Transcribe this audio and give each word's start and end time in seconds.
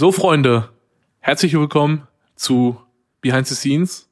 So, 0.00 0.12
Freunde, 0.12 0.70
herzlich 1.18 1.52
willkommen 1.52 2.08
zu 2.34 2.80
Behind 3.20 3.46
the 3.46 3.54
Scenes, 3.54 4.08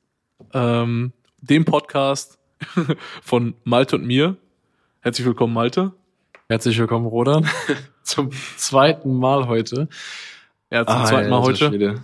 ähm, 0.53 1.15
dem 1.39 1.65
Podcast 1.65 2.39
von 3.23 3.55
Malte 3.65 3.97
und 3.97 4.07
mir. 4.07 4.37
Herzlich 5.01 5.27
willkommen, 5.27 5.55
Malte. 5.55 5.93
Herzlich 6.47 6.79
willkommen, 6.79 7.07
Rodan. 7.07 7.49
zum 8.03 8.33
zweiten 8.59 9.17
Mal 9.17 9.49
heute. 9.49 9.89
Ja, 10.71 10.85
zum 10.85 10.95
ah, 10.95 11.05
zweiten 11.07 11.31
Mal 11.31 11.41
heute. 11.41 11.69
Schwede. 11.69 12.03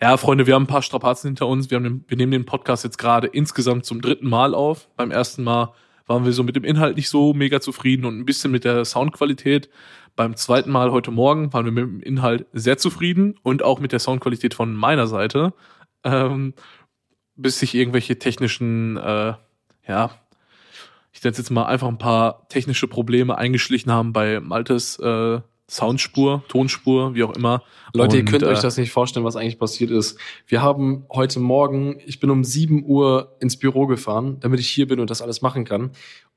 Ja, 0.00 0.16
Freunde, 0.16 0.46
wir 0.46 0.54
haben 0.54 0.62
ein 0.62 0.68
paar 0.68 0.82
Strapazen 0.82 1.30
hinter 1.30 1.48
uns. 1.48 1.68
Wir, 1.68 1.78
haben 1.78 1.82
den, 1.82 2.04
wir 2.06 2.16
nehmen 2.16 2.30
den 2.30 2.46
Podcast 2.46 2.84
jetzt 2.84 2.98
gerade 2.98 3.26
insgesamt 3.26 3.86
zum 3.86 4.00
dritten 4.02 4.28
Mal 4.28 4.54
auf. 4.54 4.86
Beim 4.96 5.10
ersten 5.10 5.42
Mal 5.42 5.72
waren 6.10 6.24
wir 6.24 6.32
so 6.32 6.42
mit 6.42 6.56
dem 6.56 6.64
Inhalt 6.64 6.96
nicht 6.96 7.08
so 7.08 7.32
mega 7.32 7.60
zufrieden 7.60 8.04
und 8.04 8.18
ein 8.18 8.26
bisschen 8.26 8.50
mit 8.50 8.64
der 8.64 8.84
Soundqualität. 8.84 9.70
Beim 10.16 10.34
zweiten 10.34 10.70
Mal 10.70 10.90
heute 10.90 11.12
Morgen 11.12 11.52
waren 11.52 11.64
wir 11.64 11.72
mit 11.72 11.84
dem 11.84 12.00
Inhalt 12.00 12.46
sehr 12.52 12.76
zufrieden 12.78 13.38
und 13.44 13.62
auch 13.62 13.78
mit 13.78 13.92
der 13.92 14.00
Soundqualität 14.00 14.52
von 14.52 14.74
meiner 14.74 15.06
Seite. 15.06 15.54
Ähm, 16.02 16.52
bis 17.36 17.60
sich 17.60 17.76
irgendwelche 17.76 18.18
technischen, 18.18 18.96
äh, 18.96 19.34
ja, 19.86 20.10
ich 21.12 21.22
nenne 21.22 21.36
jetzt 21.36 21.50
mal 21.50 21.66
einfach 21.66 21.86
ein 21.86 21.98
paar 21.98 22.48
technische 22.48 22.88
Probleme 22.88 23.38
eingeschlichen 23.38 23.92
haben 23.92 24.12
bei 24.12 24.40
Maltes 24.40 24.98
äh, 24.98 25.40
Soundspur, 25.70 26.42
Tonspur, 26.48 27.14
wie 27.14 27.22
auch 27.22 27.36
immer. 27.36 27.62
Leute, 27.94 28.16
und, 28.16 28.18
ihr 28.18 28.24
könnt 28.24 28.42
äh, 28.42 28.46
euch 28.46 28.60
das 28.60 28.76
nicht 28.76 28.90
vorstellen, 28.90 29.24
was 29.24 29.36
eigentlich 29.36 29.58
passiert 29.58 29.90
ist. 29.90 30.18
Wir 30.46 30.62
haben 30.62 31.04
heute 31.12 31.38
Morgen, 31.38 32.00
ich 32.04 32.18
bin 32.18 32.30
um 32.30 32.42
7 32.42 32.84
Uhr 32.84 33.36
ins 33.40 33.56
Büro 33.56 33.86
gefahren, 33.86 34.38
damit 34.40 34.58
ich 34.58 34.68
hier 34.68 34.88
bin 34.88 34.98
und 34.98 35.10
das 35.10 35.22
alles 35.22 35.42
machen 35.42 35.64
kann. 35.64 35.92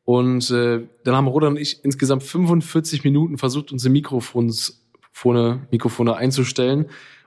Und 0.06 0.52
äh, 0.52 0.82
dann 1.04 1.16
haben 1.16 1.28
Rodan 1.28 1.54
und 1.54 1.60
ich 1.60 1.84
insgesamt 1.84 2.24
45 2.24 3.04
Minuten 3.04 3.38
versucht, 3.38 3.72
unsere 3.72 3.92
Mikrofone, 3.92 5.68
Mikrofone 5.72 6.16
einzustellen. 6.16 6.86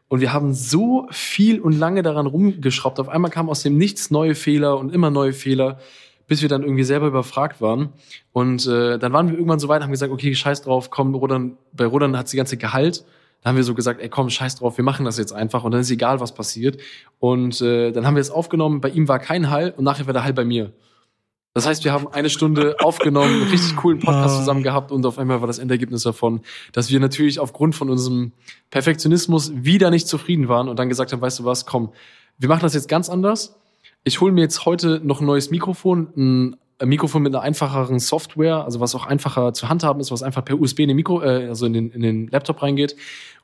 Und 0.09 0.21
wir 0.21 0.33
haben 0.33 0.55
so 0.55 1.09
viel 1.11 1.61
und 1.61 1.77
lange 1.77 2.03
daran 2.03 2.27
rumgeschraubt. 2.27 3.01
Auf 3.01 3.09
einmal 3.09 3.33
kamen 3.33 3.49
aus 3.49 3.63
dem 3.63 3.77
Nichts 3.77 4.13
neue 4.13 4.37
Fehler 4.37 4.79
und 4.79 4.93
immer 4.95 5.11
neue 5.11 5.33
Fehler 5.33 5.81
bis 6.27 6.43
wir 6.43 6.49
dann 6.49 6.63
irgendwie 6.63 6.85
selber 6.85 7.07
überfragt 7.07 7.61
waren. 7.61 7.91
Und 8.33 8.67
äh, 8.67 8.99
dann 8.99 9.13
waren 9.13 9.29
wir 9.29 9.35
irgendwann 9.35 9.61
so 9.61 9.69
weit, 9.69 9.83
haben 9.83 9.91
gesagt, 9.91 10.13
okay, 10.13 10.35
scheiß 10.35 10.63
drauf, 10.63 10.91
komm, 10.91 11.15
Rodan, 11.15 11.57
bei 11.73 11.87
Rodan 11.87 12.17
hat's 12.17 12.33
die 12.33 12.37
ganze 12.37 12.57
Gehalt. 12.57 13.05
Dann 13.43 13.51
haben 13.51 13.57
wir 13.57 13.65
so 13.65 13.75
gesagt, 13.75 14.01
ey, 14.01 14.09
komm, 14.09 14.31
scheiß 14.31 14.57
drauf, 14.57 14.77
wir 14.77 14.85
machen 14.85 15.05
das 15.05 15.19
jetzt 15.19 15.33
einfach 15.33 15.63
und 15.63 15.71
dann 15.71 15.81
ist 15.81 15.91
egal, 15.91 16.21
was 16.21 16.35
passiert. 16.35 16.81
Und 17.21 17.61
äh, 17.61 17.93
dann 17.93 18.07
haben 18.07 18.17
wir 18.17 18.21
es 18.21 18.31
aufgenommen, 18.31 18.81
bei 18.81 18.89
ihm 18.89 19.09
war 19.09 19.19
kein 19.19 19.51
Hall 19.51 19.73
und 19.77 19.85
nachher 19.85 20.07
war 20.07 20.13
der 20.13 20.25
Hall 20.25 20.33
bei 20.33 20.45
mir. 20.45 20.73
Das 21.55 21.67
heißt, 21.67 21.85
wir 21.85 21.93
haben 21.93 22.09
eine 22.09 22.29
Stunde 22.29 22.77
aufgenommen, 22.81 23.33
einen 23.33 23.51
richtig 23.51 23.77
coolen 23.77 23.99
Podcast 23.99 24.35
ah. 24.35 24.39
zusammen 24.41 24.63
gehabt 24.63 24.91
und 24.91 25.07
auf 25.07 25.19
einmal 25.19 25.41
war 25.41 25.47
das 25.47 25.59
Endergebnis 25.59 26.03
davon, 26.03 26.41
dass 26.73 26.91
wir 26.91 26.99
natürlich 26.99 27.39
aufgrund 27.39 27.75
von 27.75 27.89
unserem 27.89 28.33
Perfektionismus 28.71 29.53
wieder 29.55 29.91
nicht 29.91 30.09
zufrieden 30.09 30.49
waren 30.49 30.69
und 30.69 30.79
dann 30.79 30.89
gesagt 30.89 31.13
haben, 31.13 31.21
weißt 31.21 31.39
du 31.39 31.45
was, 31.45 31.67
komm, 31.67 31.93
wir 32.39 32.49
machen 32.49 32.63
das 32.63 32.75
jetzt 32.75 32.89
ganz 32.89 33.09
anders 33.09 33.55
ich 34.07 34.21
hole 34.21 34.31
mir 34.31 34.43
jetzt 34.43 34.65
heute 34.65 35.01
noch 35.03 35.21
ein 35.21 35.27
neues 35.27 35.51
Mikrofon, 35.51 36.57
ein 36.81 36.89
Mikrofon 36.89 37.23
mit 37.23 37.35
einer 37.35 37.43
einfacheren 37.43 37.99
Software, 37.99 38.65
also 38.65 38.79
was 38.79 38.95
auch 38.95 39.05
einfacher 39.05 39.53
zu 39.53 39.69
handhaben 39.69 40.01
ist, 40.01 40.13
was 40.13 40.23
einfach 40.23 40.45
per 40.45 40.61
USB 40.61 40.81
in 40.81 40.89
den 40.89 40.97
Mikro, 40.97 41.23
äh, 41.23 41.49
also 41.49 41.67
in 41.67 41.73
den, 41.73 41.91
in 41.91 42.03
den 42.03 42.29
Laptop 42.29 42.63
reingeht. 42.63 42.95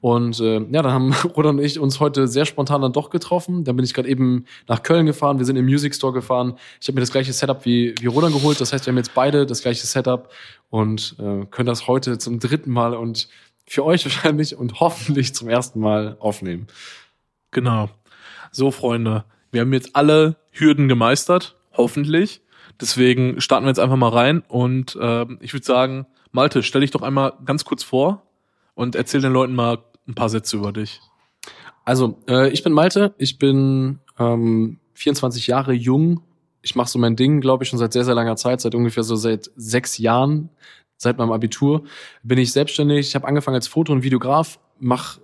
Und 0.00 0.38
äh, 0.38 0.60
ja, 0.60 0.82
dann 0.82 0.92
haben 0.92 1.12
Roland 1.36 1.58
und 1.58 1.64
ich 1.64 1.80
uns 1.80 1.98
heute 1.98 2.28
sehr 2.28 2.44
spontan 2.46 2.80
dann 2.80 2.92
doch 2.92 3.10
getroffen. 3.10 3.64
Dann 3.64 3.74
bin 3.74 3.84
ich 3.84 3.92
gerade 3.92 4.08
eben 4.08 4.44
nach 4.68 4.84
Köln 4.84 5.04
gefahren. 5.04 5.38
Wir 5.38 5.46
sind 5.46 5.56
im 5.56 5.64
Music 5.64 5.96
Store 5.96 6.12
gefahren. 6.12 6.54
Ich 6.80 6.86
habe 6.86 6.94
mir 6.94 7.00
das 7.00 7.10
gleiche 7.10 7.32
Setup 7.32 7.64
wie, 7.64 7.96
wie 8.00 8.06
Roland 8.06 8.32
geholt. 8.32 8.60
Das 8.60 8.72
heißt, 8.72 8.86
wir 8.86 8.92
haben 8.92 8.98
jetzt 8.98 9.14
beide 9.14 9.46
das 9.46 9.62
gleiche 9.62 9.84
Setup 9.84 10.30
und 10.70 11.16
äh, 11.18 11.44
können 11.46 11.66
das 11.66 11.88
heute 11.88 12.18
zum 12.18 12.38
dritten 12.38 12.70
Mal 12.70 12.94
und 12.94 13.28
für 13.66 13.84
euch 13.84 14.04
wahrscheinlich 14.04 14.56
und 14.56 14.78
hoffentlich 14.78 15.34
zum 15.34 15.48
ersten 15.48 15.80
Mal 15.80 16.16
aufnehmen. 16.20 16.68
Genau. 17.50 17.88
So, 18.52 18.70
Freunde, 18.70 19.24
wir 19.52 19.60
haben 19.60 19.72
jetzt 19.72 19.94
alle 19.94 20.36
Hürden 20.50 20.88
gemeistert, 20.88 21.56
hoffentlich. 21.74 22.40
Deswegen 22.80 23.40
starten 23.40 23.66
wir 23.66 23.70
jetzt 23.70 23.78
einfach 23.78 23.96
mal 23.96 24.08
rein 24.08 24.42
und 24.48 24.96
äh, 24.96 25.26
ich 25.40 25.52
würde 25.52 25.64
sagen, 25.64 26.06
Malte, 26.32 26.62
stell 26.62 26.80
dich 26.80 26.90
doch 26.90 27.02
einmal 27.02 27.34
ganz 27.44 27.64
kurz 27.64 27.84
vor 27.84 28.22
und 28.74 28.96
erzähl 28.96 29.20
den 29.20 29.32
Leuten 29.32 29.54
mal 29.54 29.78
ein 30.08 30.14
paar 30.14 30.30
Sätze 30.30 30.56
über 30.56 30.72
dich. 30.72 31.00
Also, 31.84 32.18
äh, 32.28 32.48
ich 32.50 32.62
bin 32.62 32.72
Malte, 32.72 33.14
ich 33.18 33.38
bin 33.38 33.98
ähm, 34.18 34.78
24 34.94 35.46
Jahre 35.46 35.72
jung. 35.72 36.22
Ich 36.62 36.74
mache 36.74 36.88
so 36.88 36.98
mein 36.98 37.16
Ding, 37.16 37.40
glaube 37.40 37.64
ich, 37.64 37.70
schon 37.70 37.78
seit 37.78 37.92
sehr, 37.92 38.04
sehr 38.04 38.14
langer 38.14 38.36
Zeit, 38.36 38.60
seit 38.60 38.74
ungefähr 38.74 39.02
so 39.02 39.16
seit 39.16 39.50
sechs 39.56 39.98
Jahren, 39.98 40.48
seit 40.96 41.18
meinem 41.18 41.32
Abitur 41.32 41.84
bin 42.22 42.38
ich 42.38 42.52
selbstständig. 42.52 43.08
Ich 43.08 43.14
habe 43.14 43.26
angefangen 43.26 43.56
als 43.56 43.68
Foto- 43.68 43.92
und 43.92 44.02
Videograf, 44.02 44.60
mache 44.78 45.20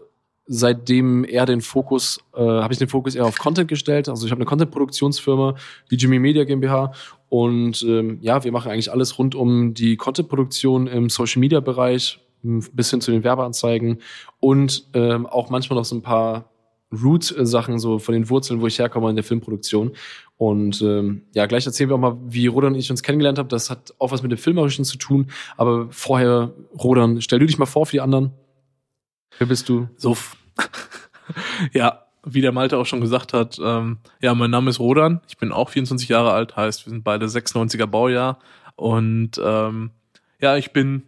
seitdem 0.48 1.24
eher 1.24 1.46
den 1.46 1.60
Fokus, 1.60 2.18
äh, 2.34 2.40
habe 2.40 2.72
ich 2.72 2.78
den 2.78 2.88
Fokus 2.88 3.14
eher 3.14 3.26
auf 3.26 3.38
Content 3.38 3.68
gestellt. 3.68 4.08
Also 4.08 4.26
ich 4.26 4.32
habe 4.32 4.40
eine 4.40 4.46
Content-Produktionsfirma, 4.46 5.54
die 5.90 5.96
Jimmy 5.96 6.18
Media 6.18 6.44
GmbH. 6.44 6.92
Und 7.28 7.82
ähm, 7.86 8.18
ja, 8.22 8.42
wir 8.42 8.50
machen 8.50 8.72
eigentlich 8.72 8.90
alles 8.90 9.18
rund 9.18 9.34
um 9.34 9.74
die 9.74 9.96
Content-Produktion 9.96 10.86
im 10.86 11.10
Social-Media-Bereich, 11.10 12.20
bis 12.42 12.90
hin 12.90 13.00
zu 13.00 13.10
den 13.10 13.24
Werbeanzeigen 13.24 13.98
und 14.40 14.86
ähm, 14.94 15.26
auch 15.26 15.50
manchmal 15.50 15.76
noch 15.76 15.84
so 15.84 15.96
ein 15.96 16.02
paar 16.02 16.48
Root-Sachen, 16.92 17.78
so 17.78 17.98
von 17.98 18.14
den 18.14 18.30
Wurzeln, 18.30 18.60
wo 18.60 18.66
ich 18.66 18.78
herkomme 18.78 19.10
in 19.10 19.16
der 19.16 19.24
Filmproduktion. 19.24 19.92
Und 20.36 20.80
ähm, 20.80 21.22
ja, 21.34 21.46
gleich 21.46 21.66
erzählen 21.66 21.90
wir 21.90 21.96
auch 21.96 22.00
mal, 22.00 22.16
wie 22.26 22.46
Rodan 22.46 22.72
und 22.72 22.78
ich 22.78 22.90
uns 22.90 23.02
kennengelernt 23.02 23.38
haben. 23.38 23.48
Das 23.48 23.68
hat 23.68 23.92
auch 23.98 24.12
was 24.12 24.22
mit 24.22 24.30
dem 24.30 24.38
Filmerischen 24.38 24.84
zu 24.84 24.96
tun. 24.96 25.26
Aber 25.56 25.88
vorher, 25.90 26.52
Rodan, 26.82 27.20
stell 27.20 27.40
du 27.40 27.46
dich 27.46 27.58
mal 27.58 27.66
vor 27.66 27.86
für 27.86 27.96
die 27.96 28.00
anderen. 28.00 28.32
Wer 29.38 29.46
bist 29.46 29.68
du? 29.68 29.88
So, 29.96 30.16
ja, 31.72 32.04
wie 32.24 32.40
der 32.40 32.52
Malte 32.52 32.76
auch 32.76 32.86
schon 32.86 33.00
gesagt 33.00 33.32
hat, 33.32 33.58
ähm, 33.62 33.98
ja, 34.20 34.34
mein 34.34 34.50
Name 34.50 34.70
ist 34.70 34.80
Rodan, 34.80 35.20
ich 35.28 35.38
bin 35.38 35.52
auch 35.52 35.70
24 35.70 36.08
Jahre 36.08 36.32
alt, 36.32 36.56
heißt, 36.56 36.86
wir 36.86 36.90
sind 36.90 37.04
beide 37.04 37.26
96er 37.26 37.86
Baujahr 37.86 38.38
und 38.76 39.40
ähm, 39.42 39.90
ja, 40.40 40.56
ich 40.56 40.72
bin 40.72 41.04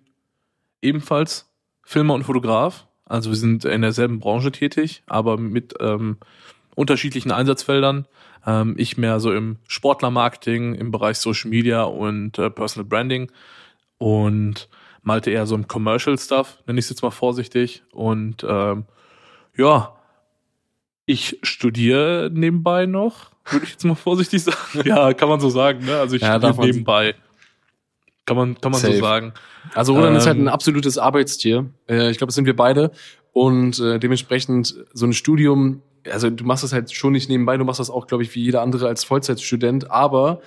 ebenfalls 0.80 1.50
Filmer 1.82 2.14
und 2.14 2.24
Fotograf, 2.24 2.86
also 3.04 3.30
wir 3.30 3.36
sind 3.36 3.64
in 3.64 3.82
derselben 3.82 4.20
Branche 4.20 4.52
tätig, 4.52 5.02
aber 5.06 5.36
mit 5.36 5.74
ähm, 5.80 6.18
unterschiedlichen 6.76 7.32
Einsatzfeldern. 7.32 8.06
Ähm, 8.46 8.74
ich 8.78 8.96
mehr 8.96 9.18
so 9.18 9.32
im 9.32 9.56
Sportlermarketing, 9.66 10.74
im 10.74 10.92
Bereich 10.92 11.18
Social 11.18 11.50
Media 11.50 11.82
und 11.82 12.38
äh, 12.38 12.50
Personal 12.50 12.88
Branding 12.88 13.30
und 13.98 14.68
Malte 15.02 15.30
eher 15.30 15.46
so 15.46 15.54
im 15.54 15.66
Commercial 15.66 16.18
Stuff, 16.18 16.58
nenne 16.66 16.78
ich 16.78 16.86
es 16.86 16.90
jetzt 16.90 17.02
mal 17.02 17.10
vorsichtig. 17.10 17.82
Und 17.92 18.44
ähm, 18.48 18.84
ja, 19.56 19.96
ich 21.06 21.38
studiere 21.42 22.30
nebenbei 22.32 22.86
noch, 22.86 23.30
würde 23.50 23.64
ich 23.64 23.72
jetzt 23.72 23.84
mal 23.84 23.94
vorsichtig 23.94 24.42
sagen. 24.44 24.82
ja, 24.84 25.12
kann 25.14 25.28
man 25.28 25.40
so 25.40 25.50
sagen, 25.50 25.84
ne? 25.84 25.96
Also 25.98 26.16
ich 26.16 26.22
ja, 26.22 26.38
studiere 26.38 26.66
nebenbei. 26.66 27.14
Kann 28.26 28.36
man, 28.36 28.60
kann 28.60 28.70
man 28.70 28.80
so 28.80 28.92
sagen. 28.92 29.32
Also 29.74 29.94
Roland 29.94 30.12
ähm, 30.12 30.16
ist 30.18 30.26
halt 30.26 30.36
ein 30.36 30.42
ähm, 30.42 30.48
absolutes 30.48 30.98
Arbeitstier. 30.98 31.70
Äh, 31.88 32.10
ich 32.10 32.18
glaube, 32.18 32.28
das 32.28 32.36
sind 32.36 32.46
wir 32.46 32.54
beide. 32.54 32.92
Und 33.32 33.78
äh, 33.80 33.98
dementsprechend 33.98 34.74
so 34.92 35.06
ein 35.06 35.12
Studium, 35.12 35.82
also 36.10 36.30
du 36.30 36.44
machst 36.44 36.62
das 36.62 36.72
halt 36.72 36.92
schon 36.92 37.12
nicht 37.12 37.28
nebenbei, 37.28 37.56
du 37.56 37.64
machst 37.64 37.80
das 37.80 37.90
auch, 37.90 38.06
glaube 38.06 38.22
ich, 38.22 38.34
wie 38.34 38.42
jeder 38.42 38.62
andere 38.62 38.88
als 38.88 39.04
Vollzeitstudent, 39.04 39.90
aber 39.90 40.40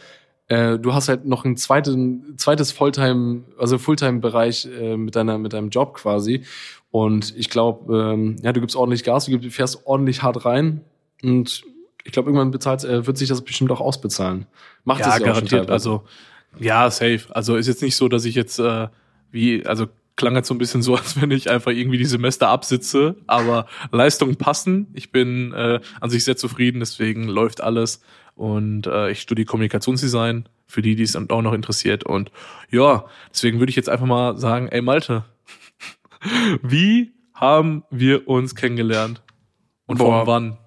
äh, 0.53 0.79
du 0.79 0.93
hast 0.93 1.09
halt 1.09 1.25
noch 1.25 1.45
ein 1.45 1.57
zweiten, 1.57 2.37
zweites 2.37 2.71
Fulltime, 2.71 3.43
also 3.57 3.77
Fulltime-Bereich 3.77 4.67
äh, 4.79 4.97
mit 4.97 5.15
deiner, 5.15 5.37
mit 5.37 5.53
deinem 5.53 5.69
Job 5.69 5.95
quasi. 5.95 6.43
Und 6.91 7.35
ich 7.35 7.49
glaube, 7.49 8.13
ähm, 8.13 8.35
ja, 8.43 8.53
du 8.53 8.61
gibst 8.61 8.75
ordentlich 8.75 9.03
Gas, 9.03 9.25
du 9.25 9.39
fährst 9.49 9.85
ordentlich 9.85 10.21
hart 10.21 10.45
rein 10.45 10.81
und 11.23 11.63
ich 12.03 12.11
glaube, 12.11 12.29
irgendwann 12.29 12.51
bezahlt, 12.51 12.83
äh, 12.83 13.07
wird 13.07 13.17
sich 13.17 13.29
das 13.29 13.41
bestimmt 13.41 13.71
auch 13.71 13.81
ausbezahlen. 13.81 14.45
Macht 14.83 14.99
ja, 14.99 15.13
es 15.13 15.19
ja 15.19 15.25
garantiert. 15.25 15.71
Also 15.71 16.03
ja, 16.59 16.91
safe. 16.91 17.21
Also 17.29 17.55
ist 17.55 17.67
jetzt 17.67 17.81
nicht 17.81 17.95
so, 17.95 18.07
dass 18.09 18.25
ich 18.25 18.35
jetzt 18.35 18.59
äh, 18.59 18.89
wie, 19.31 19.65
also 19.65 19.87
klang 20.15 20.35
jetzt 20.35 20.47
so 20.47 20.53
ein 20.53 20.57
bisschen 20.57 20.81
so, 20.81 20.95
als 20.97 21.19
wenn 21.19 21.31
ich 21.31 21.49
einfach 21.49 21.71
irgendwie 21.71 21.97
die 21.97 22.05
Semester 22.05 22.49
absitze, 22.49 23.15
aber 23.27 23.67
Leistungen 23.91 24.35
passen. 24.35 24.87
Ich 24.93 25.11
bin 25.11 25.53
äh, 25.53 25.79
an 25.99 26.09
sich 26.09 26.23
sehr 26.23 26.37
zufrieden, 26.37 26.79
deswegen 26.79 27.27
läuft 27.27 27.61
alles. 27.61 28.01
Und 28.35 28.87
äh, 28.87 29.11
ich 29.11 29.21
studiere 29.21 29.45
Kommunikationsdesign, 29.45 30.49
für 30.65 30.81
die, 30.81 30.95
die 30.95 31.03
es 31.03 31.15
auch 31.15 31.41
noch 31.41 31.53
interessiert. 31.53 32.03
Und 32.03 32.31
ja, 32.71 33.05
deswegen 33.31 33.59
würde 33.59 33.69
ich 33.69 33.75
jetzt 33.75 33.89
einfach 33.89 34.07
mal 34.07 34.37
sagen, 34.37 34.67
ey 34.69 34.81
Malte, 34.81 35.23
wie 36.63 37.13
haben 37.33 37.83
wir 37.91 38.27
uns 38.27 38.55
kennengelernt? 38.55 39.21
Und 39.85 39.99
Boah. 39.99 40.25
von 40.25 40.27
wann? 40.27 40.57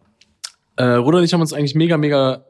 Äh, 0.76 0.96
Ruder 0.96 1.18
und 1.18 1.24
ich 1.24 1.32
haben 1.32 1.40
uns 1.40 1.52
eigentlich 1.52 1.74
mega, 1.74 1.96
mega 1.96 2.45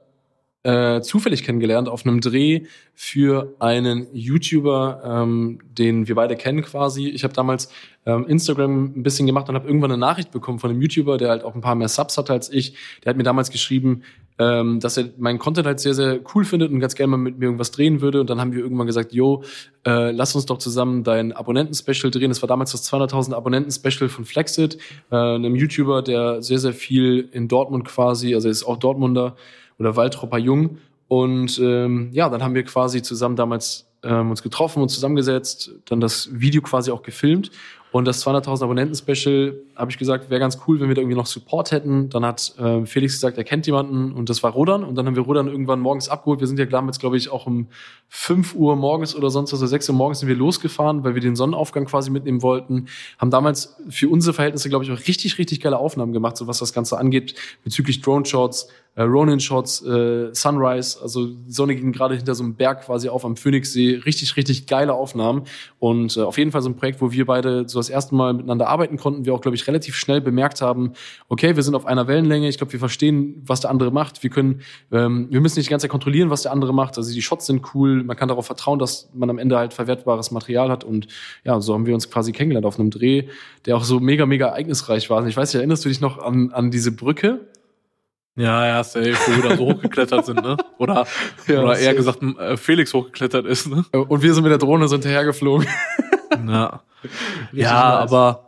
äh, 0.67 1.01
zufällig 1.01 1.45
kennengelernt 1.45 1.89
auf 1.89 2.05
einem 2.05 2.21
Dreh 2.21 2.63
für 2.93 3.55
einen 3.61 4.09
YouTuber, 4.13 5.01
ähm, 5.05 5.61
den 5.71 6.09
wir 6.09 6.17
beide 6.17 6.35
kennen 6.35 6.63
quasi. 6.63 7.09
Ich 7.09 7.23
habe 7.23 7.35
damals 7.35 7.71
ähm, 8.05 8.27
Instagram 8.27 8.93
ein 8.97 9.03
bisschen 9.05 9.27
gemacht 9.27 9.49
und 9.49 9.55
habe 9.55 9.69
irgendwann 9.69 9.93
eine 9.93 10.01
Nachricht 10.01 10.33
bekommen 10.33 10.59
von 10.59 10.71
einem 10.71 10.83
YouTuber, 10.83 11.19
der 11.19 11.31
halt 11.31 11.45
auch 11.45 11.55
ein 11.55 11.61
paar 11.61 11.77
mehr 11.77 11.89
Subs 11.89 12.19
hatte 12.19 12.33
als 12.33 12.53
ich. 12.53 12.75
Der 13.05 13.11
hat 13.11 13.17
mir 13.17 13.23
damals 13.23 13.51
geschrieben, 13.51 14.03
ähm, 14.39 14.81
dass 14.81 14.97
er 14.97 15.11
meinen 15.17 15.39
Content 15.39 15.67
halt 15.67 15.81
sehr, 15.81 15.95
sehr 15.95 16.21
cool 16.35 16.45
findet 16.45 16.71
und 16.71 16.81
ganz 16.81 16.95
gerne 16.95 17.13
mal 17.13 17.17
mit 17.17 17.39
mir 17.39 17.47
irgendwas 17.47 17.71
drehen 17.71 18.01
würde. 18.01 18.21
Und 18.21 18.31
dann 18.31 18.41
haben 18.41 18.53
wir 18.53 18.61
irgendwann 18.61 18.87
gesagt, 18.87 19.13
yo, 19.13 19.43
äh, 19.87 20.11
lass 20.11 20.35
uns 20.35 20.47
doch 20.47 20.59
zusammen 20.59 21.05
dein 21.05 21.33
Abonnenten-Special 21.33 22.11
drehen. 22.11 22.31
Das 22.31 22.43
war 22.43 22.49
damals 22.49 22.73
das 22.73 22.91
200.000 22.93 23.35
Abonnenten-Special 23.35 24.09
von 24.09 24.25
Flexit, 24.25 24.79
äh, 25.11 25.17
einem 25.17 25.57
YouTuber, 25.57 26.03
der 26.03 26.43
sehr, 26.43 26.59
sehr 26.59 26.75
viel 26.75 27.29
in 27.33 27.49
Dortmund 27.49 27.87
quasi, 27.87 28.35
also 28.35 28.49
er 28.49 28.53
ist 28.53 28.65
auch 28.65 28.77
Dortmunder 28.77 29.37
oder 29.79 29.97
Waldropper 29.97 30.39
Jung. 30.39 30.79
Und 31.09 31.59
ähm, 31.59 32.11
ja, 32.13 32.29
dann 32.29 32.43
haben 32.43 32.55
wir 32.55 32.65
quasi 32.65 33.01
zusammen 33.01 33.37
damals 33.37 33.87
ähm, 34.03 34.31
uns 34.31 34.43
getroffen 34.43 34.83
und 34.83 34.89
zusammengesetzt, 34.89 35.73
dann 35.87 36.01
das 36.01 36.29
Video 36.33 36.63
quasi 36.63 36.91
auch 36.91 37.03
gefilmt 37.03 37.51
und 37.97 38.05
das 38.05 38.27
200.000 38.27 38.65
Abonnenten-Special 38.65 39.59
habe 39.75 39.91
ich 39.91 39.99
gesagt, 39.99 40.29
wäre 40.29 40.41
ganz 40.41 40.59
cool, 40.67 40.81
wenn 40.81 40.89
wir 40.89 40.95
da 40.95 41.01
irgendwie 41.01 41.17
noch 41.17 41.27
Support 41.27 41.73
hätten. 41.73 42.09
Dann 42.11 42.25
hat 42.25 42.55
äh, 42.59 42.85
Felix 42.85 43.15
gesagt, 43.15 43.39
er 43.39 43.45
kennt 43.45 43.67
jemanden 43.67 44.13
und 44.13 44.29
das 44.29 44.43
war 44.43 44.53
Rodan. 44.53 44.85
Und 44.85 44.97
dann 44.97 45.07
haben 45.07 45.17
wir 45.17 45.23
Rodan 45.23 45.49
irgendwann 45.49 45.81
morgens 45.81 46.09
abgeholt. 46.09 46.41
Wir 46.41 46.47
sind 46.47 46.59
ja 46.59 46.67
damals, 46.67 46.99
glaube 46.99 47.17
ich, 47.17 47.31
auch 47.31 47.47
um 47.47 47.69
5 48.09 48.55
Uhr 48.55 48.77
morgens 48.77 49.15
oder 49.15 49.31
sonst 49.31 49.53
was, 49.53 49.61
oder 49.61 49.69
6 49.69 49.89
Uhr 49.89 49.95
morgens 49.95 50.21
sind 50.21 50.29
wir 50.29 50.37
losgefahren, 50.37 51.05
weil 51.05 51.15
wir 51.15 51.23
den 51.23 51.37
Sonnenaufgang 51.37 51.87
quasi 51.87 52.11
mitnehmen 52.11 52.43
wollten. 52.43 52.87
Haben 53.19 53.31
damals 53.31 53.77
für 53.89 54.09
unsere 54.09 54.35
Verhältnisse, 54.35 54.69
glaube 54.69 54.85
ich, 54.85 54.91
auch 54.91 54.99
richtig, 55.07 55.39
richtig 55.39 55.61
geile 55.61 55.79
Aufnahmen 55.79 56.13
gemacht, 56.13 56.37
so 56.37 56.47
was 56.47 56.59
das 56.59 56.73
Ganze 56.73 56.99
angeht, 56.99 57.35
bezüglich 57.65 58.01
Drone-Shots, 58.03 58.69
äh, 58.97 59.03
Ronin-Shots, 59.03 59.83
äh, 59.83 60.35
Sunrise, 60.35 60.99
also 61.01 61.27
die 61.27 61.53
Sonne 61.53 61.77
ging 61.77 61.93
gerade 61.93 62.17
hinter 62.17 62.35
so 62.35 62.43
einem 62.43 62.55
Berg 62.55 62.87
quasi 62.87 63.09
auf 63.09 63.25
am 63.25 63.37
Phoenixsee. 63.37 64.01
Richtig, 64.07 64.37
richtig 64.37 64.67
geile 64.67 64.95
Aufnahmen. 64.95 65.43
Und 65.79 66.17
äh, 66.17 66.23
auf 66.23 66.39
jeden 66.39 66.51
Fall 66.51 66.63
so 66.63 66.71
ein 66.71 66.77
Projekt, 66.77 67.03
wo 67.03 67.13
wir 67.13 67.27
beide 67.27 67.69
so 67.69 67.79
das 67.79 67.91
erste 67.91 68.15
Mal 68.15 68.33
miteinander 68.33 68.69
arbeiten 68.69 68.97
konnten. 68.97 69.27
Wir 69.27 69.35
auch, 69.35 69.43
glaube 69.43 69.55
ich, 69.55 69.67
relativ 69.67 69.97
schnell 69.97 70.23
bemerkt 70.23 70.63
haben, 70.63 70.95
okay, 71.29 71.57
wir 71.57 71.63
sind 71.63 71.75
auf 71.75 71.85
einer 71.85 72.09
Wellenlänge. 72.09 72.49
Ich 72.49 72.57
glaube, 72.57 72.73
wir 72.73 72.81
verstehen, 72.81 73.43
was 73.45 73.61
der 73.61 73.71
andere 73.71 73.91
macht. 73.91 74.23
Wir 74.23 74.31
können, 74.31 74.63
ähm, 74.91 75.29
wir 75.31 75.43
müssen 75.43 75.59
nicht 75.59 75.69
die 75.69 75.71
ganze 75.71 75.85
Zeit 75.85 75.91
kontrollieren, 75.91 76.31
was 76.31 76.43
der 76.43 76.53
andere 76.53 76.73
macht. 76.73 76.97
Also 76.97 77.13
die 77.13 77.23
Shots 77.23 77.47
sind 77.47 77.75
cool. 77.75 78.03
Man 78.03 78.17
kann 78.17 78.29
darauf 78.29 78.47
vertrauen, 78.47 78.79
dass 78.79 79.11
man 79.13 79.29
am 79.29 79.39
Ende 79.39 79.59
halt 79.59 79.75
verwertbares 79.75 80.31
Material 80.31 80.71
hat. 80.71 80.85
Und 80.85 81.09
ja, 81.45 81.61
so 81.61 81.75
haben 81.75 81.85
wir 81.85 81.95
uns 81.95 82.11
quasi 82.11 82.33
kennengelernt 82.33 82.65
auf 82.65 82.81
einem 82.81 82.91
Dreh, 82.91 83.25
der 83.67 83.77
auch 83.77 83.85
so 83.85 84.01
mega, 84.01 84.25
mega 84.25 84.47
ereignisreich 84.47 85.11
war. 85.11 85.27
Ich 85.27 85.37
weiß 85.37 85.53
nicht, 85.53 85.59
erinnerst 85.59 85.85
du 85.85 85.91
dich 85.91 86.01
noch 86.01 86.19
an, 86.19 86.51
an 86.53 86.71
diese 86.71 86.93
Brücke? 86.93 87.41
Ja, 88.37 88.67
ja, 88.67 88.85
safe, 88.85 89.15
wo 89.15 89.43
wir 89.43 89.49
da 89.49 89.57
so 89.57 89.65
hochgeklettert 89.65 90.27
sind, 90.27 90.43
ne? 90.43 90.59
Oder, 90.79 91.07
ja, 91.47 91.63
oder 91.63 91.79
eher 91.79 91.95
gesagt, 91.95 92.23
äh, 92.23 92.57
Felix 92.59 92.93
hochgeklettert 92.93 93.47
ist, 93.47 93.67
ne? 93.67 93.85
Und 93.93 94.23
wir 94.23 94.35
sind 94.35 94.43
mit 94.43 94.51
der 94.51 94.59
Drohne 94.59 94.89
so 94.89 94.97
hinterhergeflogen. 94.97 95.67
Ja, 96.47 96.83
ja 97.53 97.99
aber 97.99 98.47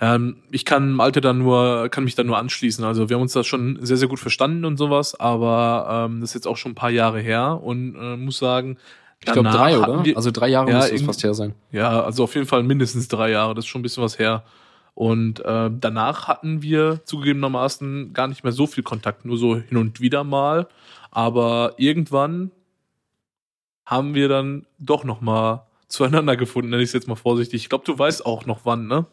ähm, 0.00 0.42
ich 0.50 0.64
kann 0.64 0.92
Malte 0.92 1.20
dann 1.20 1.38
nur, 1.38 1.88
kann 1.90 2.04
mich 2.04 2.14
da 2.14 2.22
nur 2.22 2.38
anschließen. 2.38 2.84
Also 2.84 3.08
wir 3.08 3.16
haben 3.16 3.22
uns 3.22 3.32
da 3.32 3.44
schon 3.44 3.78
sehr, 3.82 3.96
sehr 3.96 4.08
gut 4.08 4.20
verstanden 4.20 4.64
und 4.64 4.76
sowas, 4.76 5.18
aber 5.18 6.06
ähm, 6.08 6.20
das 6.20 6.30
ist 6.30 6.34
jetzt 6.34 6.46
auch 6.46 6.56
schon 6.56 6.72
ein 6.72 6.76
paar 6.76 6.90
Jahre 6.90 7.20
her 7.20 7.60
und 7.62 7.96
äh, 7.96 8.16
muss 8.16 8.38
sagen, 8.38 8.78
ich 9.20 9.32
glaube 9.32 9.50
drei, 9.50 9.78
oder? 9.78 10.04
Wir, 10.04 10.16
also 10.16 10.30
drei 10.30 10.48
Jahre 10.48 10.70
ja, 10.70 10.76
muss 10.76 10.90
das 10.90 11.02
fast 11.02 11.24
her 11.24 11.34
sein. 11.34 11.54
Ja, 11.72 12.02
also 12.02 12.24
auf 12.24 12.34
jeden 12.34 12.46
Fall 12.46 12.62
mindestens 12.62 13.08
drei 13.08 13.30
Jahre. 13.30 13.54
Das 13.54 13.64
ist 13.64 13.68
schon 13.68 13.80
ein 13.80 13.82
bisschen 13.82 14.02
was 14.02 14.18
her. 14.18 14.44
Und 14.98 15.38
äh, 15.44 15.70
danach 15.72 16.26
hatten 16.26 16.60
wir 16.60 17.02
zugegebenermaßen 17.04 18.12
gar 18.14 18.26
nicht 18.26 18.42
mehr 18.42 18.52
so 18.52 18.66
viel 18.66 18.82
Kontakt, 18.82 19.24
nur 19.24 19.38
so 19.38 19.54
hin 19.54 19.76
und 19.76 20.00
wieder 20.00 20.24
mal. 20.24 20.66
Aber 21.12 21.74
irgendwann 21.76 22.50
haben 23.86 24.16
wir 24.16 24.28
dann 24.28 24.66
doch 24.80 25.04
noch 25.04 25.20
mal 25.20 25.68
zueinander 25.86 26.36
gefunden, 26.36 26.70
nenne 26.70 26.82
ich 26.82 26.88
es 26.88 26.94
jetzt 26.94 27.06
mal 27.06 27.14
vorsichtig. 27.14 27.62
Ich 27.62 27.68
glaube, 27.68 27.84
du 27.84 27.96
weißt 27.96 28.26
auch 28.26 28.44
noch 28.44 28.62
wann, 28.64 28.88
ne? 28.88 29.06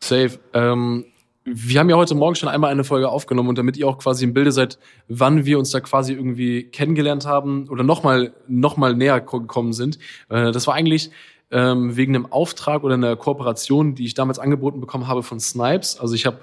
Safe. 0.00 0.40
Ähm, 0.54 1.04
wir 1.44 1.78
haben 1.78 1.88
ja 1.88 1.94
heute 1.94 2.16
Morgen 2.16 2.34
schon 2.34 2.48
einmal 2.48 2.72
eine 2.72 2.82
Folge 2.82 3.08
aufgenommen 3.08 3.50
und 3.50 3.58
damit 3.58 3.76
ihr 3.76 3.86
auch 3.86 3.98
quasi 3.98 4.24
im 4.24 4.34
Bilde 4.34 4.50
seid, 4.50 4.80
wann 5.06 5.44
wir 5.44 5.60
uns 5.60 5.70
da 5.70 5.78
quasi 5.78 6.14
irgendwie 6.14 6.64
kennengelernt 6.64 7.26
haben 7.26 7.68
oder 7.68 7.84
nochmal 7.84 8.34
noch 8.48 8.76
mal 8.76 8.96
näher 8.96 9.20
gekommen 9.20 9.72
sind. 9.72 10.00
Äh, 10.30 10.50
das 10.50 10.66
war 10.66 10.74
eigentlich 10.74 11.12
ähm, 11.50 11.96
wegen 11.96 12.14
einem 12.14 12.26
Auftrag 12.26 12.84
oder 12.84 12.94
einer 12.94 13.16
Kooperation, 13.16 13.94
die 13.94 14.04
ich 14.04 14.14
damals 14.14 14.38
angeboten 14.38 14.80
bekommen 14.80 15.08
habe 15.08 15.22
von 15.22 15.40
Snipes. 15.40 15.98
Also 15.98 16.14
ich 16.14 16.26
habe 16.26 16.38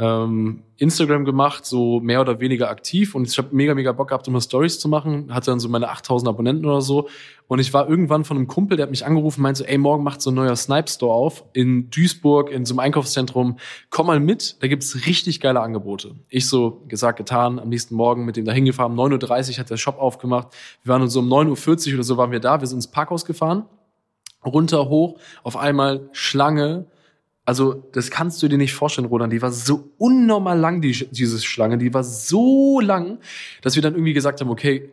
ähm, 0.00 0.62
Instagram 0.78 1.26
gemacht, 1.26 1.66
so 1.66 2.00
mehr 2.00 2.22
oder 2.22 2.40
weniger 2.40 2.70
aktiv. 2.70 3.14
Und 3.14 3.28
ich 3.28 3.36
habe 3.36 3.48
mega, 3.52 3.74
mega 3.74 3.92
Bock 3.92 4.08
gehabt, 4.08 4.26
immer 4.28 4.40
Stories 4.40 4.78
zu 4.78 4.88
machen, 4.88 5.32
hatte 5.34 5.50
dann 5.50 5.60
so 5.60 5.68
meine 5.68 5.90
8000 5.90 6.26
Abonnenten 6.26 6.64
oder 6.64 6.80
so. 6.80 7.08
Und 7.48 7.58
ich 7.58 7.74
war 7.74 7.86
irgendwann 7.86 8.24
von 8.24 8.38
einem 8.38 8.46
Kumpel, 8.46 8.78
der 8.78 8.84
hat 8.84 8.90
mich 8.90 9.04
angerufen, 9.04 9.42
meinte 9.42 9.58
so, 9.58 9.64
ey, 9.64 9.76
morgen 9.76 10.02
macht 10.02 10.22
so 10.22 10.30
ein 10.30 10.34
neuer 10.34 10.56
Snipe-Store 10.56 11.12
auf 11.12 11.44
in 11.52 11.90
Duisburg, 11.90 12.50
in 12.50 12.64
so 12.64 12.72
einem 12.72 12.80
Einkaufszentrum, 12.80 13.58
komm 13.90 14.06
mal 14.06 14.20
mit, 14.20 14.62
da 14.62 14.68
gibt's 14.68 15.06
richtig 15.06 15.40
geile 15.40 15.60
Angebote. 15.60 16.14
Ich 16.28 16.48
so, 16.48 16.82
gesagt, 16.88 17.18
getan, 17.18 17.58
am 17.58 17.68
nächsten 17.68 17.94
Morgen 17.94 18.24
mit 18.24 18.36
dem 18.36 18.46
da 18.46 18.52
hingefahren, 18.52 18.94
9.30 18.94 19.52
Uhr 19.52 19.58
hat 19.58 19.70
der 19.70 19.76
Shop 19.76 19.98
aufgemacht, 19.98 20.48
wir 20.82 20.94
waren 20.94 21.06
so 21.08 21.20
um 21.20 21.28
9.40 21.28 21.88
Uhr 21.88 21.94
oder 21.94 22.04
so 22.04 22.16
waren 22.16 22.30
wir 22.30 22.40
da, 22.40 22.60
wir 22.60 22.68
sind 22.68 22.78
ins 22.78 22.90
Parkhaus 22.90 23.26
gefahren, 23.26 23.64
runter, 24.44 24.88
hoch, 24.88 25.18
auf 25.42 25.56
einmal 25.56 26.08
Schlange, 26.12 26.86
also 27.50 27.88
das 27.92 28.12
kannst 28.12 28.40
du 28.42 28.48
dir 28.48 28.58
nicht 28.58 28.74
vorstellen, 28.74 29.08
Roland. 29.08 29.32
Die 29.32 29.42
war 29.42 29.50
so 29.50 29.90
unnormal 29.98 30.56
lang, 30.56 30.80
die, 30.80 30.92
diese 31.10 31.40
Schlange. 31.40 31.78
Die 31.78 31.92
war 31.92 32.04
so 32.04 32.78
lang, 32.78 33.18
dass 33.60 33.74
wir 33.74 33.82
dann 33.82 33.94
irgendwie 33.94 34.12
gesagt 34.12 34.40
haben, 34.40 34.50
okay, 34.50 34.92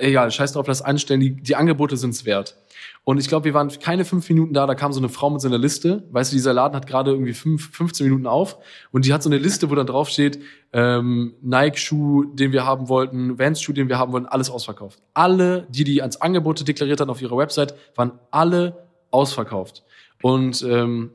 egal, 0.00 0.32
scheiß 0.32 0.52
drauf, 0.52 0.66
lass 0.66 0.82
einstellen, 0.82 1.20
die, 1.20 1.30
die 1.30 1.54
Angebote 1.54 1.96
sind's 1.96 2.24
wert. 2.24 2.56
Und 3.04 3.18
ich 3.18 3.28
glaube, 3.28 3.44
wir 3.44 3.52
waren 3.52 3.68
keine 3.68 4.06
fünf 4.06 4.28
Minuten 4.30 4.54
da, 4.54 4.66
da 4.66 4.74
kam 4.74 4.92
so 4.92 4.98
eine 4.98 5.10
Frau 5.10 5.28
mit 5.28 5.42
so 5.42 5.48
einer 5.48 5.58
Liste. 5.58 6.04
Weißt 6.10 6.32
du, 6.32 6.36
dieser 6.36 6.54
Laden 6.54 6.74
hat 6.74 6.86
gerade 6.86 7.10
irgendwie 7.10 7.34
fünf, 7.34 7.70
15 7.76 8.06
Minuten 8.06 8.26
auf 8.26 8.56
und 8.92 9.04
die 9.04 9.12
hat 9.12 9.22
so 9.22 9.28
eine 9.28 9.36
Liste, 9.36 9.70
wo 9.70 9.74
dann 9.74 9.86
drauf 9.86 10.08
steht, 10.08 10.40
ähm, 10.72 11.34
Nike-Schuh, 11.42 12.24
den 12.24 12.52
wir 12.52 12.64
haben 12.64 12.88
wollten, 12.88 13.38
Vans-Schuh, 13.38 13.74
den 13.74 13.90
wir 13.90 13.98
haben 13.98 14.12
wollten, 14.12 14.26
alles 14.26 14.48
ausverkauft. 14.48 15.00
Alle, 15.12 15.66
die 15.68 15.84
die 15.84 16.00
ans 16.00 16.16
Angebote 16.16 16.64
deklariert 16.64 17.00
hatten 17.00 17.10
auf 17.10 17.20
ihrer 17.20 17.36
Website, 17.36 17.74
waren 17.94 18.12
alle 18.30 18.88
ausverkauft. 19.10 19.84
Und 20.22 20.62
ähm, 20.62 21.10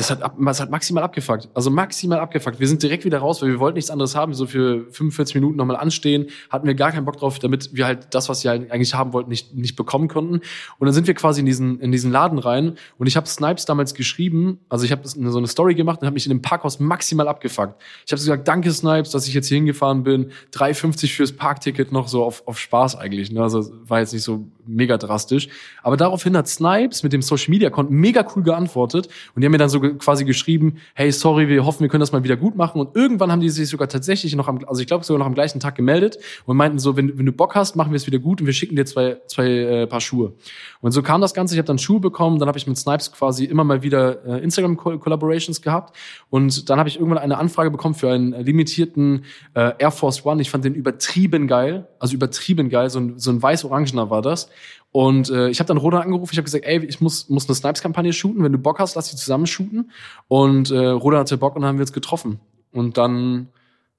das 0.00 0.10
hat, 0.10 0.22
das 0.38 0.60
hat 0.60 0.70
maximal 0.70 1.04
abgefuckt. 1.04 1.50
Also 1.52 1.70
maximal 1.70 2.20
abgefuckt. 2.20 2.58
Wir 2.58 2.66
sind 2.66 2.82
direkt 2.82 3.04
wieder 3.04 3.18
raus, 3.18 3.42
weil 3.42 3.50
wir 3.50 3.60
wollten 3.60 3.76
nichts 3.76 3.90
anderes 3.90 4.16
haben. 4.16 4.32
So 4.32 4.46
für 4.46 4.86
45 4.90 5.34
Minuten 5.34 5.56
nochmal 5.56 5.76
anstehen. 5.76 6.28
Hatten 6.48 6.66
wir 6.66 6.74
gar 6.74 6.90
keinen 6.90 7.04
Bock 7.04 7.18
drauf, 7.18 7.38
damit 7.38 7.74
wir 7.74 7.84
halt 7.84 8.14
das, 8.14 8.30
was 8.30 8.42
wir 8.42 8.50
eigentlich 8.50 8.94
haben 8.94 9.12
wollten, 9.12 9.28
nicht, 9.28 9.54
nicht 9.54 9.76
bekommen 9.76 10.08
konnten. 10.08 10.36
Und 10.36 10.86
dann 10.86 10.94
sind 10.94 11.06
wir 11.06 11.12
quasi 11.12 11.40
in 11.40 11.46
diesen, 11.46 11.80
in 11.80 11.92
diesen 11.92 12.10
Laden 12.10 12.38
rein. 12.38 12.76
Und 12.96 13.08
ich 13.08 13.16
habe 13.16 13.26
Snipes 13.26 13.66
damals 13.66 13.92
geschrieben. 13.92 14.60
Also 14.70 14.86
ich 14.86 14.92
habe 14.92 15.06
so 15.06 15.18
eine 15.38 15.46
Story 15.46 15.74
gemacht 15.74 16.00
und 16.00 16.06
habe 16.06 16.14
mich 16.14 16.24
in 16.24 16.30
dem 16.30 16.40
Parkhaus 16.40 16.80
maximal 16.80 17.28
abgefuckt. 17.28 17.78
Ich 18.06 18.12
habe 18.12 18.20
gesagt, 18.20 18.48
danke 18.48 18.72
Snipes, 18.72 19.10
dass 19.10 19.28
ich 19.28 19.34
jetzt 19.34 19.48
hier 19.48 19.56
hingefahren 19.56 20.02
bin. 20.02 20.32
3,50 20.54 21.14
fürs 21.14 21.32
Parkticket 21.32 21.92
noch 21.92 22.08
so 22.08 22.24
auf, 22.24 22.48
auf 22.48 22.58
Spaß 22.58 22.96
eigentlich. 22.96 23.30
Ne? 23.30 23.42
Also 23.42 23.70
war 23.86 24.00
jetzt 24.00 24.14
nicht 24.14 24.24
so 24.24 24.46
mega 24.66 24.96
drastisch. 24.96 25.48
Aber 25.82 25.96
daraufhin 25.96 26.36
hat 26.36 26.48
Snipes 26.48 27.02
mit 27.02 27.12
dem 27.12 27.22
Social 27.22 27.50
Media 27.50 27.70
Konten 27.70 27.94
mega 27.94 28.26
cool 28.34 28.42
geantwortet. 28.42 29.08
Und 29.34 29.40
die 29.40 29.46
haben 29.46 29.52
mir 29.52 29.58
dann 29.58 29.68
so 29.68 29.80
quasi 29.80 30.24
geschrieben, 30.24 30.76
hey, 30.94 31.12
sorry, 31.12 31.48
wir 31.48 31.64
hoffen, 31.64 31.80
wir 31.80 31.88
können 31.88 32.00
das 32.00 32.12
mal 32.12 32.24
wieder 32.24 32.36
gut 32.36 32.56
machen. 32.56 32.80
Und 32.80 32.96
irgendwann 32.96 33.32
haben 33.32 33.40
die 33.40 33.48
sich 33.48 33.68
sogar 33.68 33.88
tatsächlich 33.88 34.34
noch 34.34 34.48
am, 34.48 34.64
also 34.66 34.80
ich 34.80 34.86
glaube 34.86 35.04
sogar 35.04 35.18
noch 35.18 35.26
am 35.26 35.34
gleichen 35.34 35.60
Tag 35.60 35.74
gemeldet 35.74 36.18
und 36.44 36.56
meinten 36.56 36.78
so, 36.78 36.96
wenn, 36.96 37.16
wenn 37.18 37.26
du 37.26 37.32
Bock 37.32 37.54
hast, 37.54 37.76
machen 37.76 37.92
wir 37.92 37.96
es 37.96 38.06
wieder 38.06 38.18
gut 38.18 38.40
und 38.40 38.46
wir 38.46 38.52
schicken 38.52 38.76
dir 38.76 38.84
zwei, 38.84 39.18
zwei 39.26 39.46
äh, 39.46 39.86
Paar 39.86 40.00
Schuhe. 40.00 40.34
Und 40.80 40.92
so 40.92 41.02
kam 41.02 41.20
das 41.20 41.34
Ganze. 41.34 41.54
Ich 41.54 41.58
habe 41.58 41.66
dann 41.66 41.78
Schuhe 41.78 42.00
bekommen, 42.00 42.38
dann 42.38 42.48
habe 42.48 42.58
ich 42.58 42.66
mit 42.66 42.76
Snipes 42.76 43.12
quasi 43.12 43.44
immer 43.44 43.64
mal 43.64 43.82
wieder 43.82 44.24
äh, 44.24 44.42
Instagram-Collaborations 44.42 45.62
gehabt. 45.62 45.96
Und 46.28 46.68
dann 46.68 46.78
habe 46.78 46.88
ich 46.88 46.96
irgendwann 46.96 47.18
eine 47.18 47.38
Anfrage 47.38 47.70
bekommen 47.70 47.94
für 47.94 48.10
einen 48.10 48.32
limitierten 48.32 49.24
äh, 49.54 49.72
Air 49.78 49.90
Force 49.90 50.24
One. 50.24 50.42
Ich 50.42 50.50
fand 50.50 50.64
den 50.64 50.74
übertrieben 50.74 51.46
geil, 51.46 51.88
also 51.98 52.14
übertrieben 52.14 52.68
geil, 52.68 52.90
so 52.90 53.00
ein, 53.00 53.18
so 53.18 53.30
ein 53.30 53.42
weiß-orangener 53.42 54.10
war 54.10 54.22
das. 54.22 54.49
Und 54.92 55.30
äh, 55.30 55.48
ich 55.48 55.60
habe 55.60 55.68
dann 55.68 55.76
Rodan 55.76 56.02
angerufen, 56.02 56.32
ich 56.32 56.38
habe 56.38 56.44
gesagt, 56.44 56.64
ey, 56.64 56.84
ich 56.84 57.00
muss, 57.00 57.28
muss 57.28 57.48
eine 57.48 57.54
Snipes-Kampagne 57.54 58.12
shooten, 58.12 58.42
wenn 58.42 58.52
du 58.52 58.58
Bock 58.58 58.80
hast, 58.80 58.96
lass 58.96 59.08
sie 59.08 59.16
zusammen 59.16 59.46
shooten. 59.46 59.90
Und 60.26 60.70
äh, 60.70 60.86
Rodan 60.86 61.20
hatte 61.20 61.36
Bock 61.36 61.54
und 61.54 61.62
dann 61.62 61.68
haben 61.68 61.78
wir 61.78 61.82
uns 61.82 61.92
getroffen. 61.92 62.40
Und 62.72 62.98
dann, 62.98 63.48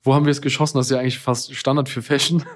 wo 0.03 0.13
haben 0.13 0.25
wir 0.25 0.31
es 0.31 0.41
geschossen? 0.41 0.77
Das 0.77 0.87
ist 0.87 0.91
ja 0.91 0.99
eigentlich 0.99 1.19
fast 1.19 1.55
Standard 1.55 1.89
für 1.89 2.01
Fashion. 2.01 2.43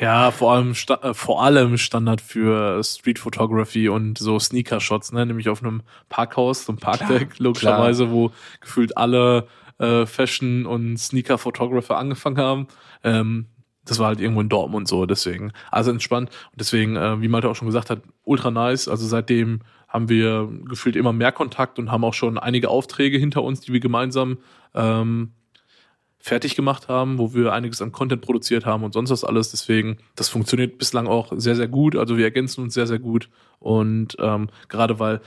Ja, 0.00 0.30
vor 0.30 0.52
allem, 0.52 0.74
äh, 1.02 1.12
vor 1.12 1.42
allem 1.42 1.76
Standard 1.76 2.20
für 2.20 2.82
Street 2.84 3.18
Photography 3.18 3.88
und 3.88 4.16
so 4.16 4.38
Sneaker-Shots, 4.38 5.10
ne? 5.10 5.26
Nämlich 5.26 5.48
auf 5.48 5.60
einem 5.60 5.82
Parkhaus, 6.08 6.64
so 6.64 6.72
ein 6.72 6.76
Parkdeck, 6.76 7.38
logischerweise, 7.38 8.04
klar. 8.04 8.14
wo 8.14 8.30
gefühlt 8.60 8.96
alle 8.96 9.48
äh, 9.78 10.06
Fashion- 10.06 10.66
und 10.66 10.98
Sneaker-Photographer 10.98 11.96
angefangen 11.96 12.38
haben. 12.38 12.68
Ähm, 13.02 13.46
das 13.88 13.98
war 13.98 14.08
halt 14.08 14.20
irgendwo 14.20 14.40
in 14.40 14.48
Dortmund 14.48 14.86
so, 14.86 15.06
deswegen. 15.06 15.52
Also 15.70 15.90
entspannt. 15.90 16.30
Und 16.52 16.60
deswegen, 16.60 16.96
äh, 16.96 17.20
wie 17.20 17.28
Malte 17.28 17.48
auch 17.48 17.56
schon 17.56 17.68
gesagt 17.68 17.90
hat, 17.90 18.02
ultra 18.24 18.50
nice. 18.50 18.88
Also 18.88 19.06
seitdem 19.06 19.60
haben 19.88 20.08
wir 20.08 20.48
gefühlt 20.68 20.96
immer 20.96 21.12
mehr 21.12 21.32
Kontakt 21.32 21.78
und 21.78 21.90
haben 21.90 22.04
auch 22.04 22.14
schon 22.14 22.38
einige 22.38 22.68
Aufträge 22.68 23.18
hinter 23.18 23.42
uns, 23.42 23.60
die 23.60 23.72
wir 23.72 23.80
gemeinsam 23.80 24.38
ähm, 24.74 25.32
fertig 26.18 26.54
gemacht 26.54 26.88
haben, 26.88 27.18
wo 27.18 27.32
wir 27.32 27.52
einiges 27.52 27.80
an 27.80 27.92
Content 27.92 28.20
produziert 28.20 28.66
haben 28.66 28.84
und 28.84 28.92
sonst 28.92 29.10
was 29.10 29.24
alles. 29.24 29.50
Deswegen, 29.50 29.98
das 30.16 30.28
funktioniert 30.28 30.76
bislang 30.76 31.06
auch 31.06 31.32
sehr, 31.34 31.56
sehr 31.56 31.68
gut. 31.68 31.96
Also 31.96 32.18
wir 32.18 32.24
ergänzen 32.24 32.62
uns 32.62 32.74
sehr, 32.74 32.86
sehr 32.86 32.98
gut. 32.98 33.30
Und 33.58 34.16
ähm, 34.20 34.50
gerade 34.68 34.98
weil 34.98 35.20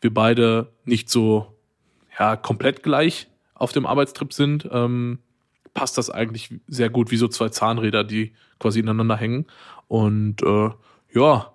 wir 0.00 0.14
beide 0.14 0.72
nicht 0.84 1.10
so 1.10 1.58
ja, 2.18 2.36
komplett 2.36 2.82
gleich 2.82 3.28
auf 3.54 3.72
dem 3.72 3.84
Arbeitstrip 3.84 4.32
sind, 4.32 4.68
ähm, 4.72 5.18
passt 5.78 5.96
das 5.96 6.10
eigentlich 6.10 6.50
sehr 6.66 6.90
gut, 6.90 7.12
wie 7.12 7.16
so 7.16 7.28
zwei 7.28 7.50
Zahnräder, 7.50 8.02
die 8.02 8.32
quasi 8.58 8.80
ineinander 8.80 9.16
hängen. 9.16 9.46
Und 9.86 10.42
äh, 10.42 10.70
ja, 11.14 11.52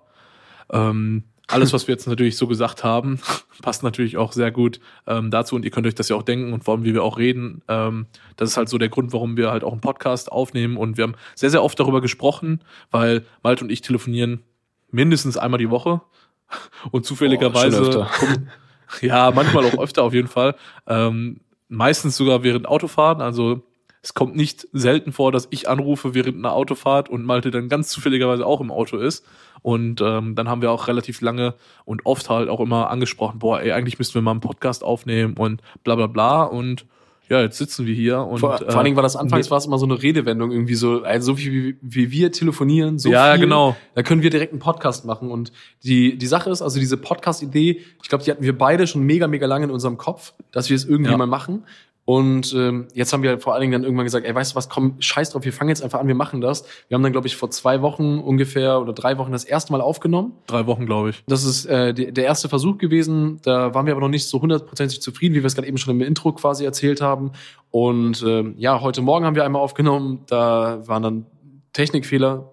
ähm, 0.70 1.24
alles, 1.46 1.74
was 1.74 1.86
wir 1.86 1.94
jetzt 1.94 2.06
natürlich 2.06 2.38
so 2.38 2.46
gesagt 2.46 2.84
haben, 2.84 3.20
passt 3.62 3.82
natürlich 3.82 4.16
auch 4.16 4.32
sehr 4.32 4.50
gut 4.50 4.80
ähm, 5.06 5.30
dazu. 5.30 5.56
Und 5.56 5.66
ihr 5.66 5.70
könnt 5.70 5.86
euch 5.86 5.94
das 5.94 6.08
ja 6.08 6.16
auch 6.16 6.22
denken 6.22 6.54
und 6.54 6.64
vor 6.64 6.72
allem, 6.72 6.84
wie 6.84 6.94
wir 6.94 7.04
auch 7.04 7.18
reden. 7.18 7.60
Ähm, 7.68 8.06
das 8.36 8.48
ist 8.48 8.56
halt 8.56 8.70
so 8.70 8.78
der 8.78 8.88
Grund, 8.88 9.12
warum 9.12 9.36
wir 9.36 9.50
halt 9.50 9.62
auch 9.62 9.72
einen 9.72 9.82
Podcast 9.82 10.32
aufnehmen. 10.32 10.78
Und 10.78 10.96
wir 10.96 11.04
haben 11.04 11.16
sehr, 11.34 11.50
sehr 11.50 11.62
oft 11.62 11.78
darüber 11.78 12.00
gesprochen, 12.00 12.60
weil 12.90 13.26
Malte 13.42 13.62
und 13.62 13.70
ich 13.70 13.82
telefonieren 13.82 14.42
mindestens 14.90 15.36
einmal 15.36 15.58
die 15.58 15.68
Woche. 15.68 16.00
Und 16.92 17.04
zufälligerweise, 17.04 18.06
Oh, 18.22 19.04
ja, 19.04 19.30
manchmal 19.34 19.64
auch 19.66 19.78
öfter 19.78 20.02
auf 20.02 20.14
jeden 20.14 20.28
Fall, 20.28 20.54
ähm, 20.86 21.40
meistens 21.68 22.16
sogar 22.16 22.42
während 22.42 22.66
Autofahren, 22.66 23.20
also 23.20 23.62
es 24.04 24.12
kommt 24.12 24.36
nicht 24.36 24.68
selten 24.74 25.12
vor, 25.12 25.32
dass 25.32 25.48
ich 25.50 25.66
anrufe 25.66 26.12
während 26.12 26.36
einer 26.36 26.52
Autofahrt 26.52 27.08
und 27.08 27.24
Malte 27.24 27.50
dann 27.50 27.70
ganz 27.70 27.88
zufälligerweise 27.88 28.44
auch 28.44 28.60
im 28.60 28.70
Auto 28.70 28.98
ist. 28.98 29.24
Und 29.62 30.02
ähm, 30.02 30.34
dann 30.34 30.46
haben 30.46 30.60
wir 30.60 30.70
auch 30.70 30.88
relativ 30.88 31.22
lange 31.22 31.54
und 31.86 32.04
oft 32.04 32.28
halt 32.28 32.50
auch 32.50 32.60
immer 32.60 32.90
angesprochen, 32.90 33.38
boah, 33.38 33.62
ey, 33.62 33.72
eigentlich 33.72 33.98
müssten 33.98 34.14
wir 34.16 34.20
mal 34.20 34.32
einen 34.32 34.40
Podcast 34.40 34.84
aufnehmen 34.84 35.38
und 35.38 35.62
bla 35.84 35.94
bla 35.94 36.06
bla. 36.06 36.42
Und 36.42 36.84
ja, 37.30 37.40
jetzt 37.40 37.56
sitzen 37.56 37.86
wir 37.86 37.94
hier 37.94 38.18
und 38.20 38.40
vor, 38.40 38.56
äh, 38.60 38.66
vor 38.66 38.74
allen 38.74 38.84
Dingen 38.84 38.96
war 38.96 39.02
das 39.02 39.16
anfangs 39.16 39.50
war 39.50 39.56
es 39.56 39.64
immer 39.64 39.78
so 39.78 39.86
eine 39.86 40.02
Redewendung 40.02 40.52
irgendwie 40.52 40.74
so, 40.74 41.02
also 41.02 41.32
so 41.32 41.36
viel 41.36 41.52
wie, 41.52 41.76
wie 41.80 42.10
wir 42.10 42.30
telefonieren, 42.30 42.98
so 42.98 43.08
ja, 43.08 43.32
viel, 43.32 43.40
genau. 43.40 43.74
da 43.94 44.02
können 44.02 44.20
wir 44.20 44.28
direkt 44.28 44.52
einen 44.52 44.60
Podcast 44.60 45.06
machen 45.06 45.30
und 45.30 45.50
die 45.82 46.18
die 46.18 46.26
Sache 46.26 46.50
ist, 46.50 46.60
also 46.60 46.78
diese 46.78 46.98
Podcast-Idee, 46.98 47.80
ich 48.02 48.08
glaube, 48.10 48.22
die 48.22 48.30
hatten 48.30 48.42
wir 48.42 48.58
beide 48.58 48.86
schon 48.86 49.02
mega 49.04 49.26
mega 49.28 49.46
lange 49.46 49.64
in 49.64 49.70
unserem 49.70 49.96
Kopf, 49.96 50.34
dass 50.52 50.68
wir 50.68 50.76
es 50.76 50.84
irgendwie 50.84 51.12
Ja. 51.12 51.16
mal 51.16 51.26
machen. 51.26 51.64
Und 52.06 52.52
ähm, 52.54 52.88
jetzt 52.92 53.12
haben 53.12 53.22
wir 53.22 53.38
vor 53.40 53.54
allen 53.54 53.62
Dingen 53.62 53.72
dann 53.72 53.82
irgendwann 53.82 54.04
gesagt, 54.04 54.26
ey, 54.26 54.34
weißt 54.34 54.52
du 54.52 54.56
was, 54.56 54.68
komm, 54.68 54.96
scheiß 54.98 55.30
drauf, 55.30 55.44
wir 55.44 55.52
fangen 55.54 55.70
jetzt 55.70 55.82
einfach 55.82 56.00
an, 56.00 56.06
wir 56.06 56.14
machen 56.14 56.42
das. 56.42 56.64
Wir 56.88 56.96
haben 56.96 57.02
dann, 57.02 57.12
glaube 57.12 57.26
ich, 57.26 57.36
vor 57.36 57.50
zwei 57.50 57.80
Wochen 57.80 58.18
ungefähr 58.18 58.80
oder 58.80 58.92
drei 58.92 59.16
Wochen 59.16 59.32
das 59.32 59.44
erste 59.44 59.72
Mal 59.72 59.80
aufgenommen. 59.80 60.32
drei 60.46 60.66
Wochen, 60.66 60.84
glaube 60.84 61.10
ich. 61.10 61.24
Das 61.26 61.44
ist 61.44 61.64
äh, 61.64 61.94
die, 61.94 62.12
der 62.12 62.24
erste 62.24 62.50
Versuch 62.50 62.76
gewesen. 62.76 63.40
Da 63.42 63.74
waren 63.74 63.86
wir 63.86 63.92
aber 63.94 64.02
noch 64.02 64.08
nicht 64.08 64.26
so 64.26 64.40
hundertprozentig 64.42 65.00
zufrieden, 65.00 65.34
wie 65.34 65.42
wir 65.42 65.46
es 65.46 65.54
gerade 65.54 65.66
eben 65.66 65.78
schon 65.78 65.94
im 65.94 66.02
Intro 66.02 66.32
quasi 66.32 66.64
erzählt 66.64 67.00
haben. 67.00 67.32
Und 67.70 68.22
ähm, 68.26 68.54
ja, 68.58 68.82
heute 68.82 69.00
Morgen 69.00 69.24
haben 69.24 69.34
wir 69.34 69.44
einmal 69.44 69.62
aufgenommen. 69.62 70.20
Da 70.26 70.86
waren 70.86 71.02
dann 71.02 71.26
Technikfehler. 71.72 72.50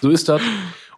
So 0.00 0.10
ist 0.10 0.28
das. 0.28 0.42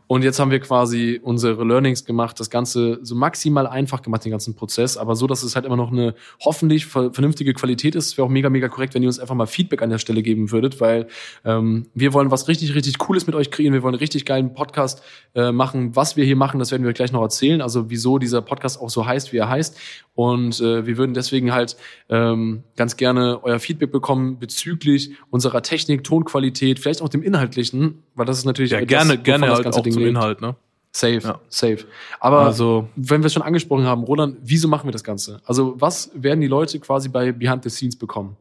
Und 0.07 0.23
jetzt 0.23 0.39
haben 0.39 0.51
wir 0.51 0.61
quasi 0.61 1.19
unsere 1.23 1.65
Learnings 1.65 2.05
gemacht, 2.05 2.39
das 2.39 2.51
Ganze 2.51 2.99
so 3.03 3.15
maximal 3.15 3.67
einfach 3.67 4.03
gemacht, 4.03 4.25
den 4.25 4.33
ganzen 4.33 4.55
Prozess, 4.55 4.97
aber 4.97 5.17
so, 5.17 5.27
dass 5.27 5.43
es 5.43 5.55
halt 5.57 5.65
immer 5.65 5.77
noch 5.77 5.91
eine 5.91 6.15
hoffentlich 6.45 6.87
ver 6.87 7.13
vernünftige 7.13 7.55
Qualität 7.55 7.95
ist. 7.95 8.19
Wäre 8.19 8.27
auch 8.27 8.31
mega, 8.31 8.51
mega 8.51 8.69
korrekt, 8.69 8.95
wenn 8.95 9.03
ihr 9.03 9.09
uns 9.09 9.19
einfach 9.19 9.35
mal 9.35 9.47
Feedback 9.47 9.81
an 9.83 9.91
der 9.91 9.99
Stelle 9.99 10.23
geben 10.23 10.51
würdet, 10.51 10.81
weil 10.81 11.09
ähm, 11.45 11.87
wir 11.95 12.13
wollen 12.13 12.31
was 12.31 12.49
richtig, 12.49 12.75
richtig 12.75 12.99
Cooles 12.99 13.27
mit 13.27 13.35
euch 13.35 13.51
kreieren. 13.51 13.73
Wir 13.73 13.83
wollen 13.83 13.95
einen 13.95 14.01
richtig 14.01 14.27
geilen 14.27 14.53
Podcast 14.53 15.03
äh, 15.35 15.53
machen. 15.53 15.97
Was 15.97 16.17
wir 16.17 16.25
hier 16.25 16.37
machen, 16.37 16.59
das 16.59 16.71
werden 16.71 16.85
wir 16.85 16.93
gleich 16.93 17.13
noch 17.13 17.23
erzählen. 17.23 17.63
Also 17.63 17.91
wieso 17.91 18.19
dieser 18.19 18.43
Podcast 18.43 18.81
auch 18.81 18.91
so 18.91 19.07
heißt, 19.07 19.33
wie 19.33 19.39
er 19.39 19.49
heißt. 19.49 19.77
Und 20.15 20.61
äh, 20.61 20.87
wir 20.87 20.97
würden 20.97 21.13
deswegen 21.15 21.53
halt 21.53 21.77
ähm, 22.09 22.63
ganz 22.77 22.97
gerne 22.97 23.41
euer 23.43 23.59
Feedback 23.59 23.91
bekommen 23.91 24.39
bezüglich 24.39 25.11
unserer 25.31 25.63
Technik, 25.63 26.05
Tonqualität, 26.05 26.79
vielleicht 26.79 27.03
auch 27.03 27.09
dem 27.09 27.23
Inhaltlichen, 27.23 28.03
weil 28.15 28.25
das 28.27 28.39
ist 28.39 28.45
natürlich 28.45 28.71
Ja, 28.71 28.85
gerne, 28.85 29.19
gerne 29.19 29.47
das 29.47 29.57
halt 29.57 29.67
auch 29.75 29.83
Ding 29.83 29.93
zum 29.93 30.03
lebt. 30.03 30.11
Inhalt, 30.17 30.41
ne? 30.41 30.55
Safe, 30.93 31.19
Ja. 31.19 31.41
safe. 31.49 31.79
Aber 32.21 32.43
Also, 32.43 32.89
wenn 32.95 33.23
wir 33.23 33.27
es 33.27 33.33
schon 33.33 33.43
angesprochen 33.43 33.85
haben, 33.85 34.05
Roland, 34.05 34.37
wieso 34.45 34.69
machen 34.69 34.87
wir 34.87 34.93
das 34.93 35.03
Ganze? 35.03 35.41
Also 35.45 35.75
was 35.81 36.13
werden 36.15 36.41
die 36.41 36.47
Leute 36.47 36.79
quasi 36.79 37.09
bei 37.09 37.33
Behind 37.33 37.65
the 37.65 37.71
Scenes 37.71 37.97
bekommen? 37.97 38.37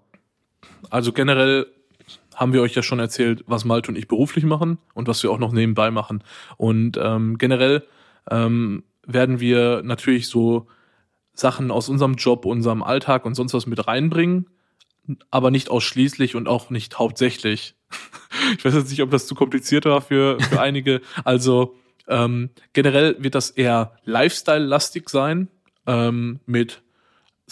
also 0.90 1.12
generell 1.12 1.66
haben 2.36 2.54
wir 2.54 2.62
euch 2.62 2.76
ja 2.76 2.84
schon 2.84 3.00
erzählt, 3.00 3.44
was 3.48 3.66
Malte 3.66 3.90
und 3.90 3.98
ich 3.98 4.08
beruflich 4.08 4.44
machen 4.44 4.78
und 4.94 5.08
was 5.08 5.24
wir 5.24 5.32
auch 5.32 5.40
noch 5.40 5.52
nebenbei 5.52 5.90
machen. 5.92 6.24
Und 6.58 6.98
ähm, 7.02 7.38
generell 7.40 7.84
ähm, 8.30 8.84
werden 9.08 9.40
wir 9.40 9.82
natürlich 9.84 10.28
so 10.28 10.68
Sachen 11.34 11.72
aus 11.72 11.90
unserem 11.90 12.16
Job, 12.16 12.46
unserem 12.46 12.84
Alltag 12.84 13.26
und 13.26 13.36
sonst 13.36 13.54
was 13.54 13.66
mit 13.66 13.88
reinbringen, 13.88 14.50
aber 15.32 15.52
nicht 15.52 15.70
ausschließlich 15.70 16.36
und 16.36 16.48
auch 16.48 16.70
nicht 16.70 17.00
hauptsächlich. 17.00 17.76
Ich 18.58 18.66
weiß 18.66 18.74
jetzt 18.74 18.90
nicht, 18.90 19.02
ob 19.02 19.12
das 19.12 19.26
zu 19.26 19.36
kompliziert 19.36 19.86
war 19.86 20.02
für, 20.02 20.38
für 20.40 20.60
einige. 20.60 21.02
Also 21.24 21.78
ähm, 22.08 22.50
generell 22.74 23.16
wird 23.20 23.36
das 23.36 23.52
eher 23.52 23.96
Lifestyle-lastig 24.04 25.08
sein, 25.08 25.48
ähm, 25.88 26.40
mit 26.46 26.83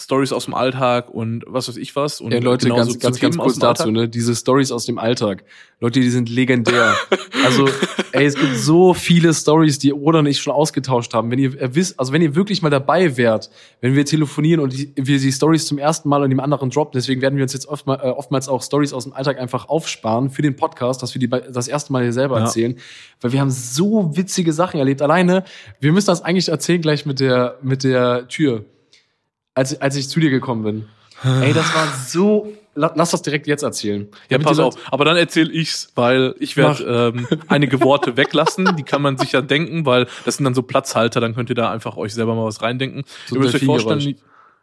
Stories 0.02 0.32
aus 0.32 0.46
dem 0.46 0.54
Alltag 0.54 1.08
und 1.10 1.44
was 1.46 1.68
weiß 1.68 1.76
ich 1.76 1.94
was. 1.96 2.20
Und 2.20 2.32
Ja, 2.32 2.40
Leute, 2.40 2.68
ganz, 2.68 2.98
ganz, 2.98 3.20
ganz 3.20 3.36
kurz 3.36 3.58
dazu, 3.58 3.90
ne? 3.90 4.08
Diese 4.08 4.34
Stories 4.34 4.72
aus 4.72 4.86
dem 4.86 4.98
Alltag. 4.98 5.44
Leute, 5.80 6.00
die 6.00 6.10
sind 6.10 6.28
legendär. 6.28 6.94
also, 7.44 7.68
ey, 8.12 8.24
es 8.24 8.36
gibt 8.36 8.56
so 8.56 8.94
viele 8.94 9.34
Stories, 9.34 9.78
die 9.78 9.90
Roland 9.90 10.26
und 10.26 10.30
ich 10.30 10.40
schon 10.40 10.52
ausgetauscht 10.52 11.12
haben. 11.12 11.30
Wenn 11.30 11.38
ihr 11.38 11.74
wisst, 11.74 11.98
also 11.98 12.12
wenn 12.12 12.22
ihr 12.22 12.34
wirklich 12.36 12.62
mal 12.62 12.70
dabei 12.70 13.16
wärt, 13.16 13.50
wenn 13.80 13.96
wir 13.96 14.04
telefonieren 14.04 14.60
und 14.60 14.72
die, 14.72 14.92
wir 14.96 15.18
die 15.18 15.32
Stories 15.32 15.66
zum 15.66 15.78
ersten 15.78 16.08
Mal 16.08 16.22
und 16.22 16.30
dem 16.30 16.40
anderen 16.40 16.70
droppen, 16.70 16.92
deswegen 16.98 17.20
werden 17.20 17.36
wir 17.36 17.42
uns 17.42 17.52
jetzt 17.52 17.66
oft 17.66 17.86
mal, 17.86 17.96
äh, 17.96 18.10
oftmals 18.10 18.48
auch 18.48 18.62
Stories 18.62 18.92
aus 18.92 19.04
dem 19.04 19.12
Alltag 19.12 19.38
einfach 19.40 19.68
aufsparen 19.68 20.30
für 20.30 20.42
den 20.42 20.54
Podcast, 20.56 21.02
dass 21.02 21.14
wir 21.14 21.20
die 21.20 21.28
das 21.28 21.66
erste 21.66 21.92
Mal 21.92 22.02
hier 22.02 22.12
selber 22.12 22.38
Ja. 22.38 22.44
erzählen. 22.44 22.76
Weil 23.20 23.32
wir 23.32 23.40
haben 23.40 23.50
so 23.50 24.16
witzige 24.16 24.52
Sachen 24.52 24.78
erlebt. 24.78 25.02
Alleine, 25.02 25.44
wir 25.80 25.92
müssen 25.92 26.06
das 26.06 26.22
eigentlich 26.22 26.48
erzählen 26.48 26.80
gleich 26.80 27.06
mit 27.06 27.18
der, 27.20 27.58
mit 27.62 27.82
der 27.82 28.28
Tür. 28.28 28.64
Als, 29.54 29.80
als 29.80 29.96
ich 29.96 30.08
zu 30.08 30.20
dir 30.20 30.30
gekommen 30.30 30.62
bin. 30.64 30.88
Ey, 31.42 31.52
das 31.52 31.72
war 31.74 31.86
so. 32.08 32.52
la- 32.74 32.92
Lass 32.96 33.10
das 33.12 33.22
direkt 33.22 33.46
jetzt 33.46 33.62
erzählen. 33.62 34.08
Ja, 34.28 34.38
pass 34.38 34.58
auf. 34.58 34.74
Aber 34.90 35.04
dann 35.04 35.16
erzähle 35.16 35.52
ich's, 35.52 35.92
weil 35.94 36.34
ich 36.40 36.56
werde 36.56 37.12
ähm, 37.16 37.28
einige 37.48 37.80
Worte 37.80 38.16
weglassen. 38.16 38.74
Die 38.76 38.82
kann 38.82 39.02
man 39.02 39.18
sich 39.18 39.32
ja 39.32 39.40
denken, 39.40 39.86
weil 39.86 40.08
das 40.24 40.36
sind 40.38 40.44
dann 40.44 40.54
so 40.54 40.62
Platzhalter. 40.62 41.20
Dann 41.20 41.34
könnt 41.34 41.48
ihr 41.48 41.54
da 41.54 41.70
einfach 41.70 41.96
euch 41.96 42.12
selber 42.14 42.34
mal 42.34 42.44
was 42.44 42.60
reindenken. 42.62 43.04
So 43.26 43.36
ihr 43.36 43.42
müsst 43.42 43.54
euch 43.54 43.64
vorstellen, 43.64 44.16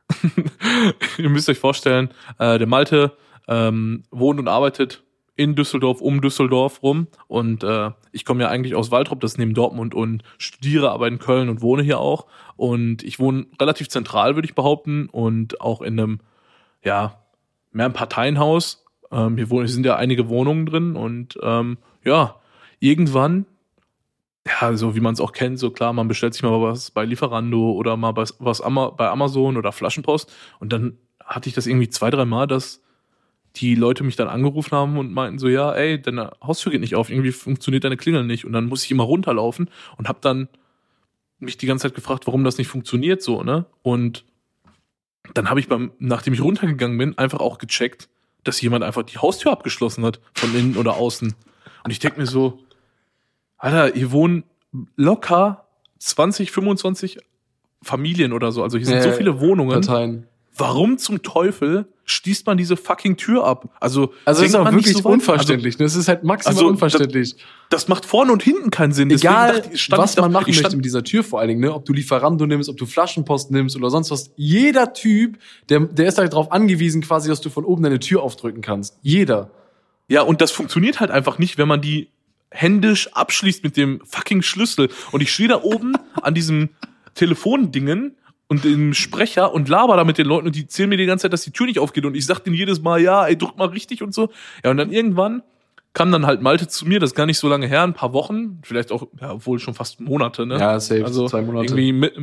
ihr 1.18 1.30
müsst 1.30 1.50
euch 1.50 1.60
vorstellen, 1.60 2.10
äh, 2.40 2.58
der 2.58 2.68
Malte 2.68 3.14
ähm, 3.48 4.04
wohnt 4.12 4.40
und 4.40 4.48
arbeitet 4.48 5.04
in 5.36 5.56
Düsseldorf, 5.56 6.02
um 6.02 6.20
Düsseldorf 6.22 6.84
rum. 6.84 7.08
Und 7.28 7.64
äh, 7.64 7.92
ich 8.12 8.26
komme 8.26 8.44
ja 8.44 8.50
eigentlich 8.50 8.76
aus 8.76 8.92
Waldrop, 8.92 9.22
das 9.22 9.34
ist 9.34 9.38
neben 9.38 9.54
Dortmund 9.54 9.96
und 9.96 10.24
studiere 10.38 10.92
aber 10.92 11.08
in 11.08 11.20
Köln 11.20 11.48
und 11.48 11.62
wohne 11.62 11.84
hier 11.84 12.00
auch. 12.00 12.26
Und 12.60 13.04
ich 13.04 13.20
wohne 13.20 13.46
relativ 13.58 13.88
zentral, 13.88 14.36
würde 14.36 14.46
ich 14.46 14.54
behaupten, 14.54 15.08
und 15.08 15.62
auch 15.62 15.82
in 15.82 15.98
einem, 15.98 16.20
ja, 16.84 17.24
mehr 17.72 17.86
ein 17.86 17.94
Parteienhaus. 17.94 18.86
Ähm, 19.12 19.38
hier 19.38 19.50
wohnen, 19.50 19.66
hier 19.66 19.74
sind 19.74 19.86
ja 19.86 19.96
einige 19.96 20.28
Wohnungen 20.28 20.66
drin 20.66 20.98
und 20.98 21.40
ähm, 21.42 21.78
ja, 22.04 22.36
irgendwann, 22.80 23.46
ja, 24.46 24.76
so 24.76 24.94
wie 24.94 25.00
man 25.00 25.14
es 25.14 25.22
auch 25.22 25.32
kennt, 25.32 25.58
so 25.58 25.72
klar, 25.72 25.94
man 25.94 26.10
bestellt 26.10 26.34
sich 26.34 26.44
mal 26.44 26.62
was 26.62 26.92
bei 26.92 27.06
Lieferando 27.06 27.72
oder 27.72 27.98
mal 27.98 28.12
bei, 28.12 28.26
was 28.40 28.62
Ama 28.62 28.90
bei 28.90 29.10
Amazon 29.10 29.58
oder 29.58 29.72
Flaschenpost 29.72 30.32
und 30.60 30.74
dann 30.74 30.98
hatte 31.24 31.50
ich 31.50 31.56
das 31.56 31.66
irgendwie 31.66 31.90
zwei, 31.90 32.12
drei 32.12 32.26
Mal, 32.26 32.46
dass 32.46 32.84
die 33.56 33.74
Leute 33.74 34.04
mich 34.04 34.16
dann 34.16 34.28
angerufen 34.28 34.74
haben 34.74 34.98
und 34.98 35.12
meinten 35.12 35.40
so, 35.40 35.48
ja, 35.48 35.72
ey, 35.74 36.00
deine 36.00 36.34
Haustür 36.44 36.72
geht 36.72 36.82
nicht 36.82 36.96
auf, 36.96 37.10
irgendwie 37.10 37.32
funktioniert 37.32 37.84
deine 37.84 37.98
Klingel 37.98 38.26
nicht 38.26 38.46
und 38.46 38.54
dann 38.54 38.68
muss 38.68 38.84
ich 38.84 38.92
immer 38.92 39.06
runterlaufen 39.06 39.72
und 39.98 40.08
habe 40.08 40.20
dann 40.22 40.50
mich 41.40 41.58
die 41.58 41.66
ganze 41.66 41.84
Zeit 41.84 41.96
gefragt, 41.96 42.28
warum 42.28 42.44
das 42.44 42.58
nicht 42.58 42.68
funktioniert 42.68 43.22
so, 43.22 43.44
ne? 43.44 43.66
Und 43.82 44.26
dann 45.34 45.50
habe 45.50 45.60
ich 45.60 45.68
beim, 45.68 45.92
nachdem 46.00 46.34
ich 46.34 46.42
runtergegangen 46.42 46.98
bin, 46.98 47.18
einfach 47.18 47.40
auch 47.40 47.58
gecheckt, 47.58 48.10
dass 48.44 48.62
jemand 48.62 48.84
einfach 48.84 49.04
die 49.04 49.18
Haustür 49.18 49.52
abgeschlossen 49.52 50.06
hat, 50.06 50.20
von 50.34 50.54
innen 50.56 50.78
oder 50.78 50.96
außen. 50.96 51.36
Und 51.84 51.92
ich 51.92 52.00
denke 52.00 52.20
mir 52.20 52.26
so, 52.26 52.60
Alter, 53.58 53.94
hier 53.94 54.12
wohnen 54.12 54.44
locker 54.96 55.66
20, 56.00 56.52
25 56.52 57.20
Familien 57.82 58.34
oder 58.34 58.52
so. 58.52 58.64
Also 58.64 58.78
hier 58.78 58.88
sind 58.88 58.98
Ja, 58.98 59.04
so 59.04 59.12
viele 59.12 59.40
Wohnungen. 59.40 59.82
Parteien. 59.82 60.28
Warum 60.56 60.98
zum 60.98 61.22
Teufel 61.22 61.88
schließt 62.10 62.46
man 62.48 62.58
diese 62.58 62.76
fucking 62.78 63.18
Tür 63.18 63.46
ab? 63.46 63.70
Also, 63.80 64.14
Also 64.26 64.42
das 64.42 64.50
ist 64.50 64.56
auch 64.56 64.72
wirklich 64.72 64.94
so 64.94 65.04
weit? 65.04 65.14
unverständlich. 65.14 65.78
das 65.78 65.96
ist 65.96 66.08
halt 66.08 66.24
maximal 66.24 66.56
Also, 66.56 66.68
unverständlich. 66.68 67.34
Also, 67.34 67.46
das 67.70 67.88
macht 67.88 68.06
vorne 68.06 68.32
und 68.32 68.42
hinten 68.42 68.72
keinen 68.72 68.94
Sinn. 68.94 69.10
Deswegen 69.10 69.32
Egal, 69.34 69.64
ich, 69.72 69.92
was 69.92 70.18
man 70.18 70.32
machen 70.32 70.54
möchte 70.54 70.76
mit 70.76 70.86
dieser 70.86 71.04
Tür 71.04 71.24
vor 71.24 71.40
allen 71.40 71.50
Dingen, 71.50 71.62
ne? 71.62 71.74
ob 71.74 71.86
du 71.86 71.94
Lieferando 71.94 72.46
nimmst, 72.46 72.70
ob 72.70 72.78
du 72.78 72.86
Flaschenpost 72.86 73.52
nimmst 73.52 73.76
oder 73.76 73.90
sonst 73.90 74.12
was. 74.12 74.32
Jeder 74.36 74.94
Typ, 74.94 75.38
der, 75.70 75.82
der 75.82 76.08
ist 76.08 76.18
halt 76.18 76.34
darauf 76.34 76.52
angewiesen, 76.52 77.02
quasi, 77.02 77.30
dass 77.30 77.42
du 77.42 77.50
von 77.50 77.66
oben 77.66 77.84
deine 77.84 78.00
Tür 78.00 78.24
aufdrücken 78.24 78.62
kannst. 78.62 78.98
Jeder. 79.02 79.52
Ja, 80.08 80.24
und 80.24 80.42
das 80.42 80.52
funktioniert 80.52 81.00
halt 81.00 81.12
einfach 81.12 81.38
nicht, 81.38 81.58
wenn 81.60 81.68
man 81.68 81.82
die 81.82 82.10
händisch 82.52 83.14
abschließt 83.14 83.64
mit 83.64 83.78
dem 83.78 84.02
fucking 84.06 84.42
Schlüssel. 84.42 84.90
Und 85.12 85.22
ich 85.22 85.32
stehe 85.32 85.50
da 85.50 85.62
oben 85.62 85.94
an 86.22 86.34
diesem 86.34 86.70
Telefondingen 87.14 88.16
und 88.50 88.66
dem 88.66 88.94
Sprecher 88.94 89.54
und 89.54 89.70
laber 89.70 89.96
da 89.96 90.04
mit 90.04 90.18
den 90.18 90.26
Leuten 90.26 90.48
und 90.48 90.56
die 90.56 90.64
erzählen 90.64 90.90
mir 90.90 90.98
die 90.98 91.06
ganze 91.06 91.24
Zeit, 91.24 91.34
dass 91.34 91.44
die 91.44 91.52
Tür 91.52 91.68
nicht 91.68 91.80
aufgeht 91.80 92.06
und 92.06 92.16
ich 92.16 92.26
sag 92.26 92.40
denen 92.40 92.56
jedes 92.56 92.82
Mal, 92.82 93.00
ja, 93.00 93.26
ey, 93.26 93.38
drück 93.38 93.56
mal 93.58 93.68
richtig 93.70 94.04
und 94.04 94.14
so. 94.14 94.30
Ja, 94.64 94.72
und 94.72 94.78
dann 94.78 94.92
irgendwann 94.92 95.44
kam 95.94 96.12
dann 96.12 96.26
halt 96.26 96.42
Malte 96.42 96.68
zu 96.68 96.88
mir, 96.88 97.00
das 97.00 97.12
ist 97.12 97.16
gar 97.16 97.26
nicht 97.28 97.38
so 97.38 97.48
lange 97.48 97.68
her, 97.68 97.84
ein 97.84 97.94
paar 97.94 98.12
Wochen, 98.12 98.60
vielleicht 98.64 98.92
auch, 98.92 99.08
ja, 99.22 99.34
obwohl 99.34 99.60
schon 99.60 99.76
fast 99.76 100.00
Monate, 100.00 100.46
ne? 100.46 100.60
Ja, 100.60 100.80
safe. 100.80 101.06
Also 101.06 101.28
zwei 101.28 101.42
Monate. 101.42 101.66
irgendwie 101.66 101.94
mit, 101.94 102.16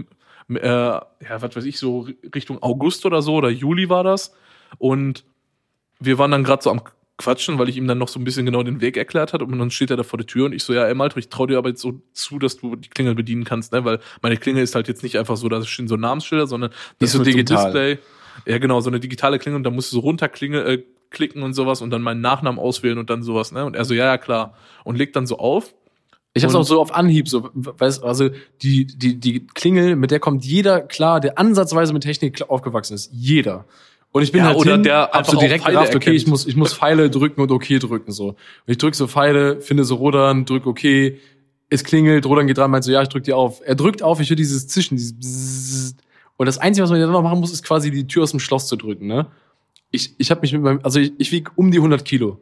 äh, 0.63 0.69
ja, 0.69 1.11
was 1.29 1.57
weiß 1.57 1.65
ich, 1.65 1.79
so 1.79 2.09
Richtung 2.35 2.63
August 2.63 3.07
oder 3.07 3.23
so 3.23 3.35
oder 3.35 3.49
Juli 3.49 3.89
war 3.89 4.05
das. 4.05 4.35
Und 4.79 5.25
wir 6.01 6.19
waren 6.19 6.31
dann 6.31 6.45
gerade 6.45 6.63
so 6.63 6.71
am 6.71 6.83
quatschen, 7.19 7.59
weil 7.59 7.69
ich 7.69 7.77
ihm 7.77 7.87
dann 7.87 7.99
noch 7.99 8.09
so 8.09 8.21
ein 8.21 8.25
bisschen 8.25 8.45
genau 8.45 8.63
den 8.63 8.81
Weg 8.81 8.97
erklärt 8.97 9.33
hat 9.33 9.43
und 9.43 9.59
dann 9.59 9.71
steht 9.71 9.91
er 9.91 9.97
da 9.97 10.03
vor 10.03 10.19
der 10.19 10.27
Tür 10.27 10.47
und 10.47 10.53
ich 10.53 10.65
so, 10.65 10.75
ja, 10.75 10.85
ey 10.87 10.95
Malte, 10.95 11.19
ich 11.19 11.29
traue 11.29 11.47
dir 11.47 11.59
aber 11.59 11.71
jetzt 11.71 11.81
so 11.81 12.01
zu, 12.13 12.39
dass 12.39 12.59
du 12.59 12.77
die 12.77 12.89
Klingel 12.91 13.15
bedienen 13.15 13.45
kannst, 13.45 13.73
ne? 13.73 13.85
Weil 13.85 14.01
meine 14.23 14.37
Klingel 14.37 14.63
ist 14.63 14.75
halt 14.75 14.87
jetzt 14.89 15.03
nicht 15.03 15.19
einfach 15.19 15.37
so, 15.37 15.49
da 15.49 15.63
stehen 15.63 15.89
so 15.89 15.97
Namensschilder, 15.97 16.47
sondern 16.47 16.71
das 16.99 17.11
ist 17.11 17.17
so 17.17 17.25
digital. 17.25 17.59
So 17.59 17.79
Display. 17.79 17.99
Ja, 18.45 18.59
genau, 18.59 18.81
so 18.81 18.91
eine 18.91 19.01
digitale 19.01 19.39
Klingel 19.39 19.57
und 19.57 19.65
da 19.65 19.71
musst 19.71 19.91
du 19.93 19.97
so 19.97 20.01
runterklingeln, 20.01 20.67
äh, 20.67 20.83
klicken 21.11 21.43
und 21.43 21.55
sowas 21.55 21.81
und 21.81 21.91
dann 21.91 22.03
meinen 22.03 22.21
Nachnamen 22.21 22.59
auswählen 22.61 22.99
und 22.99 23.09
dann 23.09 23.23
sowas, 23.23 23.51
ne? 23.53 23.65
Und 23.65 23.77
er 23.77 23.85
so, 23.87 23.95
ja, 23.95 24.05
ja, 24.05 24.19
klar. 24.19 24.55
Und 24.85 24.97
legt 24.97 25.17
dann 25.17 25.27
so 25.27 25.39
auf. 25.39 25.75
Ich 26.35 26.43
habe 26.43 26.51
es 26.51 26.55
Und- 26.55 26.61
auch 26.61 26.67
so 26.67 26.81
auf 26.83 26.95
Anhieb, 26.95 27.31
so, 27.31 27.49
weißt, 27.55 28.05
also 28.05 28.29
die, 28.61 28.87
die, 28.87 29.19
die 29.19 29.47
Klingel, 29.47 29.97
mit 29.97 30.11
der 30.11 30.21
kommt 30.21 30.45
jeder 30.45 30.83
klar, 30.83 31.19
der 31.21 31.39
ansatzweise 31.39 31.95
mit 31.95 32.03
Technik 32.03 32.43
aufgewachsen 32.51 32.93
ist. 32.93 33.11
Jeder. 33.11 33.65
Und 34.13 34.23
ich 34.23 34.33
bin 34.33 34.41
Ja, 34.41 34.47
halt 34.47 34.57
oder 34.57 34.73
hin, 34.73 34.83
der 34.83 35.15
einfach 35.15 35.33
so 35.33 35.39
direkt 35.39 35.65
Pfeile 35.65 35.75
gerafft, 35.75 35.95
okay, 35.95 36.07
erkennt. 36.07 36.17
ich 36.17 36.27
muss, 36.27 36.47
ich 36.47 36.57
muss 36.57 36.73
Pfeile 36.73 37.11
drücken 37.11 37.41
und 37.41 37.51
okay 37.51 37.79
drücken, 37.79 38.13
so. 38.13 38.29
Und 38.29 38.37
ich 38.67 38.79
drück 38.79 38.95
so 38.95 39.07
Pfeile, 39.07 39.61
finde 39.61 39.85
so 39.85 39.97
Rodan, 39.97 40.47
drück 40.47 40.67
okay, 40.67 41.19
es 41.69 41.85
klingelt, 41.85 42.25
Rodan 42.27 42.47
geht 42.47 42.59
dran, 42.59 42.71
meint 42.71 42.85
so, 42.85 42.93
ja, 42.93 43.03
ich 43.03 43.09
drück 43.09 43.25
dir 43.25 43.37
auf. 43.37 43.61
Er 43.65 43.75
drückt 43.75 44.03
auf, 44.03 44.21
ich 44.21 44.31
höre 44.31 44.37
dieses 44.37 44.69
Zischen, 44.69 44.97
dieses 44.97 45.19
Bzzzt. 45.19 46.03
Und 46.37 46.47
das 46.47 46.59
Einzige, 46.59 46.85
was 46.85 46.91
man 46.91 47.01
dann 47.01 47.11
noch 47.11 47.23
machen 47.23 47.41
muss, 47.41 47.53
ist 47.53 47.65
quasi 47.65 47.91
die 47.91 48.07
Tür 48.07 48.23
aus 48.23 48.31
dem 48.31 48.41
Schloss 48.41 48.69
zu 48.69 48.77
drücken, 48.77 49.07
ne? 49.07 49.27
Ich, 49.91 50.15
ich 50.19 50.31
habe 50.31 50.41
mich 50.43 50.53
mit 50.53 50.63
meinem, 50.63 50.81
also 50.83 50.99
ich, 51.01 51.13
ich 51.19 51.33
wiege 51.33 51.51
um 51.55 51.71
die 51.71 51.79
100 51.79 52.05
Kilo. 52.05 52.41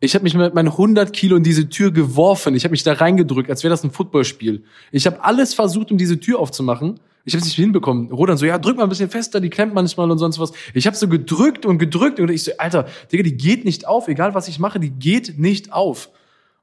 Ich 0.00 0.14
habe 0.14 0.24
mich 0.24 0.34
mit 0.34 0.54
meinen 0.54 0.68
100 0.68 1.12
Kilo 1.12 1.36
in 1.36 1.42
diese 1.42 1.68
Tür 1.68 1.90
geworfen. 1.92 2.54
Ich 2.54 2.64
habe 2.64 2.72
mich 2.72 2.82
da 2.82 2.92
reingedrückt, 2.92 3.50
als 3.50 3.62
wäre 3.62 3.70
das 3.70 3.84
ein 3.84 3.90
Footballspiel. 3.90 4.64
Ich 4.90 5.06
habe 5.06 5.22
alles 5.22 5.54
versucht, 5.54 5.90
um 5.90 5.98
diese 5.98 6.18
Tür 6.18 6.38
aufzumachen. 6.38 7.00
Ich 7.24 7.34
habe 7.34 7.40
es 7.40 7.44
nicht 7.46 7.54
hinbekommen. 7.56 8.10
Rodan 8.10 8.36
so, 8.36 8.46
ja, 8.46 8.58
drück 8.58 8.76
mal 8.76 8.82
ein 8.84 8.88
bisschen 8.88 9.10
fester, 9.10 9.40
die 9.40 9.50
klemmt 9.50 9.74
manchmal 9.74 10.10
und 10.10 10.18
sonst 10.18 10.38
was. 10.40 10.52
Ich 10.74 10.86
habe 10.86 10.96
so 10.96 11.06
gedrückt 11.08 11.64
und 11.66 11.78
gedrückt 11.78 12.18
und 12.20 12.30
ich 12.30 12.42
so, 12.44 12.52
Alter, 12.58 12.86
Digga, 13.12 13.22
die 13.22 13.36
geht 13.36 13.64
nicht 13.64 13.86
auf, 13.86 14.08
egal 14.08 14.34
was 14.34 14.48
ich 14.48 14.58
mache, 14.58 14.80
die 14.80 14.90
geht 14.90 15.38
nicht 15.38 15.72
auf. 15.72 16.10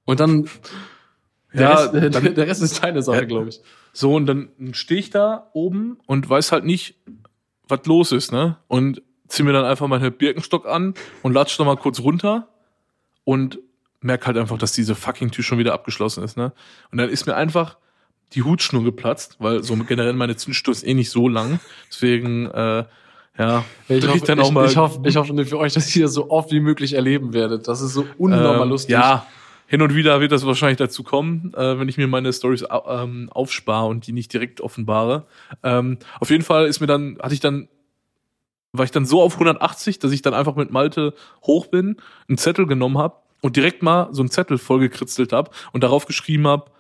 Und 0.05 0.19
dann, 0.19 0.43
der, 1.53 1.61
Ja, 1.61 1.75
Rest, 1.85 2.15
dann- 2.15 2.33
der 2.35 2.47
Rest 2.47 2.61
ist 2.61 2.83
deine 2.83 3.01
Sache, 3.01 3.19
Ja. 3.19 3.25
glaube 3.25 3.49
ich. 3.49 3.61
So, 3.93 4.13
und 4.15 4.25
dann 4.27 4.49
stehe 4.73 4.99
ich 4.99 5.09
da 5.09 5.49
oben 5.53 5.97
und 6.05 6.29
weiß 6.29 6.51
halt 6.51 6.65
nicht, 6.65 6.95
was 7.67 7.85
los 7.85 8.11
ist, 8.11 8.31
ne? 8.31 8.57
Und 8.67 9.01
zieh 9.27 9.43
mir 9.43 9.53
dann 9.53 9.65
einfach 9.65 9.87
meinen 9.87 10.11
Birkenstock 10.11 10.67
an 10.67 10.93
und 11.23 11.33
latsch 11.33 11.57
noch 11.59 11.65
mal 11.65 11.77
kurz 11.77 11.99
runter 11.99 12.49
und 13.23 13.59
merk 14.01 14.25
halt 14.27 14.37
einfach, 14.37 14.57
dass 14.57 14.71
diese 14.71 14.95
fucking 14.95 15.31
Tür 15.31 15.43
schon 15.43 15.57
wieder 15.59 15.73
abgeschlossen 15.73 16.23
ist, 16.23 16.35
ne? 16.37 16.51
Und 16.91 16.97
dann 16.97 17.09
ist 17.09 17.25
mir 17.27 17.35
einfach 17.35 17.77
die 18.33 18.43
Hutschnur 18.43 18.83
geplatzt, 18.83 19.37
weil 19.39 19.63
so 19.63 19.75
generell 19.75 20.13
meine 20.13 20.35
Zündstoß 20.35 20.77
ist 20.77 20.87
eh 20.87 20.93
nicht 20.93 21.09
so 21.09 21.27
lang. 21.27 21.59
Deswegen, 21.89 22.45
äh, 22.47 22.85
ja, 23.37 23.63
Ich 23.87 24.07
hoffe, 24.07 24.25
dann 24.25 24.39
ich, 24.39 24.45
auch 24.45 24.51
mal. 24.51 24.65
ich, 24.65 24.77
hoffe, 24.77 24.99
ich 25.05 25.15
hoffe 25.15 25.45
für 25.45 25.57
euch, 25.57 25.73
dass 25.73 25.95
ihr 25.95 26.03
das 26.03 26.13
so 26.13 26.29
oft 26.29 26.51
wie 26.51 26.59
möglich 26.59 26.93
erleben 26.93 27.33
werdet. 27.33 27.67
Das 27.67 27.81
ist 27.81 27.93
so 27.93 28.05
unnormal 28.17 28.63
Ähm, 28.63 28.69
lustig. 28.69 28.91
Ja, 28.91 29.25
hin 29.65 29.81
und 29.81 29.95
wieder 29.95 30.19
wird 30.19 30.31
das 30.31 30.45
wahrscheinlich 30.45 30.77
dazu 30.77 31.03
kommen, 31.03 31.53
äh, 31.55 31.79
wenn 31.79 31.87
ich 31.87 31.97
mir 31.97 32.07
meine 32.07 32.33
Stories 32.33 32.65
ähm, 32.87 33.29
aufspare 33.31 33.87
und 33.87 34.07
die 34.07 34.13
nicht 34.13 34.33
direkt 34.33 34.61
offenbare. 34.61 35.25
Ähm, 35.63 35.99
auf 36.19 36.29
jeden 36.31 36.43
Fall 36.43 36.65
ist 36.65 36.79
mir 36.79 36.87
dann, 36.87 37.17
hatte 37.21 37.33
ich 37.33 37.39
dann, 37.39 37.69
war 38.73 38.83
ich 38.83 38.91
dann 38.91 39.05
so 39.05 39.21
auf 39.21 39.33
180, 39.33 39.99
dass 39.99 40.11
ich 40.11 40.21
dann 40.21 40.33
einfach 40.33 40.55
mit 40.55 40.71
Malte 40.71 41.13
hoch 41.43 41.67
bin, 41.67 41.97
einen 42.27 42.37
Zettel 42.37 42.65
genommen 42.67 42.97
habe 42.97 43.15
und 43.41 43.55
direkt 43.55 43.83
mal 43.83 44.09
so 44.11 44.21
einen 44.21 44.31
Zettel 44.31 44.57
vollgekritzelt 44.57 45.33
habe 45.33 45.51
und 45.71 45.83
darauf 45.83 46.05
geschrieben 46.07 46.47
habe, 46.47 46.71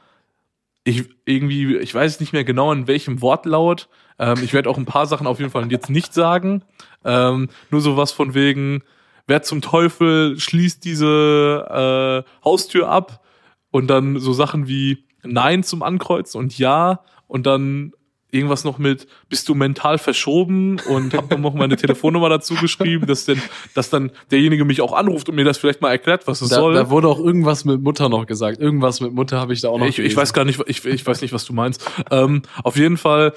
ich 0.89 1.09
irgendwie, 1.25 1.77
ich 1.77 1.93
weiß 1.93 2.19
nicht 2.19 2.33
mehr 2.33 2.43
genau 2.43 2.71
in 2.71 2.87
welchem 2.87 3.21
Wortlaut. 3.21 3.89
Ähm, 4.17 4.37
ich 4.43 4.53
werde 4.53 4.69
auch 4.69 4.77
ein 4.77 4.85
paar 4.85 5.05
Sachen 5.05 5.27
auf 5.27 5.39
jeden 5.39 5.51
Fall 5.51 5.71
jetzt 5.71 5.89
nicht 5.89 6.13
sagen. 6.13 6.63
Ähm, 7.05 7.49
nur 7.69 7.81
sowas 7.81 8.11
von 8.11 8.33
wegen, 8.33 8.83
wer 9.27 9.41
zum 9.41 9.61
Teufel 9.61 10.39
schließt 10.39 10.83
diese 10.83 12.25
äh, 12.25 12.43
Haustür 12.43 12.89
ab 12.89 13.23
und 13.71 13.87
dann 13.87 14.19
so 14.19 14.33
Sachen 14.33 14.67
wie 14.67 15.05
Nein 15.23 15.63
zum 15.63 15.83
Ankreuzen 15.83 16.39
und 16.39 16.57
Ja 16.57 17.03
und 17.27 17.45
dann 17.45 17.93
irgendwas 18.31 18.63
noch 18.63 18.77
mit 18.77 19.07
bist 19.27 19.49
du 19.49 19.55
mental 19.55 19.97
verschoben 19.97 20.79
und 20.87 21.13
hab 21.13 21.29
dann 21.29 21.41
noch 21.41 21.53
meine 21.53 21.75
Telefonnummer 21.75 22.29
dazu 22.29 22.55
geschrieben, 22.55 23.07
dass 23.07 23.25
denn 23.25 23.41
dass 23.73 23.89
dann 23.89 24.11
derjenige 24.31 24.65
mich 24.65 24.81
auch 24.81 24.93
anruft 24.93 25.29
und 25.29 25.35
mir 25.35 25.45
das 25.45 25.57
vielleicht 25.57 25.81
mal 25.81 25.89
erklärt, 25.89 26.27
was 26.27 26.41
es 26.41 26.49
Da, 26.49 26.57
soll. 26.57 26.73
da 26.75 26.89
wurde 26.89 27.07
auch 27.07 27.19
irgendwas 27.19 27.65
mit 27.65 27.81
Mutter 27.81 28.09
noch 28.09 28.25
gesagt. 28.25 28.59
Irgendwas 28.59 29.01
mit 29.01 29.13
Mutter 29.13 29.39
habe 29.39 29.53
ich 29.53 29.61
da 29.61 29.69
auch 29.69 29.79
noch 29.79 29.87
Ich, 29.87 29.99
ich 29.99 30.15
weiß 30.15 30.33
gar 30.33 30.45
nicht, 30.45 30.61
ich, 30.67 30.85
ich 30.85 31.05
weiß 31.05 31.21
nicht, 31.21 31.33
was 31.33 31.45
du 31.45 31.53
meinst. 31.53 31.83
Ähm, 32.11 32.43
auf 32.63 32.75
jeden 32.75 32.97
Fall 32.97 33.33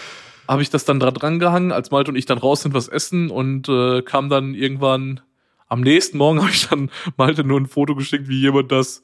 habe 0.49 0.63
ich 0.63 0.71
das 0.71 0.85
dann 0.85 1.01
dran 1.01 1.15
dran 1.15 1.39
gehangen, 1.39 1.73
als 1.73 1.91
Malte 1.91 2.11
und 2.11 2.17
ich 2.17 2.27
dann 2.27 2.39
raus 2.39 2.63
sind, 2.63 2.75
was 2.75 2.89
essen 2.89 3.31
und 3.31 3.69
äh, 3.69 4.03
kam 4.03 4.29
dann 4.29 4.55
irgendwann 4.55 5.21
am 5.69 5.81
nächsten 5.81 6.19
Morgen 6.19 6.41
habe 6.41 6.51
ich 6.51 6.69
dann 6.69 6.91
Malte 7.17 7.45
nur 7.45 7.59
ein 7.59 7.67
Foto 7.67 7.95
geschickt, 7.95 8.29
wie 8.29 8.41
jemand 8.41 8.71
das 8.71 9.03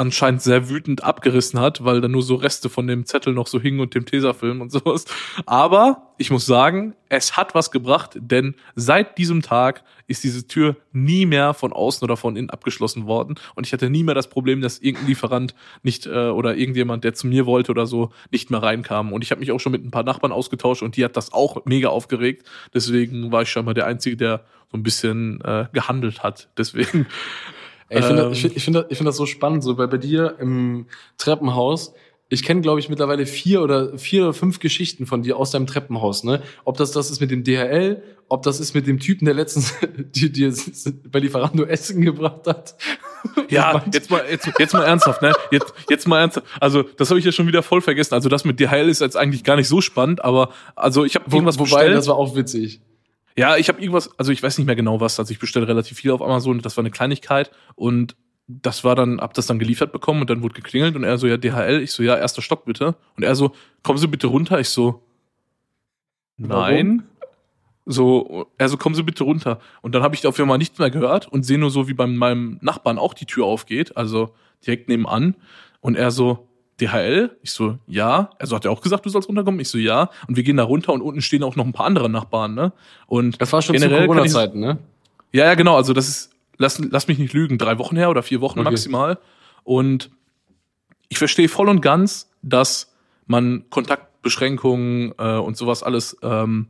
anscheinend 0.00 0.40
sehr 0.40 0.70
wütend 0.70 1.04
abgerissen 1.04 1.60
hat, 1.60 1.84
weil 1.84 2.00
da 2.00 2.08
nur 2.08 2.22
so 2.22 2.34
Reste 2.34 2.70
von 2.70 2.86
dem 2.86 3.04
Zettel 3.04 3.34
noch 3.34 3.46
so 3.46 3.60
hingen 3.60 3.80
und 3.80 3.94
dem 3.94 4.06
Tesafilm 4.06 4.62
und 4.62 4.72
sowas. 4.72 5.04
Aber 5.44 6.14
ich 6.16 6.30
muss 6.30 6.46
sagen, 6.46 6.94
es 7.10 7.36
hat 7.36 7.54
was 7.54 7.70
gebracht, 7.70 8.12
denn 8.18 8.54
seit 8.74 9.18
diesem 9.18 9.42
Tag 9.42 9.84
ist 10.06 10.24
diese 10.24 10.46
Tür 10.46 10.76
nie 10.92 11.26
mehr 11.26 11.52
von 11.52 11.74
außen 11.74 12.02
oder 12.02 12.16
von 12.16 12.36
innen 12.36 12.48
abgeschlossen 12.48 13.04
worden 13.04 13.34
und 13.54 13.66
ich 13.66 13.74
hatte 13.74 13.90
nie 13.90 14.02
mehr 14.02 14.14
das 14.14 14.30
Problem, 14.30 14.62
dass 14.62 14.78
irgendein 14.78 15.08
Lieferant 15.08 15.54
nicht 15.82 16.06
äh, 16.06 16.28
oder 16.28 16.56
irgendjemand, 16.56 17.04
der 17.04 17.12
zu 17.12 17.26
mir 17.26 17.44
wollte 17.44 17.70
oder 17.70 17.86
so, 17.86 18.10
nicht 18.30 18.50
mehr 18.50 18.62
reinkam. 18.62 19.12
Und 19.12 19.22
ich 19.22 19.30
habe 19.30 19.40
mich 19.40 19.52
auch 19.52 19.60
schon 19.60 19.72
mit 19.72 19.84
ein 19.84 19.90
paar 19.90 20.02
Nachbarn 20.02 20.32
ausgetauscht 20.32 20.82
und 20.82 20.96
die 20.96 21.04
hat 21.04 21.14
das 21.14 21.34
auch 21.34 21.66
mega 21.66 21.90
aufgeregt. 21.90 22.48
Deswegen 22.72 23.32
war 23.32 23.42
ich 23.42 23.50
scheinbar 23.50 23.74
der 23.74 23.84
Einzige, 23.84 24.16
der 24.16 24.44
so 24.72 24.78
ein 24.78 24.82
bisschen 24.82 25.42
äh, 25.42 25.66
gehandelt 25.74 26.22
hat. 26.22 26.48
Deswegen 26.56 27.06
Ey, 27.90 27.98
ich 28.00 28.04
finde 28.06 28.22
Ähm. 28.24 28.32
ich 28.32 28.40
find, 28.40 28.56
ich 28.56 28.64
find, 28.64 28.76
das- 28.76 28.86
ich 28.88 28.96
find 28.96 29.06
das 29.08 29.16
so 29.16 29.26
spannend, 29.26 29.62
so, 29.62 29.76
weil 29.76 29.88
bei 29.88 29.98
dir 29.98 30.36
im 30.40 30.86
Treppenhaus, 31.18 31.92
ich 32.32 32.42
kenne, 32.44 32.60
glaube 32.60 32.78
ich, 32.80 32.88
mittlerweile 32.88 33.26
vier 33.26 33.60
oder 33.60 33.98
vier 33.98 34.22
oder 34.22 34.32
fünf 34.32 34.60
Geschichten 34.60 35.04
von 35.04 35.22
dir 35.22 35.36
aus 35.36 35.50
deinem 35.50 35.66
Treppenhaus, 35.66 36.22
ne? 36.24 36.42
Ob 36.64 36.76
das 36.76 36.92
das 36.92 37.10
ist 37.10 37.20
mit 37.20 37.30
dem 37.32 37.42
DHL, 37.44 38.02
ob 38.28 38.44
das 38.44 38.60
ist 38.60 38.72
mit 38.74 38.86
dem 38.86 39.00
Typen, 39.00 39.24
der 39.24 39.34
letztens 39.34 39.74
dir, 40.14 40.30
dir 40.30 40.54
bei 41.10 41.18
Lieferando 41.18 41.64
Essen 41.64 42.00
gebracht 42.02 42.46
hat. 42.46 42.74
Ja, 43.50 43.84
jetzt 43.92 44.10
mal, 44.10 44.22
jetzt, 44.30 44.48
jetzt 44.58 44.72
mal 44.72 44.82
ernsthaft, 44.84 45.20
ne? 45.20 45.34
Jetzt, 45.50 45.74
jetzt 45.90 46.08
mal 46.08 46.20
ernsthaft. 46.20 46.46
Also, 46.58 46.84
das 46.84 47.10
habe 47.10 47.18
ich 47.18 47.26
ja 47.26 47.32
schon 47.32 47.46
wieder 47.46 47.62
voll 47.62 47.82
vergessen. 47.82 48.14
Also, 48.14 48.30
das 48.30 48.46
mit 48.46 48.58
DHL 48.58 48.88
ist 48.88 49.02
jetzt 49.02 49.14
eigentlich 49.14 49.44
gar 49.44 49.56
nicht 49.56 49.68
so 49.68 49.82
spannend, 49.82 50.24
aber 50.24 50.48
also 50.74 51.04
ich 51.04 51.16
habe 51.16 51.26
Wo, 51.28 51.36
irgendwas 51.36 51.58
wobei, 51.58 51.64
bestellt. 51.68 51.96
das 51.98 52.06
war 52.08 52.14
auch 52.16 52.34
witzig. 52.34 52.80
Ja, 53.36 53.56
ich 53.56 53.68
habe 53.68 53.80
irgendwas, 53.80 54.18
also 54.18 54.32
ich 54.32 54.42
weiß 54.42 54.58
nicht 54.58 54.66
mehr 54.66 54.76
genau 54.76 55.00
was. 55.00 55.18
Also 55.18 55.32
ich 55.32 55.38
bestelle 55.38 55.68
relativ 55.68 55.98
viel 55.98 56.10
auf 56.10 56.22
Amazon. 56.22 56.60
Das 56.60 56.76
war 56.76 56.82
eine 56.82 56.90
Kleinigkeit 56.90 57.50
und 57.74 58.16
das 58.48 58.82
war 58.82 58.96
dann, 58.96 59.20
hab 59.20 59.34
das 59.34 59.46
dann 59.46 59.58
geliefert 59.58 59.92
bekommen 59.92 60.22
und 60.22 60.30
dann 60.30 60.42
wurde 60.42 60.54
geklingelt 60.54 60.96
und 60.96 61.04
er 61.04 61.18
so, 61.18 61.26
ja, 61.26 61.36
DHL. 61.36 61.80
Ich 61.82 61.92
so, 61.92 62.02
ja, 62.02 62.16
erster 62.16 62.42
Stock 62.42 62.64
bitte. 62.64 62.96
Und 63.16 63.22
er 63.22 63.34
so, 63.36 63.52
kommen 63.82 63.98
Sie 63.98 64.08
bitte 64.08 64.26
runter. 64.26 64.58
Ich 64.58 64.68
so, 64.68 65.02
nein. 66.36 67.04
So, 67.86 68.48
er 68.58 68.68
so, 68.68 68.76
kommen 68.76 68.94
Sie 68.94 69.02
bitte 69.02 69.24
runter. 69.24 69.60
Und 69.82 69.94
dann 69.94 70.02
habe 70.02 70.14
ich 70.14 70.26
auf 70.26 70.38
einmal 70.38 70.58
nichts 70.58 70.78
mehr 70.78 70.90
gehört 70.90 71.28
und 71.28 71.44
sehe 71.44 71.58
nur 71.58 71.70
so, 71.70 71.88
wie 71.88 71.94
bei 71.94 72.06
meinem 72.06 72.58
Nachbarn 72.60 72.98
auch 72.98 73.14
die 73.14 73.26
Tür 73.26 73.46
aufgeht, 73.46 73.96
also 73.96 74.34
direkt 74.66 74.88
nebenan. 74.88 75.36
Und 75.80 75.96
er 75.96 76.10
so, 76.10 76.48
DHL? 76.80 77.30
Ich 77.42 77.52
so, 77.52 77.78
ja. 77.86 78.30
Also 78.38 78.56
hat 78.56 78.64
er 78.64 78.70
auch 78.70 78.80
gesagt, 78.80 79.04
du 79.06 79.10
sollst 79.10 79.28
runterkommen? 79.28 79.60
Ich 79.60 79.68
so, 79.68 79.78
ja. 79.78 80.10
Und 80.28 80.36
wir 80.36 80.42
gehen 80.42 80.56
da 80.56 80.64
runter 80.64 80.92
und 80.92 81.02
unten 81.02 81.20
stehen 81.22 81.42
auch 81.42 81.56
noch 81.56 81.64
ein 81.64 81.72
paar 81.72 81.86
andere 81.86 82.08
Nachbarn, 82.08 82.54
ne? 82.54 82.72
Und 83.06 83.40
Das 83.40 83.52
war 83.52 83.62
schon 83.62 83.74
Generell 83.74 84.02
zu 84.02 84.06
Corona-Zeiten, 84.06 84.60
ne? 84.60 84.78
ja, 85.32 85.44
ja, 85.46 85.54
genau. 85.54 85.76
Also 85.76 85.92
das 85.92 86.08
ist, 86.08 86.30
lass, 86.58 86.78
lass 86.78 87.08
mich 87.08 87.18
nicht 87.18 87.32
lügen, 87.32 87.58
drei 87.58 87.78
Wochen 87.78 87.96
her 87.96 88.10
oder 88.10 88.22
vier 88.22 88.40
Wochen 88.40 88.60
Okay. 88.60 88.70
maximal. 88.70 89.18
Und 89.64 90.10
ich 91.08 91.18
verstehe 91.18 91.48
voll 91.48 91.68
und 91.68 91.80
ganz, 91.82 92.30
dass 92.42 92.92
man 93.26 93.64
Kontaktbeschränkungen 93.70 95.12
äh, 95.18 95.36
und 95.36 95.56
sowas 95.56 95.82
alles 95.82 96.16
ähm, 96.22 96.66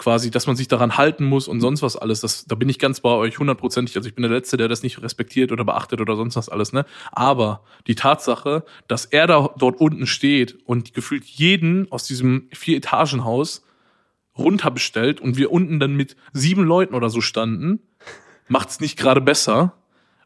quasi, 0.00 0.30
dass 0.30 0.46
man 0.46 0.56
sich 0.56 0.66
daran 0.66 0.96
halten 0.96 1.26
muss 1.26 1.46
und 1.46 1.60
sonst 1.60 1.82
was 1.82 1.94
alles. 1.94 2.22
Das, 2.22 2.46
da 2.46 2.54
bin 2.54 2.70
ich 2.70 2.78
ganz 2.78 3.00
bei 3.00 3.10
euch 3.10 3.38
hundertprozentig. 3.38 3.96
Also 3.96 4.08
ich 4.08 4.14
bin 4.14 4.22
der 4.22 4.32
Letzte, 4.32 4.56
der 4.56 4.66
das 4.66 4.82
nicht 4.82 5.02
respektiert 5.02 5.52
oder 5.52 5.62
beachtet 5.62 6.00
oder 6.00 6.16
sonst 6.16 6.36
was 6.36 6.48
alles. 6.48 6.72
Ne? 6.72 6.86
Aber 7.12 7.64
die 7.86 7.94
Tatsache, 7.96 8.64
dass 8.88 9.04
er 9.04 9.26
da 9.26 9.50
dort 9.58 9.78
unten 9.78 10.06
steht 10.06 10.58
und 10.64 10.94
gefühlt 10.94 11.26
jeden 11.26 11.92
aus 11.92 12.04
diesem 12.04 12.48
Vier-Etagen-Haus 12.50 13.62
runterbestellt 14.38 15.20
und 15.20 15.36
wir 15.36 15.52
unten 15.52 15.78
dann 15.78 15.94
mit 15.94 16.16
sieben 16.32 16.64
Leuten 16.64 16.94
oder 16.94 17.10
so 17.10 17.20
standen, 17.20 17.80
macht's 18.48 18.80
nicht 18.80 18.98
gerade 18.98 19.20
besser. 19.20 19.74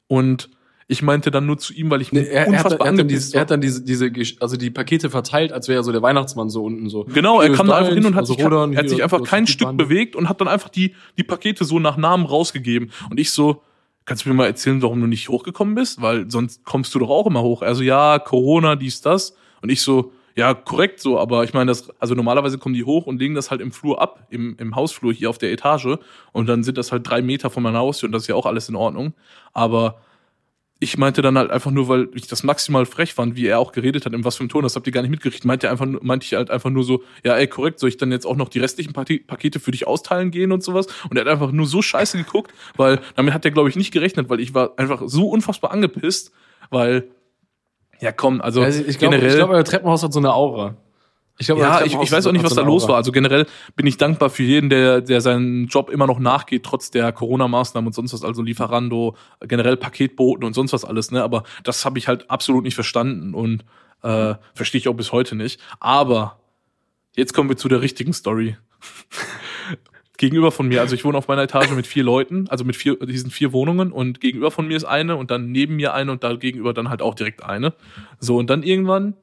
Und 0.06 0.50
ich 0.86 1.02
meinte 1.02 1.30
dann 1.30 1.46
nur 1.46 1.58
zu 1.58 1.72
ihm, 1.72 1.90
weil 1.90 2.02
ich 2.02 2.12
Nee, 2.12 2.20
er, 2.20 2.32
er, 2.32 2.40
hat, 2.40 2.48
unfassbar 2.48 2.86
er, 2.86 2.92
hat 2.92 2.98
dann 2.98 3.08
diese, 3.08 3.34
er 3.34 3.40
hat 3.40 3.50
dann 3.50 3.60
diese, 3.60 3.82
diese, 3.82 4.10
also 4.40 4.56
die 4.56 4.70
Pakete 4.70 5.10
verteilt, 5.10 5.52
als 5.52 5.68
wäre 5.68 5.80
er 5.80 5.82
so 5.82 5.92
der 5.92 6.02
Weihnachtsmann 6.02 6.50
so 6.50 6.64
unten 6.64 6.88
so. 6.88 7.04
Genau, 7.04 7.40
er 7.40 7.52
kam 7.52 7.66
da 7.66 7.76
einfach 7.76 7.94
hin 7.94 8.04
und 8.04 8.14
hat 8.14 8.22
also 8.22 8.34
sich, 8.34 8.44
Rodan, 8.44 8.72
er 8.72 8.80
hat 8.80 8.88
sich 8.88 9.02
einfach 9.02 9.22
kein 9.22 9.46
Stück 9.46 9.68
Band. 9.68 9.78
bewegt 9.78 10.16
und 10.16 10.28
hat 10.28 10.40
dann 10.40 10.48
einfach 10.48 10.68
die, 10.68 10.94
die 11.16 11.22
Pakete 11.22 11.64
so 11.64 11.78
nach 11.78 11.96
Namen 11.96 12.26
rausgegeben. 12.26 12.90
Und 13.10 13.18
ich 13.18 13.30
so, 13.30 13.62
kannst 14.04 14.24
du 14.24 14.28
mir 14.28 14.34
mal 14.34 14.46
erzählen, 14.46 14.82
warum 14.82 15.00
du 15.00 15.06
nicht 15.06 15.28
hochgekommen 15.28 15.74
bist? 15.74 16.02
Weil 16.02 16.30
sonst 16.30 16.64
kommst 16.64 16.94
du 16.94 16.98
doch 16.98 17.08
auch 17.08 17.26
immer 17.26 17.42
hoch. 17.42 17.62
Also 17.62 17.82
ja, 17.82 18.18
Corona, 18.18 18.76
dies, 18.76 19.00
das. 19.00 19.34
Und 19.62 19.70
ich 19.70 19.80
so, 19.80 20.12
ja, 20.36 20.52
korrekt 20.52 21.00
so, 21.00 21.18
aber 21.18 21.44
ich 21.44 21.54
meine, 21.54 21.66
das, 21.66 21.88
also 22.00 22.14
normalerweise 22.14 22.58
kommen 22.58 22.74
die 22.74 22.84
hoch 22.84 23.06
und 23.06 23.20
legen 23.20 23.34
das 23.34 23.50
halt 23.50 23.60
im 23.60 23.72
Flur 23.72 24.02
ab, 24.02 24.26
im, 24.30 24.56
im 24.58 24.74
Hausflur 24.74 25.12
hier 25.12 25.30
auf 25.30 25.38
der 25.38 25.52
Etage. 25.52 25.98
Und 26.32 26.48
dann 26.48 26.64
sind 26.64 26.76
das 26.76 26.92
halt 26.92 27.08
drei 27.08 27.22
Meter 27.22 27.50
von 27.50 27.62
meiner 27.62 27.78
Haustür 27.78 28.08
und 28.08 28.12
das 28.12 28.22
ist 28.22 28.28
ja 28.28 28.34
auch 28.34 28.46
alles 28.46 28.68
in 28.68 28.74
Ordnung. 28.74 29.14
Aber 29.52 30.00
ich 30.84 30.98
meinte 30.98 31.22
dann 31.22 31.36
halt 31.36 31.50
einfach 31.50 31.70
nur, 31.70 31.88
weil 31.88 32.08
ich 32.14 32.28
das 32.28 32.44
maximal 32.44 32.86
frech 32.86 33.14
fand, 33.14 33.34
wie 33.36 33.46
er 33.46 33.58
auch 33.58 33.72
geredet 33.72 34.04
hat, 34.04 34.12
in 34.12 34.24
was 34.24 34.36
für 34.36 34.40
einem 34.40 34.50
Ton, 34.50 34.62
das 34.62 34.76
habt 34.76 34.86
ihr 34.86 34.92
gar 34.92 35.00
nicht 35.00 35.10
mitgekriegt, 35.10 35.44
meinte 35.44 35.70
einfach, 35.70 35.86
meinte 35.86 36.24
ich 36.24 36.34
halt 36.34 36.50
einfach 36.50 36.70
nur 36.70 36.84
so, 36.84 37.02
ja, 37.24 37.34
ey, 37.34 37.48
korrekt, 37.48 37.80
soll 37.80 37.88
ich 37.88 37.96
dann 37.96 38.12
jetzt 38.12 38.26
auch 38.26 38.36
noch 38.36 38.48
die 38.48 38.60
restlichen 38.60 38.92
Pakete 38.92 39.58
für 39.58 39.70
dich 39.70 39.86
austeilen 39.86 40.30
gehen 40.30 40.52
und 40.52 40.62
sowas? 40.62 40.86
Und 41.08 41.16
er 41.16 41.24
hat 41.24 41.32
einfach 41.32 41.50
nur 41.50 41.66
so 41.66 41.82
scheiße 41.82 42.18
geguckt, 42.18 42.52
weil 42.76 43.00
damit 43.16 43.34
hat 43.34 43.44
er, 43.44 43.50
glaube 43.50 43.68
ich, 43.68 43.76
nicht 43.76 43.92
gerechnet, 43.92 44.28
weil 44.28 44.40
ich 44.40 44.54
war 44.54 44.78
einfach 44.78 45.02
so 45.06 45.28
unfassbar 45.28 45.72
angepisst, 45.72 46.32
weil 46.70 47.08
ja, 48.00 48.12
komm, 48.12 48.40
also, 48.40 48.62
also 48.62 48.84
ich 48.84 48.98
glaube, 48.98 49.16
generell. 49.16 49.30
Ich 49.30 49.36
glaube, 49.36 49.54
euer 49.54 49.64
Treppenhaus 49.64 50.02
hat 50.02 50.12
so 50.12 50.18
eine 50.18 50.34
Aura. 50.34 50.76
Ich 51.38 51.46
glaube, 51.46 51.62
ja, 51.62 51.84
ich, 51.84 51.94
ich 51.94 52.12
weiß 52.12 52.26
auch 52.26 52.32
nicht, 52.32 52.44
was 52.44 52.54
da 52.54 52.62
los 52.62 52.86
war. 52.86 52.96
Also 52.96 53.10
generell 53.10 53.46
bin 53.74 53.86
ich 53.86 53.96
dankbar 53.96 54.30
für 54.30 54.44
jeden, 54.44 54.70
der, 54.70 55.00
der 55.00 55.20
seinen 55.20 55.66
Job 55.66 55.90
immer 55.90 56.06
noch 56.06 56.20
nachgeht, 56.20 56.62
trotz 56.62 56.92
der 56.92 57.10
Corona-Maßnahmen 57.12 57.88
und 57.88 57.92
sonst 57.92 58.12
was, 58.12 58.22
also 58.22 58.40
Lieferando, 58.40 59.16
generell 59.40 59.76
Paketboten 59.76 60.44
und 60.44 60.52
sonst 60.54 60.72
was 60.72 60.84
alles, 60.84 61.10
ne? 61.10 61.24
Aber 61.24 61.42
das 61.64 61.84
habe 61.84 61.98
ich 61.98 62.06
halt 62.06 62.30
absolut 62.30 62.62
nicht 62.62 62.76
verstanden 62.76 63.34
und 63.34 63.64
äh, 64.02 64.34
verstehe 64.54 64.78
ich 64.78 64.88
auch 64.88 64.94
bis 64.94 65.10
heute 65.10 65.34
nicht. 65.34 65.60
Aber 65.80 66.38
jetzt 67.16 67.34
kommen 67.34 67.48
wir 67.48 67.56
zu 67.56 67.68
der 67.68 67.80
richtigen 67.80 68.12
Story. 68.12 68.56
gegenüber 70.16 70.52
von 70.52 70.68
mir, 70.68 70.80
also 70.80 70.94
ich 70.94 71.04
wohne 71.04 71.18
auf 71.18 71.28
meiner 71.28 71.42
Etage 71.42 71.70
mit 71.72 71.86
vier 71.86 72.04
Leuten, 72.04 72.46
also 72.48 72.64
mit 72.64 72.76
vier, 72.76 72.96
diesen 72.96 73.30
vier 73.30 73.52
Wohnungen 73.52 73.90
und 73.90 74.20
gegenüber 74.20 74.50
von 74.50 74.68
mir 74.68 74.76
ist 74.76 74.84
eine 74.84 75.16
und 75.16 75.30
dann 75.30 75.50
neben 75.50 75.76
mir 75.76 75.92
eine 75.94 76.12
und 76.12 76.22
da 76.22 76.34
gegenüber 76.34 76.72
dann 76.72 76.88
halt 76.88 77.02
auch 77.02 77.14
direkt 77.14 77.42
eine. 77.42 77.74
So, 78.20 78.36
und 78.36 78.48
dann 78.48 78.62
irgendwann 78.62 79.14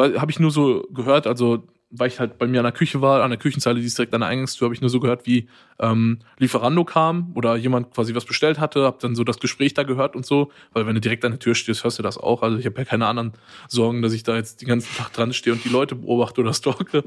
habe 0.00 0.30
ich 0.30 0.40
nur 0.40 0.50
so 0.50 0.86
gehört, 0.90 1.26
also 1.26 1.66
weil 1.92 2.06
ich 2.06 2.20
halt 2.20 2.38
bei 2.38 2.46
mir 2.46 2.60
an 2.60 2.64
der 2.64 2.72
Küche 2.72 3.00
war, 3.00 3.22
an 3.22 3.30
der 3.30 3.38
Küchenzeile, 3.38 3.80
die 3.80 3.86
ist 3.86 3.98
direkt 3.98 4.14
an 4.14 4.20
der 4.20 4.28
Eingangstür, 4.28 4.66
habe 4.66 4.74
ich 4.74 4.80
nur 4.80 4.90
so 4.90 5.00
gehört, 5.00 5.26
wie 5.26 5.48
ähm, 5.80 6.20
Lieferando 6.38 6.84
kam 6.84 7.32
oder 7.34 7.56
jemand 7.56 7.92
quasi 7.92 8.14
was 8.14 8.24
bestellt 8.24 8.60
hatte, 8.60 8.84
habe 8.84 8.98
dann 9.00 9.16
so 9.16 9.24
das 9.24 9.40
Gespräch 9.40 9.74
da 9.74 9.82
gehört 9.82 10.14
und 10.14 10.24
so, 10.24 10.52
weil 10.72 10.86
wenn 10.86 10.94
du 10.94 11.00
direkt 11.00 11.24
an 11.24 11.32
der 11.32 11.40
Tür 11.40 11.56
stehst, 11.56 11.82
hörst 11.82 11.98
du 11.98 12.04
das 12.04 12.16
auch. 12.16 12.42
Also 12.42 12.58
ich 12.58 12.66
habe 12.66 12.78
ja 12.78 12.84
keine 12.84 13.06
anderen 13.06 13.32
Sorgen, 13.66 14.02
dass 14.02 14.12
ich 14.12 14.22
da 14.22 14.36
jetzt 14.36 14.60
den 14.60 14.68
ganzen 14.68 14.94
Tag 14.96 15.12
dran 15.12 15.32
stehe 15.32 15.52
und 15.52 15.64
die 15.64 15.68
Leute 15.68 15.96
beobachte 15.96 16.40
oder 16.40 16.54
stalke. 16.54 17.02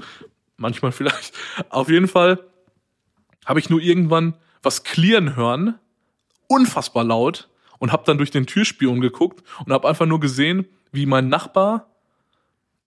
Manchmal 0.58 0.91
vielleicht. 0.91 1.34
Auf 1.69 1.89
jeden 1.89 2.10
Fall 2.10 2.39
habe 3.45 3.60
ich 3.60 3.69
nur 3.69 3.79
irgendwann 3.79 4.36
was 4.62 4.84
klirren 4.84 5.36
hören, 5.36 5.75
unfassbar 6.47 7.06
laut, 7.06 7.49
und 7.79 7.91
habe 7.91 8.03
dann 8.06 8.17
durch 8.17 8.32
den 8.32 8.45
Türspion 8.45 9.01
geguckt 9.01 9.43
und 9.65 9.73
habe 9.73 9.89
einfach 9.89 10.06
nur 10.06 10.21
gesehen, 10.21 10.67
wie 10.93 11.06
mein 11.06 11.27
Nachbar 11.27 11.92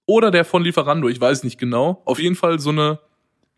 oder 0.07 0.31
der 0.31 0.45
von 0.45 0.62
Lieferando, 0.62 1.09
ich 1.09 1.21
weiß 1.21 1.45
nicht 1.45 1.59
genau, 1.59 2.03
auf 2.05 2.19
jeden 2.19 2.37
Fall 2.37 2.59
so 2.59 2.71
eine 2.71 3.01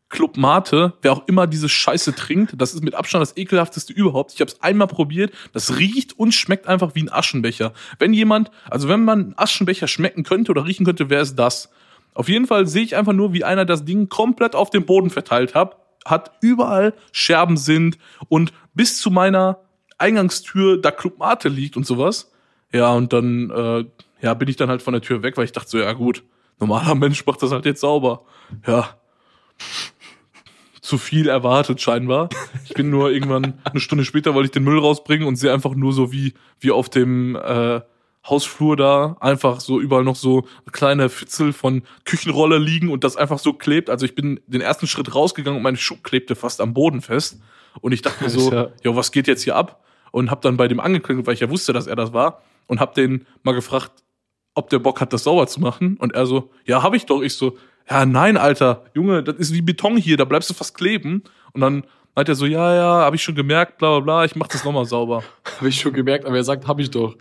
Club 0.08 0.38
Mate, 0.38 0.94
wer 1.02 1.12
auch 1.12 1.28
immer 1.28 1.46
diese 1.46 1.68
Scheiße 1.68 2.14
trinkt, 2.14 2.54
das 2.56 2.74
ist 2.74 2.82
mit 2.82 2.94
Abstand 2.94 3.22
das 3.22 3.36
ekelhafteste 3.36 3.92
überhaupt. 3.92 4.32
Ich 4.32 4.40
habe 4.40 4.50
es 4.50 4.62
einmal 4.62 4.88
probiert, 4.88 5.32
das 5.52 5.78
riecht 5.78 6.18
und 6.18 6.32
schmeckt 6.32 6.66
einfach 6.66 6.94
wie 6.94 7.02
ein 7.02 7.12
Aschenbecher. 7.12 7.74
Wenn 7.98 8.14
jemand, 8.14 8.50
also 8.70 8.88
wenn 8.88 9.04
man 9.04 9.18
einen 9.18 9.34
Aschenbecher 9.36 9.86
schmecken 9.86 10.22
könnte 10.24 10.50
oder 10.50 10.64
riechen 10.64 10.86
könnte, 10.86 11.10
wäre 11.10 11.22
es 11.22 11.34
das. 11.34 11.70
Auf 12.14 12.28
jeden 12.28 12.46
Fall 12.46 12.66
sehe 12.66 12.82
ich 12.82 12.96
einfach 12.96 13.12
nur, 13.12 13.34
wie 13.34 13.44
einer 13.44 13.66
das 13.66 13.84
Ding 13.84 14.08
komplett 14.08 14.54
auf 14.54 14.70
dem 14.70 14.86
Boden 14.86 15.10
verteilt 15.10 15.54
hat, 15.54 15.76
hat 16.06 16.32
überall 16.40 16.94
Scherben 17.12 17.58
sind 17.58 17.98
und 18.28 18.52
bis 18.72 18.98
zu 18.98 19.10
meiner 19.10 19.58
Eingangstür 19.98 20.80
da 20.80 20.90
Club 20.90 21.18
Mate 21.18 21.50
liegt 21.50 21.76
und 21.76 21.86
sowas. 21.86 22.32
Ja, 22.72 22.92
und 22.92 23.12
dann 23.12 23.50
äh, 23.50 23.84
ja, 24.22 24.34
bin 24.34 24.48
ich 24.48 24.56
dann 24.56 24.70
halt 24.70 24.82
von 24.82 24.92
der 24.92 25.02
Tür 25.02 25.22
weg, 25.22 25.36
weil 25.36 25.44
ich 25.44 25.52
dachte 25.52 25.68
so, 25.68 25.78
ja 25.78 25.92
gut, 25.92 26.22
normaler 26.60 26.94
Mensch 26.94 27.24
macht 27.26 27.42
das 27.42 27.52
halt 27.52 27.64
jetzt 27.64 27.80
sauber. 27.80 28.22
Ja. 28.66 28.96
Zu 30.80 30.98
viel 30.98 31.28
erwartet 31.28 31.80
scheinbar. 31.80 32.28
Ich 32.64 32.74
bin 32.74 32.90
nur 32.90 33.10
irgendwann 33.10 33.60
eine 33.64 33.80
Stunde 33.80 34.04
später, 34.04 34.34
wollte 34.34 34.46
ich 34.46 34.52
den 34.52 34.64
Müll 34.64 34.78
rausbringen 34.78 35.26
und 35.26 35.36
sehe 35.36 35.52
einfach 35.52 35.74
nur 35.74 35.92
so 35.92 36.12
wie 36.12 36.34
wie 36.60 36.70
auf 36.70 36.88
dem 36.88 37.36
äh, 37.36 37.80
Hausflur 38.28 38.76
da 38.76 39.16
einfach 39.20 39.60
so 39.60 39.80
überall 39.80 40.04
noch 40.04 40.16
so 40.16 40.46
kleine 40.72 41.08
Fitzel 41.08 41.52
von 41.52 41.82
Küchenrolle 42.04 42.58
liegen 42.58 42.90
und 42.90 43.04
das 43.04 43.16
einfach 43.16 43.38
so 43.38 43.52
klebt. 43.52 43.90
Also 43.90 44.04
ich 44.04 44.14
bin 44.14 44.40
den 44.46 44.60
ersten 44.60 44.86
Schritt 44.86 45.14
rausgegangen 45.14 45.56
und 45.56 45.62
meine 45.62 45.76
Schuhe 45.76 45.98
klebte 46.02 46.36
fast 46.36 46.60
am 46.60 46.74
Boden 46.74 47.00
fest. 47.00 47.40
Und 47.80 47.92
ich 47.92 48.02
dachte 48.02 48.28
so, 48.28 48.52
ja, 48.52 48.68
ja 48.82 48.96
was 48.96 49.12
geht 49.12 49.26
jetzt 49.26 49.42
hier 49.42 49.56
ab? 49.56 49.84
Und 50.10 50.30
hab 50.30 50.42
dann 50.42 50.56
bei 50.56 50.68
dem 50.68 50.80
angeklingelt, 50.80 51.26
weil 51.26 51.34
ich 51.34 51.40
ja 51.40 51.50
wusste, 51.50 51.72
dass 51.72 51.86
er 51.86 51.96
das 51.96 52.12
war. 52.12 52.42
Und 52.66 52.80
hab 52.80 52.94
den 52.94 53.26
mal 53.42 53.52
gefragt, 53.52 53.92
ob 54.58 54.68
der 54.70 54.80
Bock 54.80 55.00
hat, 55.00 55.12
das 55.12 55.24
sauber 55.24 55.46
zu 55.46 55.60
machen. 55.60 55.96
Und 55.98 56.14
er 56.14 56.26
so, 56.26 56.50
ja, 56.66 56.82
hab 56.82 56.94
ich 56.94 57.06
doch. 57.06 57.22
Ich 57.22 57.34
so, 57.34 57.56
ja, 57.88 58.04
nein, 58.04 58.36
Alter, 58.36 58.84
Junge, 58.94 59.22
das 59.22 59.36
ist 59.36 59.54
wie 59.54 59.62
Beton 59.62 59.96
hier, 59.96 60.16
da 60.16 60.24
bleibst 60.24 60.50
du 60.50 60.54
fast 60.54 60.76
kleben. 60.76 61.22
Und 61.52 61.60
dann 61.60 61.84
meint 62.14 62.28
er 62.28 62.34
so, 62.34 62.44
ja, 62.44 62.74
ja, 62.74 63.04
habe 63.04 63.16
ich 63.16 63.22
schon 63.22 63.34
gemerkt, 63.34 63.78
bla 63.78 63.98
bla 63.98 64.00
bla, 64.00 64.24
ich 64.24 64.36
mach 64.36 64.48
das 64.48 64.64
nochmal 64.64 64.84
sauber. 64.84 65.22
habe 65.58 65.68
ich 65.68 65.80
schon 65.80 65.92
gemerkt, 65.92 66.26
aber 66.26 66.36
er 66.36 66.44
sagt, 66.44 66.66
hab 66.66 66.80
ich 66.80 66.90
doch. 66.90 67.16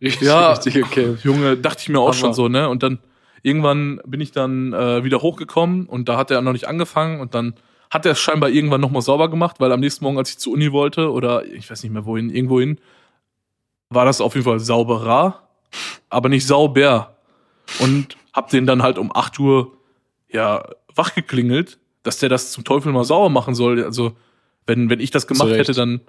Richtig, 0.00 0.28
ja, 0.28 0.52
richtig, 0.52 0.82
okay. 0.82 1.16
Junge, 1.22 1.56
dachte 1.56 1.82
ich 1.82 1.88
mir 1.88 2.00
auch 2.00 2.08
Aber 2.08 2.14
schon 2.14 2.32
so, 2.32 2.48
ne? 2.48 2.68
Und 2.68 2.82
dann 2.82 2.98
irgendwann 3.42 4.00
bin 4.06 4.20
ich 4.20 4.32
dann 4.32 4.72
äh, 4.72 5.04
wieder 5.04 5.20
hochgekommen 5.22 5.86
und 5.86 6.08
da 6.08 6.16
hat 6.16 6.30
er 6.30 6.40
noch 6.40 6.52
nicht 6.52 6.66
angefangen 6.66 7.20
und 7.20 7.34
dann 7.34 7.54
hat 7.90 8.04
er 8.04 8.12
es 8.12 8.18
scheinbar 8.18 8.50
irgendwann 8.50 8.80
nochmal 8.80 9.02
sauber 9.02 9.30
gemacht, 9.30 9.56
weil 9.60 9.72
am 9.72 9.80
nächsten 9.80 10.04
Morgen, 10.04 10.18
als 10.18 10.30
ich 10.30 10.38
zur 10.38 10.52
Uni 10.52 10.72
wollte 10.72 11.10
oder 11.10 11.44
ich 11.44 11.70
weiß 11.70 11.82
nicht 11.82 11.92
mehr 11.92 12.04
wohin, 12.04 12.30
irgendwohin, 12.30 12.78
war 13.90 14.04
das 14.04 14.20
auf 14.20 14.34
jeden 14.34 14.44
Fall 14.44 14.60
sauberer, 14.60 15.47
aber 16.08 16.28
nicht 16.28 16.46
sauber. 16.46 17.16
Und 17.80 18.16
hab 18.32 18.50
den 18.50 18.66
dann 18.66 18.82
halt 18.82 18.98
um 18.98 19.14
8 19.14 19.38
Uhr 19.38 19.72
ja 20.30 20.68
wachgeklingelt, 20.94 21.78
dass 22.02 22.18
der 22.18 22.28
das 22.28 22.52
zum 22.52 22.64
Teufel 22.64 22.92
mal 22.92 23.04
sauber 23.04 23.28
machen 23.28 23.54
soll. 23.54 23.82
Also, 23.84 24.12
wenn, 24.66 24.90
wenn 24.90 25.00
ich 25.00 25.10
das 25.10 25.26
gemacht 25.26 25.50
hätte, 25.50 25.72
dann 25.72 26.00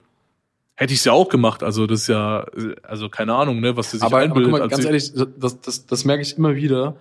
hätte 0.80 0.94
ich 0.94 1.00
es 1.00 1.06
ja 1.06 1.12
auch 1.12 1.28
gemacht. 1.28 1.62
Also 1.62 1.88
das 1.88 2.02
ist 2.02 2.08
ja, 2.08 2.46
also 2.84 3.10
keine 3.10 3.36
Ahnung, 3.36 3.60
ne, 3.60 3.76
was 3.76 3.92
du 3.92 3.98
sich 3.98 4.04
aber, 4.04 4.20
einbildet. 4.20 4.54
Aber 4.54 4.60
mal, 4.60 4.70
ganz 4.70 4.86
ehrlich, 4.86 5.12
das, 5.14 5.60
das, 5.62 5.86
das 5.86 6.06
merke 6.06 6.22
ich 6.22 6.38
immer 6.38 6.56
wieder. 6.56 6.96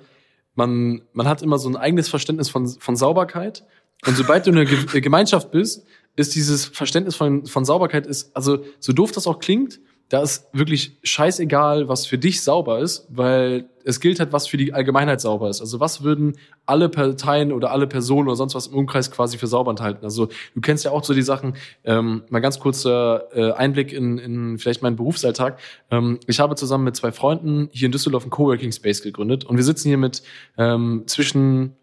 Man, 0.57 1.03
man 1.13 1.29
hat 1.29 1.43
immer 1.43 1.59
so 1.59 1.69
ein 1.69 1.77
eigenes 1.77 2.09
Verständnis 2.09 2.51
von, 2.51 2.67
von 2.67 2.97
Sauberkeit. 2.97 3.65
Und 4.05 4.17
sobald 4.17 4.47
du 4.47 4.51
in 4.51 4.59
einer 4.59 4.67
Gemeinschaft 5.01 5.53
bist, 5.53 5.87
ist 6.17 6.35
dieses 6.35 6.65
Verständnis 6.65 7.15
von, 7.15 7.47
von 7.47 7.65
Sauberkeit 7.65 8.07
ist, 8.07 8.35
also 8.35 8.65
so 8.81 8.93
doof 8.93 9.13
das 9.13 9.29
auch 9.29 9.39
klingt, 9.39 9.79
da 10.09 10.23
ist 10.23 10.49
wirklich 10.53 10.97
scheißegal, 11.03 11.89
was 11.89 12.07
für 12.07 12.17
dich 12.17 12.43
sauber 12.43 12.79
ist, 12.79 13.07
weil 13.11 13.69
es 13.85 14.01
gilt 14.01 14.21
halt, 14.21 14.33
was 14.33 14.47
für 14.47 14.57
die 14.57 14.73
Allgemeinheit 14.73 15.21
sauber 15.21 15.51
ist. 15.51 15.61
Also 15.61 15.81
was 15.81 16.03
würden 16.03 16.37
alle 16.67 16.89
Parteien 16.89 17.53
oder 17.53 17.71
alle 17.73 17.87
Personen 17.87 18.29
oder 18.29 18.37
sonst 18.37 18.55
was 18.55 18.69
im 18.69 18.75
Umkreis 18.75 19.11
quasi 19.11 19.37
für 19.37 19.47
sauber 19.47 19.71
enthalten? 19.71 20.05
Also 20.05 20.29
du 20.55 20.61
kennst 20.61 20.85
ja 20.85 20.93
auch 20.93 21.05
so 21.05 21.13
die 21.13 21.23
Sachen, 21.23 21.55
ähm, 21.85 22.23
mal 22.31 22.41
ganz 22.41 22.59
kurzer 22.59 23.29
äh, 23.35 23.53
Einblick 23.53 23.93
in, 23.93 24.19
in 24.19 24.59
vielleicht 24.59 24.83
meinen 24.83 24.97
Berufsalltag. 24.97 25.59
Ähm, 25.91 26.21
ich 26.27 26.41
habe 26.41 26.55
zusammen 26.55 26.85
mit 26.85 26.97
zwei 26.97 27.13
Freunden 27.13 27.69
hier 27.73 27.87
in 27.87 27.93
Düsseldorf 27.93 28.25
einen 28.25 28.31
Coworking 28.31 28.73
Space 28.73 29.03
gegründet 29.03 29.45
und 29.45 29.57
wir 29.57 29.65
sitzen 29.65 29.89
hier 29.89 29.99
mit 29.99 30.23
ähm, 30.57 31.05
zwischen 31.07 31.77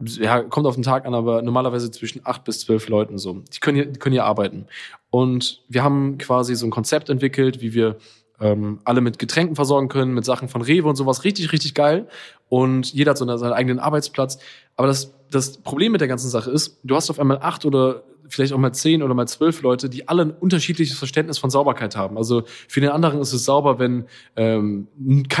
ja, 0.00 0.42
kommt 0.42 0.66
auf 0.66 0.74
den 0.74 0.82
Tag 0.82 1.06
an, 1.06 1.14
aber 1.14 1.42
normalerweise 1.42 1.90
zwischen 1.90 2.20
acht 2.24 2.44
bis 2.44 2.60
zwölf 2.60 2.88
Leuten 2.88 3.18
so. 3.18 3.42
Die 3.52 3.60
können 3.60 3.76
hier, 3.76 3.86
die 3.86 3.98
können 3.98 4.12
hier 4.12 4.24
arbeiten. 4.24 4.66
Und 5.10 5.62
wir 5.68 5.84
haben 5.84 6.18
quasi 6.18 6.54
so 6.54 6.66
ein 6.66 6.70
Konzept 6.70 7.08
entwickelt, 7.08 7.60
wie 7.60 7.74
wir 7.74 7.96
ähm, 8.40 8.80
alle 8.84 9.00
mit 9.00 9.18
Getränken 9.18 9.54
versorgen 9.54 9.88
können, 9.88 10.12
mit 10.12 10.24
Sachen 10.24 10.48
von 10.48 10.62
Rewe 10.62 10.88
und 10.88 10.96
sowas. 10.96 11.24
Richtig, 11.24 11.52
richtig 11.52 11.74
geil. 11.74 12.08
Und 12.48 12.92
jeder 12.92 13.10
hat 13.10 13.18
so 13.18 13.36
seinen 13.36 13.52
eigenen 13.52 13.78
Arbeitsplatz. 13.78 14.38
Aber 14.76 14.88
das, 14.88 15.14
das 15.30 15.58
Problem 15.58 15.92
mit 15.92 16.00
der 16.00 16.08
ganzen 16.08 16.28
Sache 16.28 16.50
ist, 16.50 16.80
du 16.82 16.96
hast 16.96 17.10
auf 17.10 17.20
einmal 17.20 17.38
acht 17.38 17.64
oder 17.64 18.02
vielleicht 18.28 18.52
auch 18.52 18.58
mal 18.58 18.72
zehn 18.72 19.02
oder 19.02 19.14
mal 19.14 19.26
zwölf 19.26 19.62
Leute, 19.62 19.88
die 19.88 20.08
alle 20.08 20.22
ein 20.22 20.30
unterschiedliches 20.30 20.98
Verständnis 20.98 21.38
von 21.38 21.50
Sauberkeit 21.50 21.96
haben. 21.96 22.16
Also 22.16 22.44
für 22.68 22.80
den 22.80 22.90
anderen 22.90 23.20
ist 23.20 23.32
es 23.32 23.44
sauber, 23.44 23.78
wenn 23.78 24.06
ähm, 24.36 24.88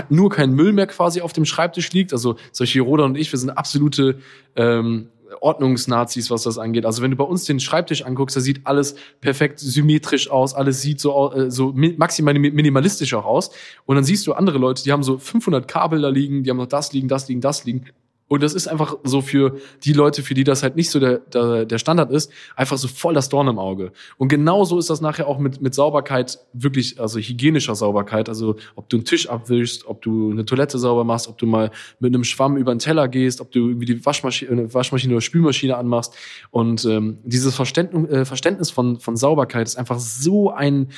nur 0.08 0.30
kein 0.30 0.52
Müll 0.52 0.72
mehr 0.72 0.86
quasi 0.86 1.20
auf 1.20 1.32
dem 1.32 1.44
Schreibtisch 1.44 1.92
liegt. 1.92 2.12
Also 2.12 2.36
solche 2.52 2.80
Roda 2.80 3.04
und 3.04 3.16
ich, 3.16 3.32
wir 3.32 3.38
sind 3.38 3.50
absolute 3.50 4.18
ähm, 4.56 5.08
Ordnungsnazis, 5.40 6.30
was 6.30 6.42
das 6.42 6.58
angeht. 6.58 6.86
Also 6.86 7.02
wenn 7.02 7.10
du 7.10 7.16
bei 7.16 7.24
uns 7.24 7.44
den 7.44 7.60
Schreibtisch 7.60 8.04
anguckst, 8.04 8.36
da 8.36 8.40
sieht 8.40 8.66
alles 8.66 8.96
perfekt 9.20 9.58
symmetrisch 9.58 10.30
aus, 10.30 10.54
alles 10.54 10.82
sieht 10.82 11.00
so, 11.00 11.32
äh, 11.32 11.50
so 11.50 11.72
maximal 11.74 12.34
minimalistisch 12.34 13.14
auch 13.14 13.24
aus. 13.24 13.50
Und 13.86 13.96
dann 13.96 14.04
siehst 14.04 14.26
du 14.26 14.32
andere 14.32 14.58
Leute, 14.58 14.82
die 14.82 14.92
haben 14.92 15.02
so 15.02 15.18
500 15.18 15.66
Kabel 15.66 16.00
da 16.02 16.08
liegen, 16.08 16.44
die 16.44 16.50
haben 16.50 16.58
noch 16.58 16.66
das 16.66 16.92
liegen, 16.92 17.08
das 17.08 17.28
liegen, 17.28 17.40
das 17.40 17.64
liegen. 17.64 17.86
Und 18.34 18.42
das 18.42 18.52
ist 18.52 18.66
einfach 18.66 18.96
so 19.04 19.20
für 19.20 19.58
die 19.84 19.92
Leute, 19.92 20.22
für 20.22 20.34
die 20.34 20.42
das 20.42 20.64
halt 20.64 20.74
nicht 20.74 20.90
so 20.90 20.98
der, 20.98 21.18
der, 21.18 21.64
der 21.64 21.78
Standard 21.78 22.10
ist, 22.10 22.32
einfach 22.56 22.76
so 22.76 22.88
voll 22.88 23.14
das 23.14 23.28
Dorn 23.28 23.46
im 23.46 23.60
Auge. 23.60 23.92
Und 24.18 24.26
genauso 24.26 24.76
ist 24.76 24.90
das 24.90 25.00
nachher 25.00 25.28
auch 25.28 25.38
mit, 25.38 25.62
mit 25.62 25.72
Sauberkeit, 25.72 26.40
wirklich, 26.52 27.00
also 27.00 27.20
hygienischer 27.20 27.76
Sauberkeit. 27.76 28.28
Also 28.28 28.56
ob 28.74 28.88
du 28.88 28.96
einen 28.96 29.04
Tisch 29.04 29.28
abwischst, 29.28 29.86
ob 29.86 30.02
du 30.02 30.32
eine 30.32 30.44
Toilette 30.44 30.78
sauber 30.78 31.04
machst, 31.04 31.28
ob 31.28 31.38
du 31.38 31.46
mal 31.46 31.70
mit 32.00 32.12
einem 32.12 32.24
Schwamm 32.24 32.56
über 32.56 32.74
den 32.74 32.80
Teller 32.80 33.06
gehst, 33.06 33.40
ob 33.40 33.52
du 33.52 33.68
irgendwie 33.68 33.86
die 33.86 34.04
Waschmaschine, 34.04 34.74
Waschmaschine 34.74 35.14
oder 35.14 35.20
Spülmaschine 35.20 35.76
anmachst. 35.76 36.14
Und 36.50 36.84
ähm, 36.86 37.18
dieses 37.22 37.54
Verständnis, 37.54 38.10
äh, 38.10 38.24
Verständnis 38.24 38.70
von, 38.70 38.98
von 38.98 39.16
Sauberkeit 39.16 39.68
ist 39.68 39.76
einfach 39.76 40.00
so 40.00 40.50
ein 40.50 40.88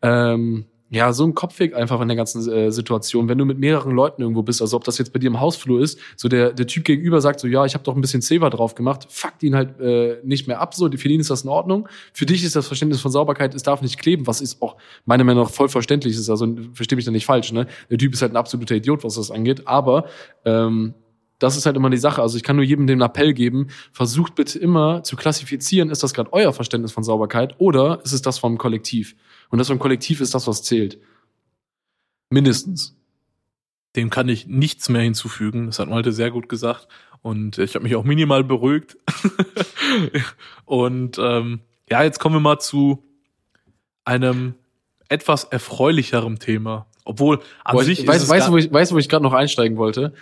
ähm, 0.00 0.64
ja, 0.88 1.12
so 1.12 1.24
ein 1.24 1.34
Kopfweg 1.34 1.74
einfach 1.74 2.00
in 2.00 2.06
der 2.06 2.16
ganzen 2.16 2.48
äh, 2.50 2.70
Situation, 2.70 3.28
wenn 3.28 3.38
du 3.38 3.44
mit 3.44 3.58
mehreren 3.58 3.92
Leuten 3.92 4.22
irgendwo 4.22 4.42
bist, 4.42 4.62
also 4.62 4.76
ob 4.76 4.84
das 4.84 4.98
jetzt 4.98 5.12
bei 5.12 5.18
dir 5.18 5.26
im 5.26 5.40
Hausflur 5.40 5.80
ist, 5.80 5.98
so 6.16 6.28
der, 6.28 6.52
der 6.52 6.66
Typ 6.68 6.84
gegenüber 6.84 7.20
sagt 7.20 7.40
so, 7.40 7.48
ja, 7.48 7.64
ich 7.64 7.74
habe 7.74 7.82
doch 7.82 7.96
ein 7.96 8.00
bisschen 8.00 8.22
Zewa 8.22 8.50
drauf 8.50 8.76
gemacht, 8.76 9.06
fuckt 9.10 9.42
ihn 9.42 9.56
halt 9.56 9.80
äh, 9.80 10.18
nicht 10.22 10.46
mehr 10.46 10.60
ab, 10.60 10.74
so, 10.74 10.88
für 10.88 11.08
ihn 11.08 11.20
ist 11.20 11.30
das 11.30 11.42
in 11.42 11.50
Ordnung. 11.50 11.88
Für 12.12 12.24
dich 12.24 12.44
ist 12.44 12.54
das 12.54 12.68
Verständnis 12.68 13.00
von 13.00 13.10
Sauberkeit, 13.10 13.54
es 13.54 13.64
darf 13.64 13.82
nicht 13.82 13.98
kleben, 13.98 14.26
was 14.28 14.40
ist 14.40 14.62
auch 14.62 14.76
meiner 15.06 15.24
Meinung 15.24 15.44
nach 15.44 15.50
voll 15.50 15.68
verständlich 15.68 16.14
ist, 16.14 16.30
also 16.30 16.46
verstehe 16.72 16.96
mich 16.96 17.04
da 17.04 17.10
nicht 17.10 17.26
falsch, 17.26 17.52
ne? 17.52 17.66
Der 17.90 17.98
Typ 17.98 18.12
ist 18.12 18.22
halt 18.22 18.32
ein 18.32 18.36
absoluter 18.36 18.76
Idiot, 18.76 19.02
was 19.02 19.16
das 19.16 19.32
angeht, 19.32 19.66
aber 19.66 20.06
ähm, 20.44 20.94
das 21.38 21.56
ist 21.56 21.66
halt 21.66 21.76
immer 21.76 21.90
die 21.90 21.96
Sache. 21.96 22.22
Also 22.22 22.36
ich 22.36 22.42
kann 22.42 22.56
nur 22.56 22.64
jedem 22.64 22.86
den 22.86 23.00
Appell 23.00 23.34
geben, 23.34 23.68
versucht 23.92 24.34
bitte 24.34 24.58
immer 24.58 25.02
zu 25.02 25.16
klassifizieren, 25.16 25.90
ist 25.90 26.02
das 26.02 26.14
gerade 26.14 26.32
euer 26.32 26.52
Verständnis 26.52 26.92
von 26.92 27.04
Sauberkeit 27.04 27.56
oder 27.58 28.00
ist 28.04 28.12
es 28.12 28.22
das 28.22 28.38
vom 28.38 28.56
Kollektiv? 28.56 29.16
Und 29.50 29.58
das 29.58 29.68
vom 29.68 29.78
Kollektiv 29.78 30.20
ist 30.20 30.34
das, 30.34 30.46
was 30.46 30.62
zählt. 30.62 30.98
Mindestens. 32.30 32.96
Dem 33.94 34.10
kann 34.10 34.28
ich 34.28 34.46
nichts 34.46 34.88
mehr 34.88 35.02
hinzufügen. 35.02 35.66
Das 35.66 35.78
hat 35.78 35.88
Malte 35.88 36.12
sehr 36.12 36.30
gut 36.30 36.48
gesagt. 36.48 36.88
Und 37.22 37.58
ich 37.58 37.74
habe 37.74 37.82
mich 37.82 37.96
auch 37.96 38.04
minimal 38.04 38.44
beruhigt. 38.44 38.96
und 40.64 41.18
ähm, 41.18 41.60
ja, 41.88 42.02
jetzt 42.02 42.18
kommen 42.18 42.36
wir 42.36 42.40
mal 42.40 42.58
zu 42.58 43.02
einem 44.04 44.54
etwas 45.08 45.44
erfreulicherem 45.44 46.38
Thema. 46.38 46.86
Obwohl 47.04 47.40
an 47.64 47.76
Boah, 47.76 47.84
sich 47.84 48.00
ich, 48.00 48.06
weiß, 48.06 48.28
weißt, 48.28 48.50
wo 48.50 48.56
ich, 48.56 48.72
weißt, 48.72 48.92
wo 48.92 48.98
ich 48.98 49.08
gerade 49.08 49.22
noch 49.22 49.32
einsteigen 49.32 49.76
wollte? 49.76 50.12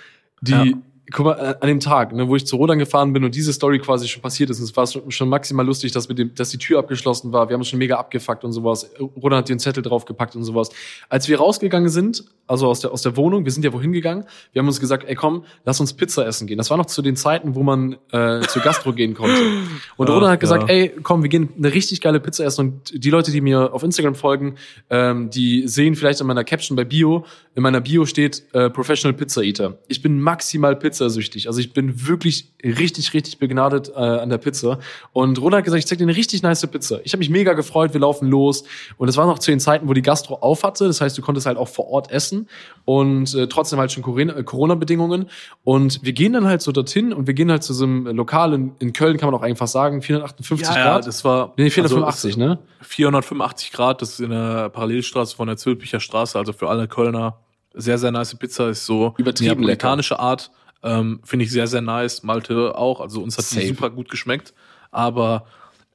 Die, 0.40 0.52
ja 0.52 0.64
guck 1.12 1.26
mal, 1.26 1.56
an 1.60 1.68
dem 1.68 1.80
Tag, 1.80 2.12
ne, 2.12 2.28
wo 2.28 2.36
ich 2.36 2.46
zu 2.46 2.56
Rodan 2.56 2.78
gefahren 2.78 3.12
bin 3.12 3.24
und 3.24 3.34
diese 3.34 3.52
Story 3.52 3.78
quasi 3.78 4.08
schon 4.08 4.22
passiert 4.22 4.50
ist, 4.50 4.58
und 4.58 4.64
es 4.64 4.76
war 4.76 4.86
schon 4.86 5.28
maximal 5.28 5.64
lustig, 5.64 5.92
dass, 5.92 6.08
mit 6.08 6.18
dem, 6.18 6.34
dass 6.34 6.50
die 6.50 6.58
Tür 6.58 6.78
abgeschlossen 6.78 7.32
war. 7.32 7.48
Wir 7.48 7.54
haben 7.54 7.60
uns 7.60 7.68
schon 7.68 7.78
mega 7.78 7.96
abgefuckt 7.96 8.44
und 8.44 8.52
sowas. 8.52 8.90
Rodan 8.98 9.38
hat 9.38 9.48
den 9.48 9.58
Zettel 9.58 9.82
draufgepackt 9.82 10.34
und 10.36 10.44
sowas. 10.44 10.70
Als 11.08 11.28
wir 11.28 11.38
rausgegangen 11.38 11.88
sind, 11.88 12.24
also 12.46 12.68
aus 12.68 12.80
der, 12.80 12.92
aus 12.92 13.02
der 13.02 13.16
Wohnung, 13.16 13.44
wir 13.44 13.52
sind 13.52 13.64
ja 13.64 13.72
wohin 13.72 13.92
gegangen, 13.92 14.24
wir 14.52 14.60
haben 14.60 14.66
uns 14.66 14.80
gesagt, 14.80 15.04
ey 15.06 15.14
komm, 15.14 15.44
lass 15.64 15.80
uns 15.80 15.92
Pizza 15.92 16.26
essen 16.26 16.46
gehen. 16.46 16.58
Das 16.58 16.70
war 16.70 16.76
noch 16.76 16.86
zu 16.86 17.02
den 17.02 17.16
Zeiten, 17.16 17.54
wo 17.54 17.62
man 17.62 17.96
äh, 18.10 18.40
zur 18.42 18.62
Gastro 18.62 18.92
gehen 18.92 19.14
konnte. 19.14 19.40
Und 19.96 20.08
Rodan 20.08 20.30
hat 20.30 20.40
gesagt, 20.40 20.68
ja. 20.68 20.74
ey 20.74 20.92
komm, 21.02 21.22
wir 21.22 21.30
gehen 21.30 21.50
eine 21.56 21.72
richtig 21.72 22.00
geile 22.00 22.20
Pizza 22.20 22.44
essen. 22.44 22.60
Und 22.60 23.04
die 23.04 23.10
Leute, 23.10 23.30
die 23.30 23.40
mir 23.40 23.72
auf 23.72 23.82
Instagram 23.82 24.14
folgen, 24.14 24.56
ähm, 24.90 25.30
die 25.30 25.68
sehen 25.68 25.94
vielleicht 25.96 26.20
in 26.20 26.26
meiner 26.26 26.44
Caption 26.44 26.76
bei 26.76 26.84
Bio, 26.84 27.24
in 27.54 27.62
meiner 27.62 27.80
Bio 27.80 28.04
steht 28.04 28.42
äh, 28.52 28.68
Professional 28.68 29.16
Pizza 29.16 29.42
Eater. 29.42 29.78
Ich 29.88 30.02
bin 30.02 30.20
maximal 30.20 30.76
pizzasüchtig. 30.94 31.46
Also 31.48 31.60
ich 31.60 31.72
bin 31.72 32.06
wirklich 32.06 32.52
richtig, 32.62 33.12
richtig 33.12 33.38
begnadet 33.38 33.90
äh, 33.94 33.98
an 33.98 34.28
der 34.28 34.38
Pizza. 34.38 34.78
Und 35.12 35.38
Roland 35.40 35.58
hat 35.58 35.64
gesagt, 35.64 35.80
ich 35.80 35.86
zeig 35.86 35.98
dir 35.98 36.04
eine 36.04 36.16
richtig 36.16 36.42
nice 36.42 36.66
Pizza. 36.66 37.00
Ich 37.04 37.12
habe 37.12 37.18
mich 37.18 37.30
mega 37.30 37.52
gefreut, 37.52 37.92
wir 37.92 38.00
laufen 38.00 38.28
los. 38.28 38.64
Und 38.96 39.08
es 39.08 39.16
war 39.16 39.26
noch 39.26 39.38
zu 39.38 39.50
den 39.50 39.60
Zeiten, 39.60 39.88
wo 39.88 39.92
die 39.92 40.02
Gastro 40.02 40.36
auf 40.36 40.62
hatte. 40.62 40.86
Das 40.86 41.00
heißt, 41.00 41.18
du 41.18 41.22
konntest 41.22 41.46
halt 41.46 41.58
auch 41.58 41.68
vor 41.68 41.88
Ort 41.88 42.10
essen. 42.10 42.48
Und 42.84 43.34
äh, 43.34 43.48
trotzdem 43.48 43.78
halt 43.78 43.92
schon 43.92 44.04
äh, 44.18 44.42
Corona-Bedingungen. 44.42 45.28
Und 45.64 46.00
wir 46.02 46.12
gehen 46.12 46.32
dann 46.32 46.46
halt 46.46 46.62
so 46.62 46.72
dorthin 46.72 47.12
und 47.12 47.26
wir 47.26 47.34
gehen 47.34 47.50
halt 47.50 47.62
zu 47.62 47.74
so 47.74 47.84
einem 47.84 48.06
Lokal 48.06 48.54
in, 48.54 48.72
in 48.78 48.92
Köln, 48.92 49.16
kann 49.16 49.30
man 49.30 49.38
auch 49.38 49.44
einfach 49.44 49.68
sagen, 49.68 50.00
458 50.00 50.66
ja, 50.66 50.82
Grad. 50.82 51.02
Ja, 51.02 51.06
das 51.06 51.24
war... 51.24 51.54
Nee, 51.56 51.70
485, 51.70 52.34
also, 52.34 52.46
ne? 52.46 52.58
485 52.80 53.72
Grad, 53.72 54.02
das 54.02 54.10
ist 54.14 54.20
in 54.20 54.30
der 54.30 54.68
Parallelstraße 54.68 55.34
von 55.34 55.48
der 55.48 55.56
Zülpicher 55.56 56.00
Straße, 56.00 56.38
also 56.38 56.52
für 56.52 56.68
alle 56.68 56.86
Kölner 56.86 57.38
sehr, 57.74 57.98
sehr 57.98 58.12
nice 58.12 58.34
Pizza, 58.36 58.68
ist 58.68 58.86
so 58.86 59.14
übertrieben 59.18 59.60
neapolitanische 59.60 60.18
Art. 60.18 60.50
Ähm, 60.84 61.20
Finde 61.24 61.46
ich 61.46 61.50
sehr, 61.50 61.66
sehr 61.66 61.80
nice. 61.80 62.22
Malte 62.22 62.76
auch. 62.76 63.00
Also 63.00 63.22
uns 63.22 63.36
hat 63.36 63.50
die 63.50 63.66
super 63.66 63.90
gut 63.90 64.08
geschmeckt. 64.08 64.54
Aber 64.90 65.46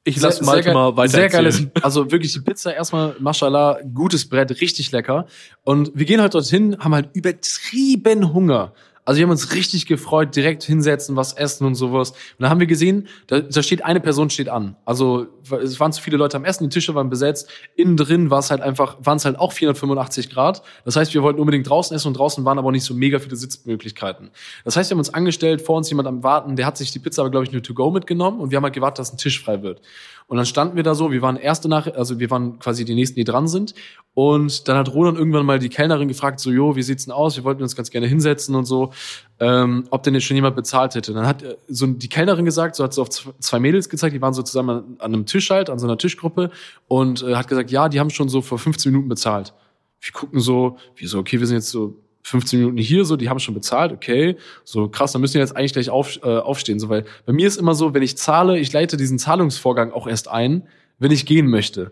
ich 0.03 0.19
lasse 0.19 0.43
Malte 0.43 0.73
mal 0.73 0.97
weiter. 0.97 1.11
Sehr 1.11 1.29
geiles, 1.29 1.67
also 1.81 2.11
wirklich 2.11 2.33
die 2.33 2.39
Pizza 2.39 2.73
erstmal, 2.73 3.15
mashallah, 3.19 3.79
gutes 3.93 4.27
Brett, 4.27 4.49
richtig 4.61 4.91
lecker. 4.91 5.27
Und 5.63 5.91
wir 5.93 6.05
gehen 6.05 6.19
halt 6.19 6.33
dorthin, 6.33 6.77
haben 6.79 6.95
halt 6.95 7.09
übertrieben 7.13 8.33
Hunger. 8.33 8.73
Also 9.09 9.17
wir 9.17 9.23
haben 9.23 9.31
uns 9.31 9.55
richtig 9.55 9.87
gefreut, 9.87 10.35
direkt 10.35 10.61
hinsetzen, 10.61 11.15
was 11.15 11.33
essen 11.33 11.65
und 11.65 11.73
sowas. 11.73 12.11
Und 12.11 12.17
dann 12.41 12.51
haben 12.51 12.59
wir 12.59 12.67
gesehen, 12.67 13.07
da, 13.25 13.39
da 13.39 13.63
steht 13.63 13.83
eine 13.83 13.99
Person 13.99 14.29
steht 14.29 14.49
an. 14.49 14.75
Also 14.85 15.25
es 15.63 15.79
waren 15.79 15.91
zu 15.91 15.99
viele 15.99 16.15
Leute 16.15 16.37
am 16.37 16.45
Essen, 16.45 16.65
die 16.65 16.69
Tische 16.69 16.93
waren 16.93 17.09
besetzt. 17.09 17.49
Innen 17.75 17.97
drin 17.97 18.29
war 18.29 18.37
es 18.37 18.51
halt 18.51 18.61
einfach, 18.61 18.97
waren 18.99 19.17
es 19.17 19.25
halt 19.25 19.39
auch 19.39 19.51
485 19.51 20.29
Grad. 20.29 20.61
Das 20.85 20.95
heißt, 20.95 21.11
wir 21.15 21.23
wollten 21.23 21.39
unbedingt 21.39 21.67
draußen 21.67 21.95
essen 21.95 22.09
und 22.09 22.19
draußen 22.19 22.45
waren 22.45 22.59
aber 22.59 22.71
nicht 22.71 22.83
so 22.83 22.93
mega 22.93 23.17
viele 23.17 23.35
Sitzmöglichkeiten. 23.35 24.29
Das 24.63 24.75
heißt, 24.75 24.91
wir 24.91 24.93
haben 24.93 24.99
uns 24.99 25.11
angestellt, 25.11 25.63
vor 25.63 25.77
uns 25.77 25.89
jemand 25.89 26.07
am 26.07 26.21
Warten, 26.21 26.55
der 26.55 26.67
hat 26.67 26.77
sich 26.77 26.91
die 26.91 26.99
Pizza 26.99 27.23
aber, 27.23 27.31
glaube 27.31 27.47
ich, 27.47 27.51
nur 27.51 27.63
to 27.63 27.73
go 27.73 27.89
mitgenommen 27.89 28.39
und 28.39 28.51
wir 28.51 28.57
haben 28.57 28.63
halt 28.63 28.75
gewartet, 28.75 28.99
dass 28.99 29.11
ein 29.11 29.17
Tisch 29.17 29.43
frei 29.43 29.63
wird. 29.63 29.81
Und 30.29 30.37
dann 30.37 30.45
standen 30.45 30.75
wir 30.75 30.83
da 30.83 30.93
so, 30.93 31.11
wir 31.11 31.23
waren 31.23 31.37
erste 31.37 31.67
nach, 31.67 31.87
also 31.87 32.19
wir 32.19 32.29
waren 32.29 32.59
quasi 32.59 32.85
die 32.85 32.93
nächsten, 32.93 33.15
die 33.15 33.23
dran 33.23 33.47
sind. 33.47 33.73
Und 34.13 34.67
dann 34.67 34.77
hat 34.77 34.93
Roland 34.93 35.17
irgendwann 35.17 35.43
mal 35.43 35.57
die 35.57 35.69
Kellnerin 35.69 36.07
gefragt, 36.07 36.39
so, 36.39 36.51
jo, 36.51 36.75
wie 36.75 36.83
sieht's 36.83 37.05
denn 37.05 37.13
aus? 37.13 37.35
Wir 37.35 37.43
wollten 37.43 37.63
uns 37.63 37.75
ganz 37.75 37.89
gerne 37.89 38.05
hinsetzen 38.05 38.53
und 38.53 38.65
so, 38.65 38.91
ähm, 39.39 39.85
ob 39.89 40.03
denn 40.03 40.13
jetzt 40.13 40.25
schon 40.25 40.35
jemand 40.35 40.55
bezahlt 40.55 40.95
hätte. 40.95 41.13
dann 41.13 41.25
hat 41.25 41.43
äh, 41.43 41.55
so 41.67 41.87
die 41.87 42.09
Kellnerin 42.09 42.45
gesagt, 42.45 42.75
so 42.75 42.83
hat 42.83 42.93
sie 42.93 43.01
auf 43.01 43.09
zwei 43.09 43.59
Mädels 43.59 43.89
gezeigt, 43.89 44.13
die 44.13 44.21
waren 44.21 44.33
so 44.33 44.43
zusammen 44.43 44.69
an, 44.69 44.95
an 44.99 45.13
einem 45.13 45.25
Tisch 45.25 45.49
halt, 45.49 45.69
an 45.69 45.79
so 45.79 45.87
einer 45.87 45.97
Tischgruppe 45.97 46.51
und 46.87 47.23
äh, 47.23 47.35
hat 47.35 47.47
gesagt, 47.47 47.71
ja, 47.71 47.89
die 47.89 47.99
haben 47.99 48.09
schon 48.09 48.29
so 48.29 48.41
vor 48.41 48.59
15 48.59 48.91
Minuten 48.91 49.09
bezahlt. 49.09 49.53
Wir 50.01 50.11
gucken 50.11 50.39
so, 50.39 50.77
wie 50.95 51.07
so, 51.07 51.19
okay, 51.19 51.39
wir 51.39 51.47
sind 51.47 51.57
jetzt 51.57 51.69
so 51.69 51.95
15 52.23 52.59
Minuten 52.59 52.77
hier, 52.77 53.05
so, 53.05 53.15
die 53.15 53.29
haben 53.29 53.39
schon 53.39 53.53
bezahlt, 53.53 53.91
okay, 53.91 54.35
so 54.63 54.89
krass, 54.89 55.13
dann 55.13 55.21
müssen 55.21 55.35
wir 55.35 55.41
jetzt 55.41 55.55
eigentlich 55.55 55.73
gleich 55.73 55.89
auf, 55.89 56.19
äh, 56.23 56.37
aufstehen, 56.37 56.79
so, 56.79 56.89
weil 56.89 57.05
bei 57.25 57.33
mir 57.33 57.47
ist 57.47 57.57
immer 57.57 57.75
so, 57.75 57.93
wenn 57.93 58.03
ich 58.03 58.17
zahle, 58.17 58.59
ich 58.59 58.71
leite 58.71 58.97
diesen 58.97 59.19
Zahlungsvorgang 59.19 59.91
auch 59.91 60.07
erst 60.07 60.27
ein, 60.27 60.67
wenn 60.99 61.11
ich 61.11 61.25
gehen 61.25 61.47
möchte. 61.47 61.91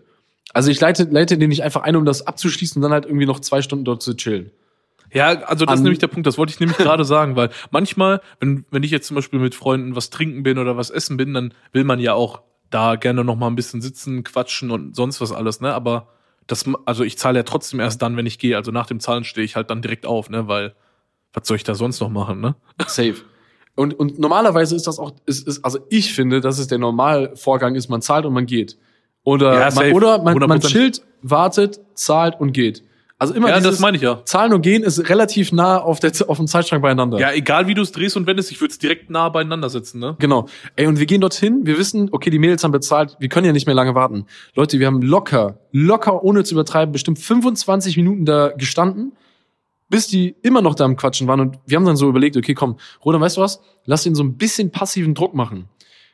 Also 0.52 0.70
ich 0.70 0.80
leite, 0.80 1.04
leite 1.04 1.38
den 1.38 1.48
nicht 1.48 1.62
einfach 1.62 1.82
ein, 1.82 1.96
um 1.96 2.04
das 2.04 2.26
abzuschließen 2.26 2.78
und 2.78 2.82
dann 2.82 2.92
halt 2.92 3.04
irgendwie 3.04 3.26
noch 3.26 3.40
zwei 3.40 3.62
Stunden 3.62 3.84
dort 3.84 4.02
zu 4.02 4.14
chillen. 4.14 4.50
Ja, 5.12 5.42
also 5.42 5.64
das 5.64 5.76
ist 5.76 5.82
nämlich 5.82 5.98
der 5.98 6.08
Punkt, 6.08 6.26
das 6.26 6.38
wollte 6.38 6.52
ich 6.52 6.60
nämlich 6.60 6.76
gerade 6.78 7.04
sagen, 7.04 7.36
weil 7.36 7.50
manchmal, 7.70 8.20
wenn, 8.40 8.64
wenn 8.70 8.82
ich 8.82 8.90
jetzt 8.90 9.06
zum 9.06 9.14
Beispiel 9.14 9.38
mit 9.38 9.54
Freunden 9.54 9.96
was 9.96 10.10
trinken 10.10 10.42
bin 10.42 10.58
oder 10.58 10.76
was 10.76 10.90
essen 10.90 11.16
bin, 11.16 11.34
dann 11.34 11.54
will 11.72 11.84
man 11.84 12.00
ja 12.00 12.14
auch 12.14 12.42
da 12.70 12.96
gerne 12.96 13.24
noch 13.24 13.36
mal 13.36 13.46
ein 13.46 13.56
bisschen 13.56 13.80
sitzen, 13.80 14.24
quatschen 14.24 14.70
und 14.70 14.94
sonst 14.94 15.20
was 15.20 15.32
alles, 15.32 15.60
ne? 15.60 15.72
Aber 15.72 16.08
das, 16.46 16.64
also 16.86 17.04
ich 17.04 17.18
zahle 17.18 17.38
ja 17.38 17.42
trotzdem 17.42 17.80
erst 17.80 18.02
dann, 18.02 18.16
wenn 18.16 18.26
ich 18.26 18.38
gehe. 18.38 18.56
Also 18.56 18.70
nach 18.70 18.86
dem 18.86 19.00
Zahlen 19.00 19.24
stehe 19.24 19.44
ich 19.44 19.56
halt 19.56 19.70
dann 19.70 19.82
direkt 19.82 20.06
auf, 20.06 20.30
ne? 20.30 20.48
Weil 20.48 20.74
was 21.32 21.46
soll 21.46 21.56
ich 21.56 21.64
da 21.64 21.74
sonst 21.74 22.00
noch 22.00 22.10
machen, 22.10 22.40
ne? 22.40 22.56
Safe. 22.86 23.16
Und, 23.74 23.94
und 23.94 24.18
normalerweise 24.18 24.74
ist 24.74 24.86
das 24.86 24.98
auch, 24.98 25.12
ist, 25.24 25.46
ist, 25.46 25.64
also 25.64 25.78
ich 25.88 26.12
finde, 26.12 26.40
dass 26.40 26.58
es 26.58 26.66
der 26.66 26.78
Normalvorgang 26.78 27.76
ist, 27.76 27.88
man 27.88 28.02
zahlt 28.02 28.26
und 28.26 28.32
man 28.32 28.46
geht. 28.46 28.76
Oder, 29.22 29.54
ja, 29.60 29.70
man, 29.74 29.92
oder 29.92 30.22
man, 30.22 30.36
man 30.36 30.60
chillt, 30.60 31.02
wartet, 31.22 31.80
zahlt 31.94 32.40
und 32.40 32.52
geht. 32.52 32.82
Also 33.20 33.34
immer 33.34 33.48
ja, 33.48 33.58
das 33.58 33.80
meine 33.80 33.96
ich 33.96 34.02
ja. 34.02 34.24
Zahlen 34.24 34.52
und 34.52 34.62
Gehen 34.62 34.84
ist 34.84 35.08
relativ 35.08 35.50
nah 35.50 35.78
auf, 35.78 35.98
der, 35.98 36.12
auf 36.28 36.36
dem 36.36 36.46
Zeitstrang 36.46 36.80
beieinander. 36.80 37.18
Ja, 37.18 37.32
egal 37.32 37.66
wie 37.66 37.74
du 37.74 37.82
es 37.82 37.90
drehst 37.90 38.16
und 38.16 38.28
wendest, 38.28 38.52
ich 38.52 38.60
würde 38.60 38.70
es 38.70 38.78
direkt 38.78 39.10
nah 39.10 39.28
beieinander 39.28 39.68
setzen, 39.68 39.98
ne? 39.98 40.14
Genau. 40.20 40.46
Ey, 40.76 40.86
und 40.86 41.00
wir 41.00 41.06
gehen 41.06 41.20
dorthin, 41.20 41.66
wir 41.66 41.78
wissen, 41.78 42.10
okay, 42.12 42.30
die 42.30 42.38
Mädels 42.38 42.62
haben 42.62 42.70
bezahlt, 42.70 43.16
wir 43.18 43.28
können 43.28 43.46
ja 43.46 43.52
nicht 43.52 43.66
mehr 43.66 43.74
lange 43.74 43.96
warten. 43.96 44.26
Leute, 44.54 44.78
wir 44.78 44.86
haben 44.86 45.02
locker, 45.02 45.58
locker, 45.72 46.22
ohne 46.22 46.44
zu 46.44 46.54
übertreiben, 46.54 46.92
bestimmt 46.92 47.18
25 47.18 47.96
Minuten 47.96 48.24
da 48.24 48.52
gestanden, 48.56 49.16
bis 49.88 50.06
die 50.06 50.36
immer 50.42 50.62
noch 50.62 50.76
da 50.76 50.84
am 50.84 50.96
Quatschen 50.96 51.26
waren. 51.26 51.40
Und 51.40 51.58
wir 51.66 51.76
haben 51.76 51.86
dann 51.86 51.96
so 51.96 52.08
überlegt, 52.08 52.36
okay, 52.36 52.54
komm, 52.54 52.76
Roland, 53.04 53.24
weißt 53.24 53.36
du 53.36 53.40
was? 53.40 53.60
Lass 53.84 54.04
den 54.04 54.14
so 54.14 54.22
ein 54.22 54.36
bisschen 54.36 54.70
passiven 54.70 55.14
Druck 55.14 55.34
machen. 55.34 55.68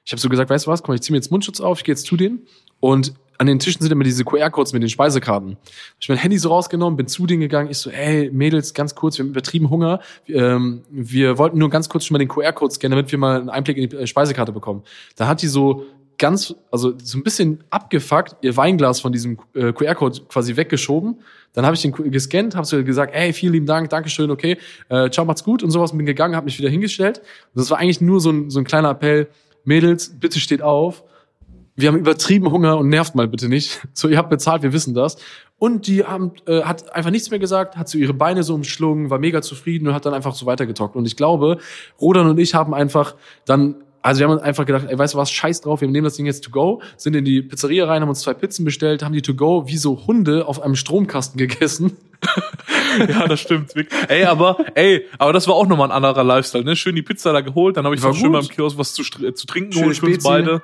Ich 0.06 0.12
habe 0.12 0.20
so 0.20 0.30
gesagt, 0.30 0.48
weißt 0.48 0.66
du 0.66 0.70
was, 0.70 0.82
komm, 0.82 0.94
ich 0.94 1.02
zieh 1.02 1.12
mir 1.12 1.18
jetzt 1.18 1.30
Mundschutz 1.30 1.60
auf, 1.60 1.80
ich 1.80 1.84
gehe 1.84 1.92
jetzt 1.92 2.06
zu 2.06 2.16
denen 2.16 2.46
und 2.80 3.14
an 3.38 3.46
den 3.46 3.58
Tischen 3.58 3.82
sind 3.82 3.90
immer 3.90 4.04
diese 4.04 4.24
QR-Codes 4.24 4.72
mit 4.72 4.82
den 4.82 4.88
Speisekarten. 4.88 5.56
Ich 6.00 6.08
mein 6.08 6.18
Handy 6.18 6.38
so 6.38 6.50
rausgenommen, 6.50 6.96
bin 6.96 7.06
zu 7.06 7.26
denen 7.26 7.40
gegangen. 7.40 7.70
Ich 7.70 7.78
so, 7.78 7.90
ey, 7.90 8.30
Mädels, 8.32 8.74
ganz 8.74 8.94
kurz, 8.94 9.18
wir 9.18 9.24
haben 9.24 9.30
übertrieben 9.30 9.70
Hunger. 9.70 10.00
Ähm, 10.26 10.82
wir 10.90 11.38
wollten 11.38 11.58
nur 11.58 11.70
ganz 11.70 11.88
kurz 11.88 12.04
schon 12.04 12.14
mal 12.14 12.18
den 12.18 12.28
QR-Code 12.28 12.72
scannen, 12.72 12.96
damit 12.96 13.10
wir 13.10 13.18
mal 13.18 13.40
einen 13.40 13.50
Einblick 13.50 13.76
in 13.76 13.88
die 13.88 13.96
äh, 13.96 14.06
Speisekarte 14.06 14.52
bekommen. 14.52 14.82
Da 15.16 15.26
hat 15.26 15.42
die 15.42 15.48
so 15.48 15.84
ganz, 16.16 16.54
also 16.70 16.94
so 17.02 17.18
ein 17.18 17.24
bisschen 17.24 17.64
abgefuckt, 17.70 18.36
ihr 18.42 18.56
Weinglas 18.56 19.00
von 19.00 19.12
diesem 19.12 19.38
äh, 19.54 19.72
QR-Code 19.72 20.22
quasi 20.28 20.56
weggeschoben. 20.56 21.20
Dann 21.52 21.64
habe 21.64 21.74
ich 21.74 21.82
den 21.82 21.92
gescannt, 21.92 22.54
habe 22.54 22.66
so 22.66 22.82
gesagt, 22.84 23.14
ey, 23.14 23.32
vielen 23.32 23.52
lieben 23.52 23.66
Dank, 23.66 23.90
Dankeschön, 23.90 24.30
okay, 24.30 24.58
äh, 24.88 25.10
ciao, 25.10 25.24
macht's 25.24 25.44
gut 25.44 25.62
und 25.62 25.70
sowas. 25.70 25.92
Bin 25.92 26.06
gegangen, 26.06 26.36
habe 26.36 26.44
mich 26.44 26.58
wieder 26.58 26.68
hingestellt. 26.68 27.18
Und 27.18 27.60
das 27.60 27.70
war 27.70 27.78
eigentlich 27.78 28.00
nur 28.00 28.20
so 28.20 28.30
ein, 28.30 28.50
so 28.50 28.58
ein 28.58 28.64
kleiner 28.64 28.90
Appell, 28.90 29.28
Mädels, 29.64 30.18
bitte 30.20 30.40
steht 30.40 30.62
auf 30.62 31.04
wir 31.76 31.88
haben 31.88 31.98
übertrieben 31.98 32.50
Hunger 32.50 32.78
und 32.78 32.88
nervt 32.88 33.14
mal 33.14 33.28
bitte 33.28 33.48
nicht. 33.48 33.80
So, 33.92 34.08
ihr 34.08 34.18
habt 34.18 34.30
bezahlt, 34.30 34.62
wir 34.62 34.72
wissen 34.72 34.94
das. 34.94 35.16
Und 35.58 35.86
die 35.86 36.04
haben, 36.04 36.32
äh, 36.46 36.62
hat 36.62 36.92
einfach 36.94 37.10
nichts 37.10 37.30
mehr 37.30 37.38
gesagt, 37.38 37.76
hat 37.76 37.88
so 37.88 37.96
ihre 37.96 38.12
Beine 38.12 38.42
so 38.42 38.54
umschlungen, 38.54 39.08
war 39.08 39.18
mega 39.18 39.40
zufrieden 39.40 39.86
und 39.88 39.94
hat 39.94 40.04
dann 40.04 40.14
einfach 40.14 40.34
so 40.34 40.46
weitergetockt. 40.46 40.96
Und 40.96 41.06
ich 41.06 41.16
glaube, 41.16 41.58
Rodan 42.00 42.28
und 42.28 42.38
ich 42.38 42.54
haben 42.54 42.74
einfach 42.74 43.14
dann 43.44 43.76
also 44.04 44.20
wir 44.20 44.28
haben 44.28 44.38
einfach 44.40 44.66
gedacht, 44.66 44.84
ey, 44.86 44.98
weißt 44.98 45.14
du 45.14 45.18
was, 45.18 45.32
scheiß 45.32 45.62
drauf, 45.62 45.80
wir 45.80 45.88
nehmen 45.88 46.04
das 46.04 46.16
Ding 46.16 46.26
jetzt 46.26 46.44
to 46.44 46.50
go, 46.50 46.82
sind 46.98 47.16
in 47.16 47.24
die 47.24 47.40
Pizzeria 47.40 47.86
rein, 47.86 48.02
haben 48.02 48.10
uns 48.10 48.20
zwei 48.20 48.34
Pizzen 48.34 48.62
bestellt, 48.66 49.02
haben 49.02 49.14
die 49.14 49.22
to 49.22 49.32
go 49.32 49.66
wie 49.66 49.78
so 49.78 50.06
Hunde 50.06 50.46
auf 50.46 50.60
einem 50.60 50.76
Stromkasten 50.76 51.38
gegessen. 51.38 51.96
ja, 53.08 53.26
das 53.26 53.40
stimmt. 53.40 53.72
Ey, 54.08 54.24
aber 54.24 54.58
ey, 54.74 55.06
aber 55.16 55.32
das 55.32 55.48
war 55.48 55.54
auch 55.54 55.66
nochmal 55.66 55.90
ein 55.90 55.96
anderer 55.96 56.22
Lifestyle, 56.22 56.64
ne? 56.64 56.76
Schön 56.76 56.94
die 56.94 57.02
Pizza 57.02 57.32
da 57.32 57.40
geholt, 57.40 57.78
dann 57.78 57.86
habe 57.86 57.94
ich 57.94 58.02
so 58.02 58.12
schön 58.12 58.30
beim 58.30 58.46
Kiosk 58.46 58.76
was 58.76 58.92
zu, 58.92 59.04
zu 59.04 59.46
trinken 59.46 59.70
geholt 59.70 59.96
für 59.96 60.06
uns 60.06 60.22
beide. 60.22 60.60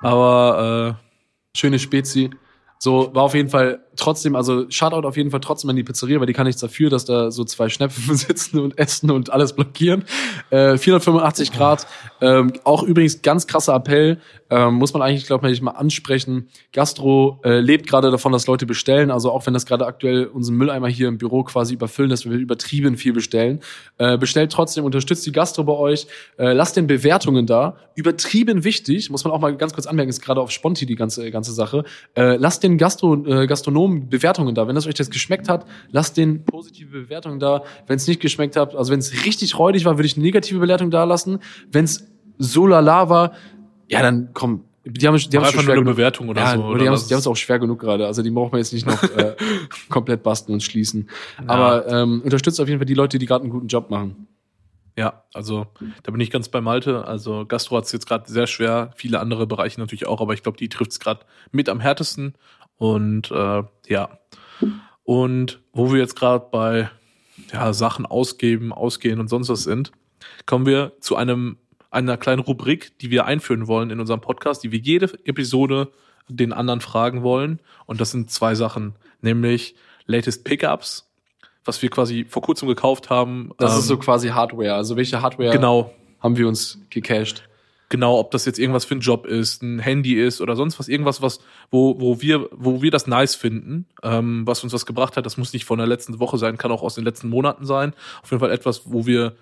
Aber 0.00 0.96
äh, 0.96 1.58
schöne 1.58 1.78
Spezi. 1.78 2.30
So, 2.78 3.14
war 3.14 3.24
auf 3.24 3.34
jeden 3.34 3.48
Fall 3.48 3.84
trotzdem, 3.98 4.34
also 4.34 4.70
Shoutout 4.70 5.06
auf 5.06 5.16
jeden 5.16 5.30
Fall 5.30 5.40
trotzdem 5.40 5.70
an 5.70 5.76
die 5.76 5.82
Pizzeria, 5.82 6.18
weil 6.20 6.26
die 6.26 6.32
kann 6.32 6.46
nichts 6.46 6.60
dafür, 6.60 6.88
dass 6.88 7.04
da 7.04 7.30
so 7.30 7.44
zwei 7.44 7.68
Schnepfen 7.68 8.16
sitzen 8.16 8.60
und 8.60 8.78
essen 8.78 9.10
und 9.10 9.30
alles 9.30 9.52
blockieren. 9.52 10.04
Äh, 10.50 10.78
485 10.78 11.52
Grad. 11.52 11.86
Ähm, 12.20 12.52
auch 12.64 12.82
übrigens 12.82 13.22
ganz 13.22 13.46
krasser 13.46 13.74
Appell, 13.74 14.18
ähm, 14.50 14.74
muss 14.74 14.92
man 14.92 15.02
eigentlich, 15.02 15.26
glaube 15.26 15.50
ich, 15.50 15.60
mal 15.60 15.72
ansprechen. 15.72 16.48
Gastro 16.72 17.40
äh, 17.44 17.60
lebt 17.60 17.86
gerade 17.86 18.10
davon, 18.10 18.32
dass 18.32 18.46
Leute 18.46 18.66
bestellen. 18.66 19.10
Also 19.10 19.30
auch 19.30 19.46
wenn 19.46 19.54
das 19.54 19.66
gerade 19.66 19.86
aktuell 19.86 20.26
unseren 20.26 20.56
Mülleimer 20.56 20.88
hier 20.88 21.08
im 21.08 21.18
Büro 21.18 21.42
quasi 21.44 21.74
überfüllen, 21.74 22.10
dass 22.10 22.24
wir 22.24 22.32
übertrieben 22.32 22.96
viel 22.96 23.12
bestellen. 23.12 23.60
Äh, 23.98 24.16
bestellt 24.16 24.52
trotzdem, 24.52 24.84
unterstützt 24.84 25.26
die 25.26 25.32
Gastro 25.32 25.64
bei 25.64 25.74
euch. 25.74 26.06
Äh, 26.38 26.52
lasst 26.52 26.76
den 26.76 26.86
Bewertungen 26.86 27.46
da. 27.46 27.76
Übertrieben 27.94 28.64
wichtig, 28.64 29.10
muss 29.10 29.24
man 29.24 29.32
auch 29.32 29.40
mal 29.40 29.54
ganz 29.56 29.74
kurz 29.74 29.86
anmerken, 29.86 30.10
ist 30.10 30.22
gerade 30.22 30.40
auf 30.40 30.50
Sponti 30.50 30.86
die 30.86 30.96
ganze, 30.96 31.30
ganze 31.30 31.52
Sache. 31.52 31.84
Äh, 32.14 32.36
lasst 32.36 32.62
den 32.62 32.78
Gastro, 32.78 33.14
äh, 33.26 33.46
Gastronomen 33.46 33.87
Bewertungen 33.88 34.54
da. 34.54 34.68
Wenn 34.68 34.74
das 34.74 34.86
euch 34.86 34.94
das 34.94 35.10
geschmeckt 35.10 35.48
hat, 35.48 35.66
lasst 35.90 36.16
den 36.16 36.44
positive 36.44 36.90
Bewertungen 36.90 37.40
da. 37.40 37.62
Wenn 37.86 37.96
es 37.96 38.06
nicht 38.06 38.20
geschmeckt 38.20 38.56
hat, 38.56 38.74
also 38.74 38.92
wenn 38.92 39.00
es 39.00 39.24
richtig 39.24 39.58
räudig 39.58 39.84
war, 39.84 39.98
würde 39.98 40.06
ich 40.06 40.16
eine 40.16 40.24
negative 40.24 40.58
Bewertung 40.58 40.90
da 40.90 41.04
lassen. 41.04 41.38
Wenn 41.70 41.84
es 41.84 42.08
so 42.38 42.66
lala 42.66 43.08
war, 43.08 43.32
ja, 43.88 44.02
dann 44.02 44.30
komm. 44.32 44.64
Die 44.84 45.06
haben, 45.06 45.18
die 45.18 45.36
haben 45.36 45.44
Einfach 45.44 45.62
nur 45.64 45.74
eine 45.74 45.84
Bewertung 45.84 46.30
oder 46.30 46.40
ja, 46.40 46.54
so. 46.54 46.64
oder 46.64 46.78
die 46.78 46.88
haben 46.88 46.94
es 46.94 47.26
auch 47.26 47.36
schwer 47.36 47.58
genug 47.58 47.78
gerade. 47.78 48.06
Also 48.06 48.22
die 48.22 48.30
brauchen 48.30 48.52
wir 48.52 48.58
jetzt 48.58 48.72
nicht 48.72 48.86
noch 48.86 49.02
äh, 49.02 49.36
komplett 49.90 50.22
basteln 50.22 50.54
und 50.54 50.62
schließen. 50.62 51.10
Aber 51.46 51.86
ähm, 51.88 52.22
unterstützt 52.24 52.58
auf 52.58 52.68
jeden 52.68 52.78
Fall 52.78 52.86
die 52.86 52.94
Leute, 52.94 53.18
die 53.18 53.26
gerade 53.26 53.42
einen 53.42 53.52
guten 53.52 53.66
Job 53.66 53.90
machen. 53.90 54.28
Ja, 54.98 55.22
also 55.32 55.68
da 56.02 56.10
bin 56.10 56.20
ich 56.20 56.30
ganz 56.30 56.48
bei 56.48 56.60
Malte. 56.60 57.06
Also 57.06 57.46
Gastro 57.46 57.76
hat 57.76 57.84
es 57.84 57.92
jetzt 57.92 58.08
gerade 58.08 58.28
sehr 58.28 58.48
schwer, 58.48 58.90
viele 58.96 59.20
andere 59.20 59.46
Bereiche 59.46 59.78
natürlich 59.78 60.06
auch, 60.08 60.20
aber 60.20 60.34
ich 60.34 60.42
glaube, 60.42 60.58
die 60.58 60.68
trifft 60.68 60.90
es 60.90 60.98
gerade 60.98 61.20
mit 61.52 61.68
am 61.68 61.78
härtesten. 61.78 62.34
Und 62.78 63.30
äh, 63.30 63.62
ja. 63.86 64.18
Und 65.04 65.60
wo 65.72 65.92
wir 65.92 66.00
jetzt 66.00 66.16
gerade 66.16 66.46
bei 66.50 66.90
ja, 67.52 67.72
Sachen 67.72 68.06
ausgeben, 68.06 68.72
ausgehen 68.72 69.20
und 69.20 69.28
sonst 69.28 69.48
was 69.48 69.64
sind, 69.64 69.92
kommen 70.46 70.66
wir 70.66 70.92
zu 71.00 71.16
einem 71.16 71.58
einer 71.90 72.16
kleinen 72.16 72.40
Rubrik, 72.40 72.98
die 72.98 73.10
wir 73.10 73.24
einführen 73.24 73.66
wollen 73.66 73.90
in 73.90 74.00
unserem 74.00 74.20
Podcast, 74.20 74.62
die 74.62 74.72
wir 74.72 74.78
jede 74.78 75.06
Episode 75.24 75.90
den 76.28 76.52
anderen 76.52 76.80
fragen 76.80 77.22
wollen. 77.22 77.60
Und 77.86 78.00
das 78.00 78.10
sind 78.10 78.30
zwei 78.30 78.54
Sachen, 78.54 78.94
nämlich 79.22 79.74
latest 80.06 80.44
Pickups, 80.44 81.10
was 81.64 81.80
wir 81.80 81.88
quasi 81.88 82.26
vor 82.28 82.42
kurzem 82.42 82.68
gekauft 82.68 83.08
haben. 83.10 83.52
Das 83.58 83.72
Ähm, 83.72 83.78
ist 83.78 83.86
so 83.86 83.96
quasi 83.96 84.28
Hardware. 84.28 84.74
Also 84.74 84.96
welche 84.96 85.22
Hardware 85.22 85.50
genau, 85.50 85.94
haben 86.20 86.36
wir 86.36 86.46
uns 86.46 86.78
gecached? 86.90 87.48
Genau, 87.88 88.18
ob 88.18 88.30
das 88.30 88.44
jetzt 88.44 88.58
irgendwas 88.58 88.84
für 88.84 88.94
ein 88.94 89.00
Job 89.00 89.26
ist, 89.26 89.62
ein 89.62 89.78
Handy 89.78 90.14
ist 90.14 90.40
oder 90.40 90.56
sonst 90.56 90.78
was, 90.78 90.88
irgendwas, 90.88 91.22
was, 91.22 91.40
wo, 91.70 92.00
wo 92.00 92.20
wir, 92.20 92.48
wo 92.52 92.82
wir 92.82 92.90
das 92.90 93.06
nice 93.06 93.34
finden, 93.34 93.86
ähm, 94.02 94.46
was 94.46 94.62
uns 94.62 94.72
was 94.72 94.86
gebracht 94.86 95.16
hat. 95.16 95.26
Das 95.26 95.36
muss 95.36 95.52
nicht 95.52 95.64
von 95.64 95.78
der 95.78 95.86
letzten 95.86 96.18
Woche 96.18 96.38
sein, 96.38 96.58
kann 96.58 96.70
auch 96.70 96.82
aus 96.82 96.94
den 96.94 97.04
letzten 97.04 97.28
Monaten 97.28 97.64
sein. 97.64 97.94
Auf 98.22 98.30
jeden 98.30 98.40
Fall 98.40 98.52
etwas, 98.52 98.82
wo 98.86 99.06
wir 99.06 99.36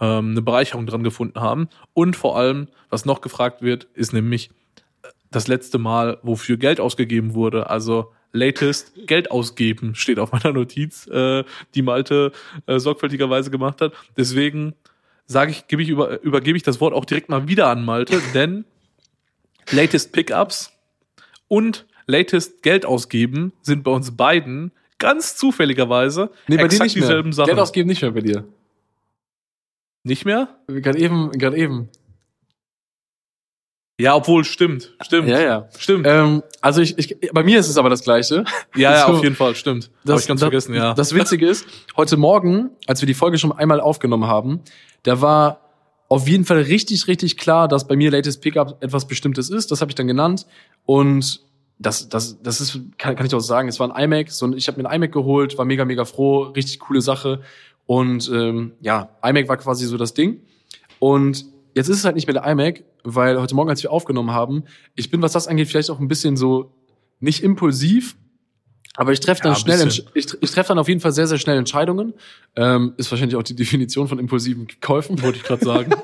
ähm, 0.00 0.30
eine 0.30 0.42
Bereicherung 0.42 0.86
dran 0.86 1.04
gefunden 1.04 1.40
haben. 1.40 1.68
Und 1.94 2.16
vor 2.16 2.36
allem, 2.36 2.68
was 2.90 3.04
noch 3.04 3.20
gefragt 3.20 3.62
wird, 3.62 3.84
ist 3.94 4.12
nämlich 4.12 4.50
äh, 5.02 5.08
das 5.30 5.48
letzte 5.48 5.78
Mal, 5.78 6.18
wofür 6.22 6.56
Geld 6.56 6.80
ausgegeben 6.80 7.34
wurde. 7.34 7.70
Also 7.70 8.12
latest 8.32 8.92
Geld 9.06 9.30
ausgeben 9.30 9.94
steht 9.94 10.18
auf 10.18 10.32
meiner 10.32 10.52
Notiz, 10.52 11.06
äh, 11.06 11.44
die 11.74 11.82
Malte 11.82 12.32
äh, 12.66 12.78
sorgfältigerweise 12.78 13.50
gemacht 13.50 13.80
hat. 13.80 13.92
Deswegen 14.16 14.74
sage 15.26 15.50
ich, 15.50 15.66
gebe 15.68 15.82
ich 15.82 15.88
über, 15.88 16.22
übergebe 16.22 16.56
ich 16.56 16.62
das 16.62 16.80
Wort 16.80 16.94
auch 16.94 17.04
direkt 17.04 17.28
mal 17.28 17.48
wieder 17.48 17.68
an 17.68 17.84
Malte, 17.84 18.20
denn 18.34 18.64
latest 19.70 20.12
Pickups 20.12 20.72
und 21.48 21.86
latest 22.06 22.62
Geld 22.62 22.84
ausgeben 22.84 23.52
sind 23.62 23.84
bei 23.84 23.90
uns 23.90 24.16
beiden 24.16 24.72
ganz 24.98 25.36
zufälligerweise 25.36 26.30
Nee, 26.46 26.56
bei 26.56 26.62
dir 26.62 26.64
exakt 26.66 26.82
nicht 26.84 26.96
mehr. 26.96 27.04
dieselben 27.04 27.32
Sachen. 27.32 27.48
Geld 27.48 27.58
ausgeben 27.58 27.88
nicht 27.88 28.02
mehr 28.02 28.10
bei 28.12 28.20
dir. 28.20 28.44
Nicht 30.04 30.24
mehr? 30.24 30.48
Gerade 30.66 30.98
eben, 30.98 31.30
gerade 31.32 31.56
eben. 31.56 31.88
Ja, 34.00 34.16
obwohl, 34.16 34.44
stimmt. 34.44 34.94
Stimmt. 35.00 35.28
Ja, 35.28 35.40
ja. 35.40 35.68
Stimmt. 35.78 36.06
Ähm, 36.08 36.42
also 36.60 36.80
ich, 36.80 36.98
ich, 36.98 37.30
bei 37.32 37.44
mir 37.44 37.60
ist 37.60 37.68
es 37.68 37.76
aber 37.76 37.88
das 37.88 38.02
Gleiche. 38.02 38.44
ja, 38.74 38.92
ja, 38.92 39.00
so, 39.06 39.12
auf 39.12 39.22
jeden 39.22 39.36
Fall, 39.36 39.54
stimmt. 39.54 39.90
Hab 40.08 40.18
ich 40.18 40.26
ganz 40.26 40.40
das, 40.40 40.48
vergessen, 40.48 40.74
ja. 40.74 40.94
Das 40.94 41.14
Witzige 41.14 41.46
ist, 41.46 41.66
heute 41.96 42.16
Morgen, 42.16 42.70
als 42.88 43.00
wir 43.00 43.06
die 43.06 43.14
Folge 43.14 43.38
schon 43.38 43.52
einmal 43.52 43.80
aufgenommen 43.80 44.26
haben, 44.26 44.60
da 45.02 45.20
war 45.20 45.60
auf 46.08 46.28
jeden 46.28 46.44
Fall 46.44 46.58
richtig, 46.62 47.06
richtig 47.08 47.36
klar, 47.38 47.68
dass 47.68 47.86
bei 47.88 47.96
mir 47.96 48.10
Latest 48.10 48.42
Pickup 48.42 48.82
etwas 48.82 49.06
Bestimmtes 49.06 49.48
ist. 49.50 49.70
Das 49.70 49.80
habe 49.80 49.90
ich 49.90 49.94
dann 49.94 50.06
genannt. 50.06 50.46
Und 50.84 51.40
das, 51.78 52.08
das, 52.08 52.40
das 52.42 52.60
ist, 52.60 52.78
kann, 52.98 53.16
kann 53.16 53.24
ich 53.26 53.34
auch 53.34 53.40
sagen, 53.40 53.68
es 53.68 53.80
war 53.80 53.94
ein 53.94 54.04
iMac. 54.04 54.30
So, 54.30 54.46
ein- 54.46 54.52
ich 54.56 54.68
habe 54.68 54.80
mir 54.82 54.88
ein 54.88 54.96
iMac 54.96 55.12
geholt, 55.12 55.56
war 55.58 55.64
mega, 55.64 55.84
mega 55.84 56.04
froh, 56.04 56.42
richtig 56.54 56.80
coole 56.80 57.00
Sache. 57.00 57.40
Und 57.86 58.30
ähm, 58.32 58.72
ja, 58.80 59.08
iMac 59.24 59.48
war 59.48 59.56
quasi 59.56 59.86
so 59.86 59.96
das 59.96 60.12
Ding. 60.14 60.42
Und 60.98 61.46
jetzt 61.74 61.88
ist 61.88 61.98
es 61.98 62.04
halt 62.04 62.14
nicht 62.14 62.26
mehr 62.28 62.40
der 62.40 62.50
iMac, 62.52 62.84
weil 63.04 63.40
heute 63.40 63.54
Morgen, 63.54 63.70
als 63.70 63.82
wir 63.82 63.90
aufgenommen 63.90 64.30
haben, 64.32 64.64
ich 64.94 65.10
bin, 65.10 65.22
was 65.22 65.32
das 65.32 65.48
angeht, 65.48 65.68
vielleicht 65.68 65.90
auch 65.90 65.98
ein 65.98 66.08
bisschen 66.08 66.36
so 66.36 66.70
nicht 67.20 67.42
impulsiv, 67.42 68.16
aber 68.96 69.12
ich 69.12 69.20
treffe 69.20 69.42
dann 69.42 69.52
Ja, 69.52 69.58
schnell, 69.58 69.88
ich, 69.88 70.04
ich 70.14 70.50
treffe 70.50 70.68
dann 70.68 70.78
auf 70.78 70.88
jeden 70.88 71.00
Fall 71.00 71.12
sehr, 71.12 71.26
sehr 71.26 71.38
schnell 71.38 71.56
Entscheidungen. 71.56 72.14
Ähm, 72.56 72.92
ist 72.98 73.10
wahrscheinlich 73.10 73.36
auch 73.36 73.42
die 73.42 73.56
Definition 73.56 74.08
von 74.08 74.18
impulsiven 74.18 74.68
Käufen. 74.80 75.22
Wollte 75.22 75.38
ich 75.38 75.44
gerade 75.44 75.64
sagen. 75.64 75.92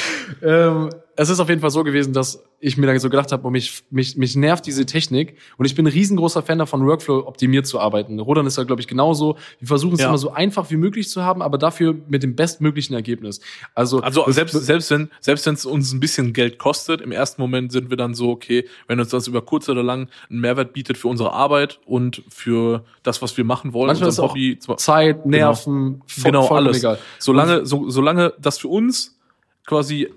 ähm, 0.42 0.90
es 1.22 1.28
ist 1.28 1.38
auf 1.40 1.48
jeden 1.48 1.60
Fall 1.60 1.70
so 1.70 1.84
gewesen, 1.84 2.12
dass 2.12 2.42
ich 2.60 2.76
mir 2.76 2.86
dann 2.86 2.98
so 2.98 3.10
gedacht 3.10 3.30
habe, 3.32 3.46
oh, 3.46 3.50
mich, 3.50 3.84
mich, 3.90 4.16
mich 4.16 4.36
nervt 4.36 4.64
diese 4.66 4.86
Technik 4.86 5.36
und 5.58 5.66
ich 5.66 5.74
bin 5.74 5.86
ein 5.86 5.92
riesengroßer 5.92 6.42
Fan 6.42 6.58
davon, 6.58 6.86
Workflow 6.86 7.26
optimiert 7.26 7.66
zu 7.66 7.78
arbeiten. 7.78 8.18
Rodan 8.20 8.46
ist 8.46 8.56
da, 8.58 8.64
glaube 8.64 8.80
ich, 8.80 8.88
genauso. 8.88 9.36
Wir 9.58 9.68
versuchen 9.68 9.94
es 9.94 10.00
Ja. 10.00 10.08
immer 10.08 10.18
so 10.18 10.30
einfach 10.32 10.70
wie 10.70 10.76
möglich 10.76 11.08
zu 11.10 11.22
haben, 11.22 11.42
aber 11.42 11.58
dafür 11.58 11.94
mit 12.08 12.22
dem 12.22 12.36
bestmöglichen 12.36 12.94
Ergebnis. 12.94 13.40
Also, 13.74 14.00
Also 14.00 14.24
selbst, 14.30 14.52
selbst 14.54 14.90
wenn 14.90 15.10
selbst 15.20 15.46
wenn 15.46 15.54
es 15.54 15.66
uns 15.66 15.92
ein 15.92 16.00
bisschen 16.00 16.32
Geld 16.32 16.58
kostet, 16.58 17.00
im 17.00 17.12
ersten 17.12 17.40
Moment 17.42 17.70
sind 17.72 17.90
wir 17.90 17.96
dann 17.96 18.14
so, 18.14 18.30
okay, 18.30 18.66
wenn 18.88 18.98
uns 19.00 19.10
das 19.10 19.26
über 19.26 19.42
kurz 19.42 19.68
oder 19.68 19.82
lang 19.82 20.08
einen 20.30 20.40
Mehrwert 20.40 20.72
bietet 20.72 20.96
für 20.96 21.08
unsere 21.08 21.32
Arbeit 21.32 21.80
und 21.86 22.22
für 22.28 22.84
das, 23.02 23.20
was 23.20 23.36
wir 23.36 23.44
machen 23.44 23.72
wollen, 23.72 23.88
Manchmal 23.88 24.08
ist 24.08 24.20
auch 24.20 24.30
Hobby, 24.30 24.58
Zeit, 24.76 25.26
Nerven, 25.26 26.02
vo- 26.06 26.24
genau 26.24 26.40
vollkommen 26.46 26.66
alles. 26.68 26.78
egal. 26.78 26.98
Solange, 27.18 27.66
so, 27.66 27.90
solange 27.90 28.32
das 28.40 28.58
für 28.58 28.68
uns 28.68 29.18
quasi 29.66 30.08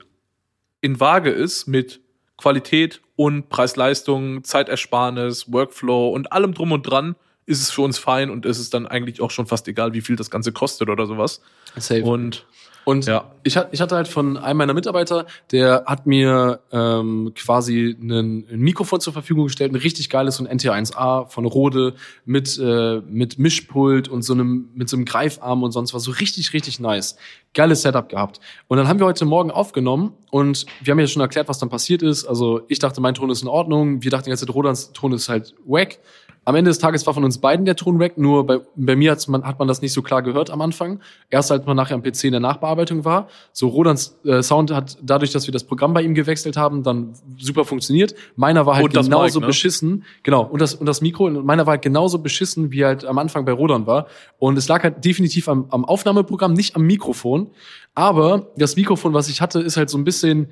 in 0.83 0.99
Waage 0.99 1.29
ist 1.29 1.65
mit 1.65 2.01
Qualität 2.37 3.01
und 3.15 3.47
Preis-Leistung, 3.47 4.43
Zeitersparnis, 4.43 5.51
Workflow 5.51 6.09
und 6.09 6.33
allem 6.33 6.53
drum 6.53 6.73
und 6.73 6.83
dran, 6.83 7.15
ist 7.45 7.61
es 7.61 7.71
für 7.71 7.83
uns 7.83 7.97
fein 7.97 8.29
und 8.29 8.45
ist 8.45 8.59
es 8.59 8.69
dann 8.69 8.85
eigentlich 8.85 9.21
auch 9.21 9.31
schon 9.31 9.47
fast 9.47 9.65
egal, 9.69 9.93
wie 9.93 10.01
viel 10.01 10.17
das 10.17 10.29
Ganze 10.29 10.51
kostet 10.51 10.89
oder 10.89 11.05
sowas. 11.05 11.41
Safe. 11.77 12.03
Und 12.03 12.45
Und 12.85 13.05
Ja. 13.05 13.31
ich, 13.43 13.57
ich 13.71 13.81
hatte 13.81 13.95
halt 13.95 14.07
von 14.07 14.37
einem 14.37 14.57
meiner 14.57 14.73
Mitarbeiter, 14.73 15.25
der 15.51 15.83
hat 15.85 16.05
mir 16.05 16.59
ähm, 16.71 17.31
quasi 17.35 17.95
einen, 17.99 18.45
ein 18.49 18.59
Mikrofon 18.59 18.99
zur 18.99 19.13
Verfügung 19.13 19.45
gestellt, 19.45 19.71
ein 19.71 19.75
richtig 19.75 20.09
geiles, 20.09 20.37
so 20.37 20.45
ein 20.45 20.59
NT1A 20.59 21.27
von 21.29 21.45
Rode 21.45 21.93
mit, 22.25 22.59
äh, 22.61 23.01
mit 23.07 23.39
Mischpult 23.39 24.07
und 24.07 24.21
so 24.23 24.33
einem, 24.33 24.69
mit 24.73 24.89
so 24.89 24.97
einem 24.97 25.05
Greifarm 25.05 25.63
und 25.63 25.71
sonst 25.71 25.93
was. 25.93 26.03
So 26.03 26.11
richtig, 26.11 26.53
richtig 26.53 26.79
nice. 26.79 27.15
Geiles 27.53 27.83
Setup 27.83 28.09
gehabt. 28.09 28.39
Und 28.67 28.77
dann 28.77 28.87
haben 28.87 28.99
wir 28.99 29.05
heute 29.05 29.25
Morgen 29.25 29.51
aufgenommen 29.51 30.13
und 30.31 30.65
wir 30.81 30.91
haben 30.91 30.99
ja 30.99 31.07
schon 31.07 31.21
erklärt, 31.21 31.47
was 31.47 31.59
dann 31.59 31.69
passiert 31.69 32.01
ist. 32.01 32.25
Also 32.25 32.61
ich 32.67 32.79
dachte, 32.79 32.99
mein 32.99 33.13
Ton 33.13 33.29
ist 33.29 33.43
in 33.43 33.47
Ordnung. 33.47 34.01
Wir 34.03 34.09
dachten 34.11 34.29
jetzt, 34.29 34.47
Rodans 34.53 34.91
Ton 34.93 35.13
ist 35.13 35.29
halt 35.29 35.53
wack. 35.65 35.99
Am 36.45 36.55
Ende 36.55 36.69
des 36.69 36.79
Tages 36.79 37.05
war 37.07 37.13
von 37.13 37.23
uns 37.23 37.37
beiden 37.37 37.65
der 37.65 37.75
Ton 37.75 37.99
weg, 37.99 38.17
nur 38.17 38.45
bei, 38.45 38.59
bei 38.75 38.95
mir 38.95 39.15
man, 39.27 39.43
hat 39.43 39.59
man 39.59 39.67
das 39.67 39.81
nicht 39.81 39.93
so 39.93 40.01
klar 40.01 40.21
gehört 40.21 40.49
am 40.49 40.61
Anfang. 40.61 40.99
Erst 41.29 41.51
als 41.51 41.65
man 41.65 41.77
nachher 41.77 41.95
am 41.95 42.03
PC 42.03 42.25
in 42.25 42.31
der 42.31 42.39
Nachbearbeitung 42.41 43.05
war. 43.05 43.29
So 43.53 43.69
Rodans 43.69 44.19
äh, 44.25 44.41
Sound 44.41 44.71
hat 44.71 44.97
dadurch, 45.01 45.31
dass 45.31 45.47
wir 45.47 45.51
das 45.51 45.63
Programm 45.63 45.93
bei 45.93 46.01
ihm 46.01 46.13
gewechselt 46.13 46.57
haben, 46.57 46.83
dann 46.83 47.13
super 47.37 47.63
funktioniert. 47.63 48.13
Meiner 48.35 48.65
war 48.65 48.75
halt 48.75 48.85
Und 48.85 48.93
genauso 48.93 49.39
Mic, 49.39 49.41
ne? 49.41 49.47
beschissen. 49.47 50.03
Genau, 50.23 50.43
und 50.43 50.61
das, 50.61 50.75
und 50.75 50.85
das 50.85 51.01
Mikro, 51.01 51.25
und 51.25 51.45
meiner 51.45 51.65
war 51.65 51.71
halt 51.71 51.81
genauso 51.81 52.19
beschissen, 52.19 52.71
wie 52.71 52.83
halt 52.83 53.05
am 53.05 53.17
Anfang 53.17 53.45
bei 53.45 53.53
Rodan 53.53 53.87
war. 53.87 54.07
Und 54.37 54.57
es 54.57 54.67
lag 54.67 54.83
halt 54.83 55.05
definitiv 55.05 55.47
am, 55.47 55.67
am 55.69 55.85
Aufnahmeprogramm, 55.85 56.53
nicht 56.53 56.75
am 56.75 56.83
Mikrofon. 56.83 57.51
Aber 57.95 58.47
das 58.57 58.75
Mikrofon, 58.75 59.13
was 59.13 59.29
ich 59.29 59.41
hatte, 59.41 59.59
ist 59.59 59.77
halt 59.77 59.89
so 59.89 59.97
ein 59.97 60.03
bisschen 60.03 60.49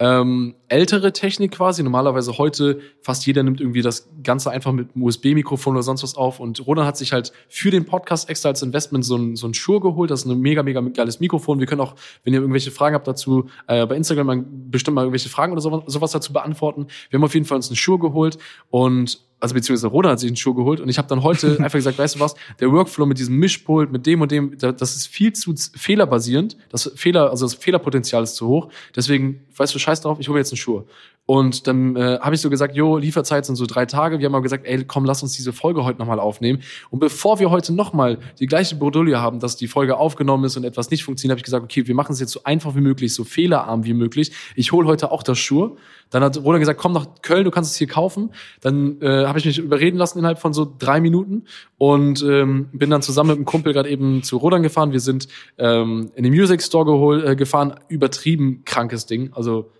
ähm, 0.00 0.56
ältere 0.68 1.12
Technik 1.12 1.52
quasi. 1.52 1.82
Normalerweise 1.82 2.36
heute 2.36 2.80
fast 3.00 3.26
jeder 3.26 3.42
nimmt 3.42 3.60
irgendwie 3.60 3.82
das 3.82 4.08
Ganze 4.24 4.50
einfach 4.50 4.72
mit 4.72 4.94
einem 4.94 5.04
USB-Mikrofon 5.04 5.74
oder 5.74 5.82
sonst 5.84 6.02
was 6.02 6.16
auf. 6.16 6.40
Und 6.40 6.66
Ronan 6.66 6.84
hat 6.84 6.96
sich 6.96 7.12
halt 7.12 7.32
für 7.48 7.70
den 7.70 7.84
Podcast 7.84 8.28
extra 8.28 8.48
als 8.48 8.62
Investment 8.62 9.04
so 9.04 9.16
ein, 9.16 9.36
so 9.36 9.46
ein 9.46 9.54
Shure 9.54 9.80
geholt. 9.80 10.10
Das 10.10 10.24
ist 10.24 10.30
ein 10.30 10.40
mega, 10.40 10.62
mega 10.62 10.80
geiles 10.80 11.20
Mikrofon. 11.20 11.60
Wir 11.60 11.66
können 11.66 11.80
auch, 11.80 11.94
wenn 12.24 12.34
ihr 12.34 12.40
irgendwelche 12.40 12.72
Fragen 12.72 12.94
habt 12.96 13.06
dazu, 13.06 13.48
äh, 13.68 13.86
bei 13.86 13.96
Instagram 13.96 14.44
bestimmt 14.70 14.96
mal 14.96 15.02
irgendwelche 15.02 15.28
Fragen 15.28 15.52
oder 15.52 15.60
sowas, 15.60 15.84
sowas 15.86 16.10
dazu 16.10 16.32
beantworten. 16.32 16.88
Wir 17.10 17.18
haben 17.18 17.24
auf 17.24 17.34
jeden 17.34 17.46
Fall 17.46 17.56
uns 17.56 17.68
einen 17.68 17.76
Shure 17.76 18.00
geholt 18.00 18.38
und 18.70 19.20
also 19.44 19.54
beziehungsweise 19.54 19.88
Rodan 19.88 20.12
hat 20.12 20.20
sich 20.20 20.28
einen 20.28 20.36
Schuh 20.36 20.54
geholt 20.54 20.80
und 20.80 20.88
ich 20.88 20.98
habe 20.98 21.06
dann 21.06 21.22
heute 21.22 21.58
einfach 21.60 21.78
gesagt, 21.78 21.98
weißt 21.98 22.16
du 22.16 22.20
was, 22.20 22.34
der 22.60 22.72
Workflow 22.72 23.06
mit 23.06 23.18
diesem 23.18 23.36
Mischpult, 23.36 23.92
mit 23.92 24.06
dem 24.06 24.20
und 24.22 24.32
dem, 24.32 24.56
da- 24.58 24.72
das 24.72 24.96
ist 24.96 25.06
viel 25.06 25.32
zu 25.34 25.54
fehlerbasierend, 25.76 26.56
das 26.70 26.90
Fehler, 26.96 27.30
also 27.30 27.44
das 27.46 27.54
Fehlerpotenzial 27.54 28.22
ist 28.22 28.36
zu 28.36 28.48
hoch, 28.48 28.68
deswegen, 28.96 29.40
weißt 29.56 29.74
du, 29.74 29.78
scheiß 29.78 30.00
drauf, 30.00 30.18
ich 30.18 30.28
hole 30.28 30.34
mir 30.36 30.40
jetzt 30.40 30.52
einen 30.52 30.56
Schuh. 30.58 30.82
Und 31.26 31.66
dann 31.66 31.96
äh, 31.96 32.18
habe 32.20 32.34
ich 32.34 32.40
so 32.42 32.50
gesagt, 32.50 32.76
jo, 32.76 32.98
Lieferzeit 32.98 33.46
sind 33.46 33.56
so 33.56 33.64
drei 33.64 33.86
Tage. 33.86 34.18
Wir 34.18 34.26
haben 34.26 34.34
aber 34.34 34.42
gesagt, 34.42 34.66
ey, 34.66 34.84
komm, 34.84 35.06
lass 35.06 35.22
uns 35.22 35.32
diese 35.32 35.54
Folge 35.54 35.84
heute 35.84 35.98
nochmal 35.98 36.20
aufnehmen. 36.20 36.60
Und 36.90 36.98
bevor 36.98 37.38
wir 37.38 37.50
heute 37.50 37.72
nochmal 37.72 38.18
die 38.38 38.46
gleiche 38.46 38.76
Bredouille 38.76 39.20
haben, 39.20 39.40
dass 39.40 39.56
die 39.56 39.66
Folge 39.66 39.96
aufgenommen 39.96 40.44
ist 40.44 40.58
und 40.58 40.64
etwas 40.64 40.90
nicht 40.90 41.02
funktioniert, 41.02 41.32
habe 41.32 41.38
ich 41.38 41.44
gesagt, 41.44 41.64
okay, 41.64 41.86
wir 41.86 41.94
machen 41.94 42.12
es 42.12 42.20
jetzt 42.20 42.32
so 42.32 42.40
einfach 42.44 42.74
wie 42.76 42.82
möglich, 42.82 43.14
so 43.14 43.24
fehlerarm 43.24 43.84
wie 43.84 43.94
möglich. 43.94 44.32
Ich 44.54 44.72
hole 44.72 44.86
heute 44.86 45.10
auch 45.10 45.22
das 45.22 45.38
Schuh. 45.38 45.76
Dann 46.10 46.22
hat 46.22 46.36
Roland 46.36 46.60
gesagt, 46.60 46.78
komm 46.78 46.92
nach 46.92 47.06
Köln, 47.22 47.44
du 47.44 47.50
kannst 47.50 47.72
es 47.72 47.78
hier 47.78 47.88
kaufen. 47.88 48.30
Dann 48.60 49.00
äh, 49.00 49.24
habe 49.24 49.38
ich 49.38 49.46
mich 49.46 49.58
überreden 49.58 49.96
lassen 49.96 50.18
innerhalb 50.18 50.38
von 50.38 50.52
so 50.52 50.70
drei 50.78 51.00
Minuten 51.00 51.44
und 51.78 52.22
ähm, 52.22 52.68
bin 52.72 52.90
dann 52.90 53.00
zusammen 53.00 53.30
mit 53.30 53.36
einem 53.38 53.46
Kumpel 53.46 53.72
gerade 53.72 53.88
eben 53.88 54.22
zu 54.22 54.36
Roland 54.36 54.62
gefahren. 54.62 54.92
Wir 54.92 55.00
sind 55.00 55.28
ähm, 55.56 56.10
in 56.14 56.22
den 56.22 56.34
Music 56.34 56.62
Store 56.62 56.84
geholt, 56.84 57.24
äh, 57.24 57.34
gefahren, 57.34 57.74
übertrieben 57.88 58.62
krankes 58.66 59.06
Ding. 59.06 59.32
Also 59.32 59.70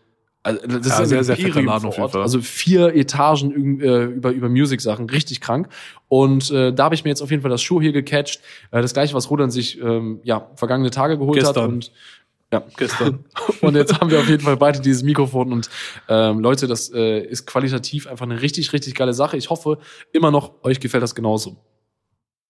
also 0.44 0.60
das 0.66 0.86
Ja, 0.86 1.02
ist 1.02 1.08
sehr, 1.08 1.18
ein 1.18 1.24
sehr 1.24 1.36
fetter 1.36 1.62
Laden 1.62 1.90
vor 1.90 2.04
Ort. 2.04 2.16
Also 2.16 2.40
vier 2.40 2.94
Etagen 2.94 3.80
äh, 3.80 4.04
über, 4.04 4.30
über 4.30 4.48
Music-Sachen, 4.50 5.08
richtig 5.08 5.40
krank. 5.40 5.68
Und 6.08 6.50
äh, 6.50 6.72
da 6.72 6.84
habe 6.84 6.94
ich 6.94 7.02
mir 7.02 7.10
jetzt 7.10 7.22
auf 7.22 7.30
jeden 7.30 7.42
Fall 7.42 7.50
das 7.50 7.62
Schuh 7.62 7.80
hier 7.80 7.92
gecatcht. 7.92 8.40
Äh, 8.70 8.82
das 8.82 8.92
gleiche, 8.92 9.14
was 9.14 9.30
Roland 9.30 9.52
sich 9.52 9.80
ähm, 9.80 10.20
ja, 10.22 10.50
vergangene 10.56 10.90
Tage 10.90 11.18
geholt 11.18 11.42
hat. 11.42 11.54
Gestern. 11.54 11.72
Und, 11.72 11.92
ja. 12.52 12.62
Gestern. 12.76 13.24
und 13.62 13.74
jetzt 13.74 13.98
haben 13.98 14.10
wir 14.10 14.20
auf 14.20 14.28
jeden 14.28 14.44
Fall 14.44 14.58
beide 14.58 14.80
dieses 14.80 15.02
Mikrofon. 15.02 15.50
Und 15.50 15.70
ähm, 16.08 16.40
Leute, 16.40 16.66
das 16.66 16.92
äh, 16.92 17.20
ist 17.20 17.46
qualitativ 17.46 18.06
einfach 18.06 18.26
eine 18.26 18.42
richtig, 18.42 18.74
richtig 18.74 18.94
geile 18.94 19.14
Sache. 19.14 19.38
Ich 19.38 19.48
hoffe 19.48 19.78
immer 20.12 20.30
noch, 20.30 20.52
euch 20.62 20.78
gefällt 20.78 21.02
das 21.02 21.14
genauso. 21.14 21.56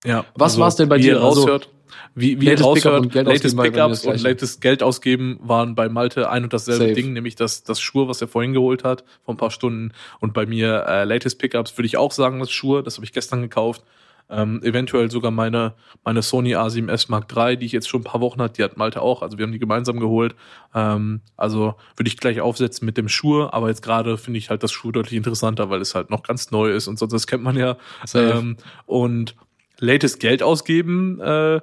Ja. 0.04 0.24
Was 0.34 0.58
war's 0.58 0.76
denn 0.76 0.88
bei 0.88 0.98
wie 0.98 1.02
dir? 1.02 1.22
Also, 1.22 1.42
raushört, 1.42 1.68
wie, 2.14 2.40
wie 2.40 2.44
ihr 2.44 2.50
latest 2.52 2.66
raushört, 2.66 3.02
und 3.02 3.12
Geld 3.12 3.26
latest 3.26 3.56
war 3.56 3.64
Pickups 3.64 4.06
und 4.06 4.22
latest 4.22 4.60
Geld 4.60 4.82
ausgeben 4.82 5.38
waren 5.42 5.74
bei 5.74 5.88
Malte 5.88 6.30
ein 6.30 6.44
und 6.44 6.52
dasselbe 6.52 6.84
Safe. 6.84 6.94
Ding, 6.94 7.12
nämlich 7.12 7.34
das, 7.34 7.64
das 7.64 7.80
Schuhe, 7.80 8.06
was 8.08 8.20
er 8.20 8.28
vorhin 8.28 8.52
geholt 8.52 8.84
hat, 8.84 9.04
vor 9.24 9.34
ein 9.34 9.38
paar 9.38 9.50
Stunden. 9.50 9.92
Und 10.20 10.32
bei 10.32 10.46
mir 10.46 10.84
äh, 10.86 11.04
latest 11.04 11.38
Pickups 11.38 11.76
würde 11.76 11.86
ich 11.86 11.96
auch 11.96 12.12
sagen, 12.12 12.38
das 12.38 12.50
Schuhe, 12.50 12.82
das 12.82 12.96
habe 12.96 13.04
ich 13.04 13.12
gestern 13.12 13.42
gekauft. 13.42 13.82
Ähm, 14.30 14.62
eventuell 14.62 15.10
sogar 15.10 15.30
meine, 15.30 15.74
meine 16.02 16.22
Sony 16.22 16.56
A7S 16.56 17.10
Mark 17.10 17.30
III, 17.36 17.58
die 17.58 17.66
ich 17.66 17.72
jetzt 17.72 17.88
schon 17.88 18.00
ein 18.00 18.04
paar 18.04 18.22
Wochen 18.22 18.40
hat, 18.40 18.56
die 18.56 18.64
hat 18.64 18.78
Malte 18.78 19.02
auch, 19.02 19.20
also 19.20 19.36
wir 19.36 19.44
haben 19.44 19.52
die 19.52 19.58
gemeinsam 19.58 20.00
geholt. 20.00 20.34
Ähm, 20.74 21.20
also 21.36 21.74
würde 21.96 22.08
ich 22.08 22.16
gleich 22.16 22.40
aufsetzen 22.40 22.86
mit 22.86 22.96
dem 22.96 23.08
Schuhe, 23.08 23.52
aber 23.52 23.68
jetzt 23.68 23.82
gerade 23.82 24.16
finde 24.16 24.38
ich 24.38 24.48
halt 24.48 24.62
das 24.62 24.72
Schuh 24.72 24.92
deutlich 24.92 25.16
interessanter, 25.16 25.68
weil 25.68 25.82
es 25.82 25.94
halt 25.94 26.08
noch 26.08 26.22
ganz 26.22 26.50
neu 26.50 26.70
ist 26.70 26.88
und 26.88 26.98
sonst 26.98 27.12
das 27.12 27.26
kennt 27.26 27.42
man 27.42 27.56
ja. 27.56 27.76
Ähm, 28.14 28.56
und 28.86 29.34
latest 29.78 30.20
Geld 30.20 30.42
ausgeben, 30.42 31.20
äh, 31.20 31.60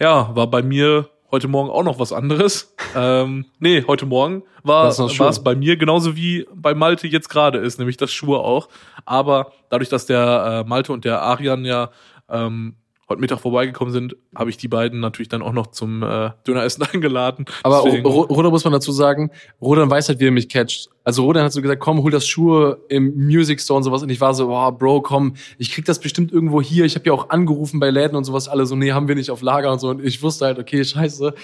ja, 0.00 0.34
war 0.34 0.46
bei 0.48 0.62
mir 0.62 1.08
heute 1.30 1.48
Morgen 1.48 1.70
auch 1.70 1.82
noch 1.82 1.98
was 1.98 2.12
anderes. 2.12 2.74
ähm, 2.96 3.46
nee, 3.58 3.84
heute 3.86 4.06
Morgen 4.06 4.42
war 4.62 4.88
es 4.88 5.42
bei 5.42 5.54
mir 5.54 5.76
genauso 5.76 6.16
wie 6.16 6.46
bei 6.54 6.74
Malte 6.74 7.06
jetzt 7.06 7.28
gerade 7.28 7.58
ist, 7.58 7.78
nämlich 7.78 7.96
das 7.96 8.12
Schuhe 8.12 8.38
auch. 8.38 8.68
Aber 9.04 9.52
dadurch, 9.68 9.88
dass 9.88 10.06
der 10.06 10.64
äh, 10.64 10.68
Malte 10.68 10.92
und 10.92 11.04
der 11.04 11.22
Arian 11.22 11.64
ja 11.64 11.90
ähm, 12.28 12.76
heute 13.08 13.20
Mittag 13.20 13.40
vorbeigekommen 13.40 13.92
sind, 13.92 14.16
habe 14.34 14.50
ich 14.50 14.56
die 14.56 14.68
beiden 14.68 15.00
natürlich 15.00 15.28
dann 15.28 15.42
auch 15.42 15.52
noch 15.52 15.68
zum 15.68 16.02
äh, 16.02 16.30
Döneressen 16.46 16.84
eingeladen. 16.92 17.44
Aber 17.62 17.80
Rodan 17.80 18.52
muss 18.52 18.64
man 18.64 18.72
dazu 18.72 18.92
sagen, 18.92 19.30
Rodan 19.60 19.90
weiß 19.90 20.08
halt, 20.08 20.20
wie 20.20 20.28
er 20.28 20.32
mich 20.32 20.48
catcht. 20.48 20.88
Also 21.06 21.22
Rodan 21.24 21.44
hat 21.44 21.52
so 21.52 21.60
gesagt, 21.60 21.80
komm, 21.80 22.02
hol 22.02 22.10
das 22.10 22.26
Schuhe 22.26 22.78
im 22.88 23.26
Music 23.26 23.60
Store 23.60 23.76
und 23.76 23.82
sowas. 23.82 24.02
Und 24.02 24.08
ich 24.08 24.20
war 24.22 24.32
so, 24.32 24.46
boah, 24.46 24.72
Bro, 24.76 25.02
komm, 25.02 25.34
ich 25.58 25.70
krieg 25.70 25.84
das 25.84 25.98
bestimmt 25.98 26.32
irgendwo 26.32 26.62
hier. 26.62 26.86
Ich 26.86 26.94
habe 26.94 27.04
ja 27.06 27.12
auch 27.12 27.28
angerufen 27.28 27.78
bei 27.78 27.90
Läden 27.90 28.16
und 28.16 28.24
sowas. 28.24 28.48
Alle 28.48 28.64
so, 28.64 28.74
nee, 28.74 28.92
haben 28.92 29.06
wir 29.06 29.14
nicht 29.14 29.30
auf 29.30 29.42
Lager 29.42 29.70
und 29.70 29.80
so. 29.80 29.90
Und 29.90 30.02
ich 30.02 30.22
wusste 30.22 30.46
halt, 30.46 30.58
okay, 30.58 30.82
scheiße. 30.82 31.34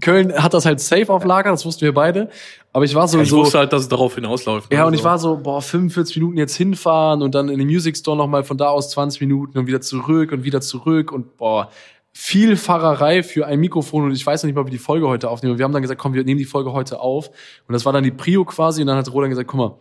Köln 0.00 0.32
hat 0.32 0.54
das 0.54 0.64
halt 0.64 0.80
safe 0.80 1.12
auf 1.12 1.24
Lager, 1.24 1.50
das 1.50 1.66
wussten 1.66 1.82
wir 1.82 1.92
beide. 1.92 2.30
Aber 2.72 2.84
ich 2.84 2.94
war 2.94 3.06
so, 3.08 3.20
ich 3.20 3.28
so 3.28 3.38
wusste 3.38 3.58
halt, 3.58 3.72
dass 3.72 3.82
es 3.82 3.88
darauf 3.88 4.14
hinausläuft. 4.14 4.72
ja, 4.72 4.84
und 4.84 4.92
Also, 4.92 4.98
ich 4.98 5.04
war 5.04 5.18
so, 5.18 5.36
boah, 5.36 5.60
45 5.60 6.16
Minuten 6.16 6.38
jetzt 6.38 6.56
hinfahren 6.56 7.20
und 7.20 7.34
dann 7.34 7.50
in 7.50 7.58
den 7.58 7.66
Music 7.68 7.96
Store 7.96 8.16
nochmal 8.16 8.44
von 8.44 8.56
da 8.56 8.68
aus 8.68 8.90
20 8.90 9.20
Minuten 9.20 9.58
und 9.58 9.66
wieder 9.66 9.82
zurück 9.82 10.32
und 10.32 10.44
wieder 10.44 10.62
zurück 10.62 11.12
und 11.12 11.36
boah, 11.36 11.70
viel 12.12 12.56
Fahrerei 12.56 13.22
für 13.22 13.46
ein 13.46 13.60
Mikrofon 13.60 14.04
und 14.04 14.12
ich 14.12 14.26
weiß 14.26 14.42
noch 14.42 14.48
nicht 14.48 14.56
mal, 14.56 14.66
wie 14.66 14.70
die 14.70 14.78
Folge 14.78 15.08
heute 15.08 15.30
aufnehmen. 15.30 15.58
Wir 15.58 15.64
haben 15.64 15.72
dann 15.72 15.82
gesagt, 15.82 16.00
komm, 16.00 16.14
wir 16.14 16.24
nehmen 16.24 16.38
die 16.38 16.44
Folge 16.44 16.72
heute 16.72 17.00
auf 17.00 17.30
und 17.66 17.72
das 17.72 17.84
war 17.84 17.92
dann 17.92 18.04
die 18.04 18.10
Prio 18.10 18.44
quasi 18.44 18.80
und 18.80 18.88
dann 18.88 18.96
hat 18.96 19.12
Roland 19.12 19.30
gesagt, 19.30 19.48
guck 19.48 19.58
mal, 19.58 19.78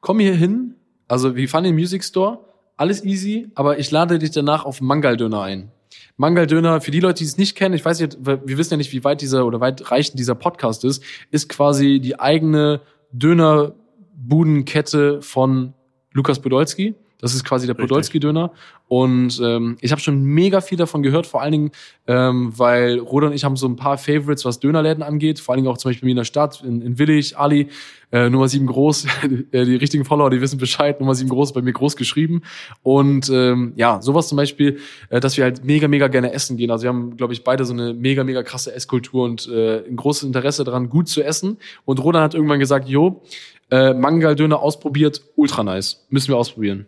komm 0.00 0.18
hier 0.18 0.34
hin, 0.34 0.74
also 1.06 1.36
wir 1.36 1.48
fahren 1.48 1.64
in 1.64 1.72
den 1.72 1.80
Music 1.80 2.04
Store, 2.04 2.40
alles 2.76 3.04
easy, 3.04 3.48
aber 3.54 3.78
ich 3.78 3.90
lade 3.90 4.18
dich 4.18 4.30
danach 4.30 4.64
auf 4.64 4.80
Mangaldöner 4.80 5.42
ein. 5.42 5.70
Mangaldöner, 6.16 6.80
für 6.80 6.90
die 6.90 7.00
Leute, 7.00 7.18
die 7.18 7.24
es 7.24 7.38
nicht 7.38 7.56
kennen, 7.56 7.74
ich 7.74 7.84
weiß 7.84 8.00
nicht, 8.00 8.18
wir 8.20 8.58
wissen 8.58 8.72
ja 8.72 8.76
nicht, 8.76 8.92
wie 8.92 9.04
weit 9.04 9.20
dieser 9.20 9.46
oder 9.46 9.60
weit 9.60 9.90
reichend 9.90 10.18
dieser 10.18 10.34
Podcast 10.34 10.84
ist, 10.84 11.02
ist 11.30 11.48
quasi 11.48 12.00
die 12.00 12.18
eigene 12.18 12.80
Dönerbudenkette 13.12 15.22
von 15.22 15.74
Lukas 16.12 16.40
Podolski. 16.40 16.94
Das 17.20 17.34
ist 17.34 17.44
quasi 17.44 17.66
der. 17.66 17.74
Podolski-Döner. 17.74 18.52
Und 18.86 19.40
ähm, 19.42 19.76
ich 19.80 19.90
habe 19.90 20.00
schon 20.00 20.22
mega 20.22 20.60
viel 20.60 20.78
davon 20.78 21.02
gehört, 21.02 21.26
vor 21.26 21.42
allen 21.42 21.52
Dingen, 21.52 21.70
ähm, 22.06 22.52
weil 22.56 22.98
Roda 22.98 23.26
und 23.26 23.32
ich 23.34 23.44
haben 23.44 23.56
so 23.56 23.66
ein 23.66 23.76
paar 23.76 23.98
Favorites, 23.98 24.44
was 24.44 24.60
Dönerläden 24.60 25.02
angeht. 25.02 25.40
Vor 25.40 25.52
allen 25.52 25.62
Dingen 25.62 25.72
auch 25.72 25.78
zum 25.78 25.90
Beispiel 25.90 26.02
bei 26.02 26.06
mir 26.06 26.12
in 26.12 26.16
der 26.18 26.24
Stadt, 26.24 26.62
in, 26.64 26.80
in 26.80 26.98
Willig, 26.98 27.36
Ali, 27.36 27.68
äh, 28.12 28.30
Nummer 28.30 28.48
7 28.48 28.66
groß. 28.66 29.06
Äh, 29.50 29.64
die 29.64 29.76
richtigen 29.76 30.04
Follower, 30.04 30.30
die 30.30 30.40
wissen 30.40 30.58
Bescheid. 30.58 31.00
Nummer 31.00 31.14
7 31.14 31.28
groß, 31.28 31.52
bei 31.52 31.62
mir 31.62 31.72
groß 31.72 31.96
geschrieben. 31.96 32.42
Und 32.82 33.30
ähm, 33.30 33.72
ja, 33.76 34.00
sowas 34.02 34.28
zum 34.28 34.36
Beispiel, 34.36 34.78
äh, 35.10 35.20
dass 35.20 35.36
wir 35.36 35.44
halt 35.44 35.64
mega, 35.64 35.88
mega 35.88 36.08
gerne 36.08 36.32
essen 36.32 36.56
gehen. 36.56 36.70
Also 36.70 36.84
wir 36.84 36.88
haben, 36.88 37.16
glaube 37.16 37.32
ich, 37.32 37.44
beide 37.44 37.64
so 37.64 37.72
eine 37.72 37.94
mega, 37.94 38.24
mega 38.24 38.42
krasse 38.42 38.74
Esskultur 38.74 39.24
und 39.24 39.48
äh, 39.48 39.84
ein 39.86 39.96
großes 39.96 40.24
Interesse 40.24 40.64
daran, 40.64 40.88
gut 40.88 41.08
zu 41.08 41.22
essen. 41.22 41.58
Und 41.84 42.02
Rodan 42.02 42.22
hat 42.22 42.34
irgendwann 42.34 42.58
gesagt, 42.58 42.88
jo, 42.88 43.22
äh, 43.70 43.94
Mangal-Döner 43.94 44.60
ausprobiert, 44.60 45.22
ultra 45.36 45.62
nice. 45.62 46.06
Müssen 46.10 46.28
wir 46.28 46.36
ausprobieren. 46.36 46.86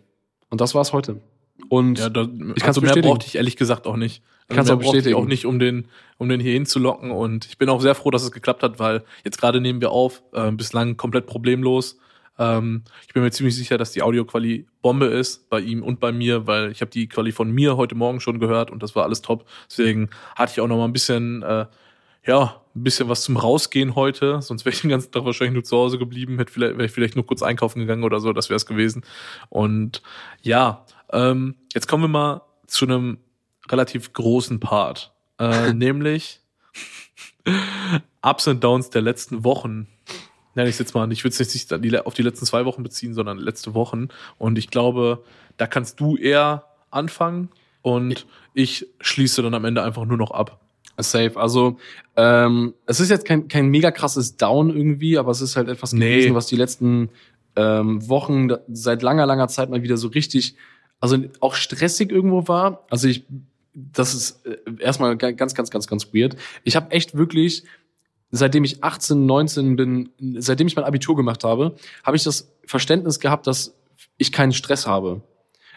Und 0.51 0.61
das 0.61 0.75
war's 0.75 0.93
heute. 0.93 1.19
Und 1.69 1.97
Ja, 1.99 2.09
da, 2.09 2.27
Ich 2.55 2.63
also 2.63 2.81
mehr 2.81 2.95
brauchte 2.95 3.25
ich 3.25 3.35
ehrlich 3.35 3.55
gesagt 3.55 3.87
auch 3.87 3.95
nicht. 3.95 4.21
Also 4.47 4.55
Kannst 4.57 4.69
mehr 4.69 4.77
auch 4.77 4.81
brauchte 4.81 4.97
ich 4.97 5.03
bestätigen. 5.05 5.23
auch 5.23 5.27
nicht, 5.27 5.45
um 5.45 5.57
den, 5.59 5.87
um 6.17 6.29
den 6.29 6.39
hier 6.39 6.53
hinzulocken. 6.53 7.09
Und 7.11 7.45
ich 7.45 7.57
bin 7.57 7.69
auch 7.69 7.81
sehr 7.81 7.95
froh, 7.95 8.11
dass 8.11 8.23
es 8.23 8.31
geklappt 8.31 8.61
hat, 8.61 8.77
weil 8.77 9.03
jetzt 9.23 9.39
gerade 9.39 9.61
nehmen 9.61 9.81
wir 9.81 9.91
auf, 9.91 10.21
äh, 10.33 10.51
bislang 10.51 10.97
komplett 10.97 11.25
problemlos. 11.25 11.97
Ähm, 12.37 12.83
ich 13.07 13.13
bin 13.13 13.23
mir 13.23 13.31
ziemlich 13.31 13.55
sicher, 13.55 13.77
dass 13.77 13.91
die 13.91 14.01
Audioquali 14.01 14.65
Bombe 14.81 15.05
ist 15.05 15.49
bei 15.49 15.59
ihm 15.61 15.83
und 15.83 15.99
bei 15.99 16.11
mir, 16.11 16.47
weil 16.47 16.71
ich 16.71 16.81
habe 16.81 16.91
die 16.91 17.07
Quali 17.07 17.31
von 17.31 17.51
mir 17.51 17.77
heute 17.77 17.95
Morgen 17.95 18.19
schon 18.19 18.39
gehört 18.39 18.71
und 18.71 18.83
das 18.83 18.95
war 18.95 19.03
alles 19.03 19.21
top. 19.21 19.45
Deswegen 19.69 20.09
hatte 20.35 20.53
ich 20.53 20.59
auch 20.61 20.67
noch 20.67 20.77
mal 20.77 20.85
ein 20.85 20.93
bisschen, 20.93 21.43
äh, 21.43 21.65
ja, 22.25 22.61
ein 22.75 22.83
bisschen 22.83 23.09
was 23.09 23.23
zum 23.23 23.37
Rausgehen 23.37 23.95
heute. 23.95 24.41
Sonst 24.41 24.65
wäre 24.65 24.73
ich 24.73 24.81
den 24.81 24.89
ganzen 24.89 25.11
Tag 25.11 25.25
wahrscheinlich 25.25 25.53
nur 25.53 25.63
zu 25.63 25.77
Hause 25.77 25.97
geblieben, 25.97 26.37
hätte 26.37 26.53
vielleicht, 26.53 26.73
wäre 26.75 26.85
ich 26.85 26.91
vielleicht 26.91 27.15
nur 27.15 27.25
kurz 27.25 27.41
einkaufen 27.41 27.79
gegangen 27.79 28.03
oder 28.03 28.19
so, 28.19 28.31
das 28.33 28.49
wäre 28.49 28.57
es 28.57 28.65
gewesen. 28.65 29.03
Und 29.49 30.01
ja, 30.41 30.85
ähm, 31.11 31.55
jetzt 31.73 31.87
kommen 31.87 32.03
wir 32.03 32.07
mal 32.07 32.41
zu 32.67 32.85
einem 32.85 33.17
relativ 33.69 34.13
großen 34.13 34.59
Part, 34.59 35.13
äh, 35.39 35.73
nämlich 35.73 36.39
Ups 38.21 38.47
und 38.47 38.63
Downs 38.63 38.89
der 38.89 39.01
letzten 39.01 39.43
Wochen. 39.43 39.87
Nenne 40.53 40.69
ich 40.69 40.75
es 40.75 40.79
jetzt 40.79 40.93
mal. 40.93 41.11
Ich 41.11 41.23
würde 41.23 41.35
es 41.41 41.53
nicht 41.53 42.05
auf 42.05 42.13
die 42.13 42.21
letzten 42.21 42.45
zwei 42.45 42.65
Wochen 42.65 42.83
beziehen, 42.83 43.13
sondern 43.13 43.37
letzte 43.37 43.73
Wochen. 43.73 44.09
Und 44.37 44.57
ich 44.57 44.69
glaube, 44.69 45.23
da 45.57 45.65
kannst 45.65 45.99
du 45.99 46.17
eher 46.17 46.65
anfangen 46.91 47.49
und 47.81 48.27
ich 48.53 48.85
schließe 48.99 49.41
dann 49.41 49.53
am 49.53 49.65
Ende 49.65 49.81
einfach 49.81 50.05
nur 50.05 50.17
noch 50.17 50.31
ab. 50.31 50.59
Safe. 51.03 51.33
Also 51.35 51.77
ähm, 52.15 52.73
es 52.85 52.99
ist 52.99 53.09
jetzt 53.09 53.25
kein, 53.25 53.47
kein 53.47 53.67
mega 53.67 53.91
krasses 53.91 54.37
Down 54.37 54.69
irgendwie, 54.75 55.17
aber 55.17 55.31
es 55.31 55.41
ist 55.41 55.55
halt 55.55 55.67
etwas 55.69 55.93
Nee. 55.93 56.17
gewesen, 56.17 56.35
was 56.35 56.47
die 56.47 56.55
letzten 56.55 57.09
ähm, 57.55 58.07
Wochen 58.07 58.47
da, 58.47 58.59
seit 58.71 59.01
langer, 59.01 59.25
langer 59.25 59.47
Zeit 59.47 59.69
mal 59.69 59.83
wieder 59.83 59.97
so 59.97 60.07
richtig, 60.09 60.55
also 60.99 61.17
auch 61.39 61.55
stressig 61.55 62.11
irgendwo 62.11 62.47
war. 62.47 62.85
Also 62.89 63.07
ich, 63.07 63.25
das 63.73 64.13
ist 64.13 64.45
äh, 64.45 64.57
erstmal 64.79 65.17
ga- 65.17 65.31
ganz, 65.31 65.53
ganz, 65.55 65.69
ganz, 65.71 65.87
ganz 65.87 66.13
weird. 66.13 66.35
Ich 66.63 66.75
habe 66.75 66.91
echt 66.91 67.15
wirklich, 67.17 67.63
seitdem 68.31 68.63
ich 68.63 68.83
18, 68.83 69.25
19 69.25 69.75
bin, 69.75 70.09
seitdem 70.37 70.67
ich 70.67 70.75
mein 70.75 70.85
Abitur 70.85 71.15
gemacht 71.15 71.43
habe, 71.43 71.75
habe 72.03 72.15
ich 72.17 72.23
das 72.23 72.49
Verständnis 72.65 73.19
gehabt, 73.19 73.47
dass 73.47 73.73
ich 74.17 74.31
keinen 74.31 74.53
Stress 74.53 74.87
habe. 74.87 75.21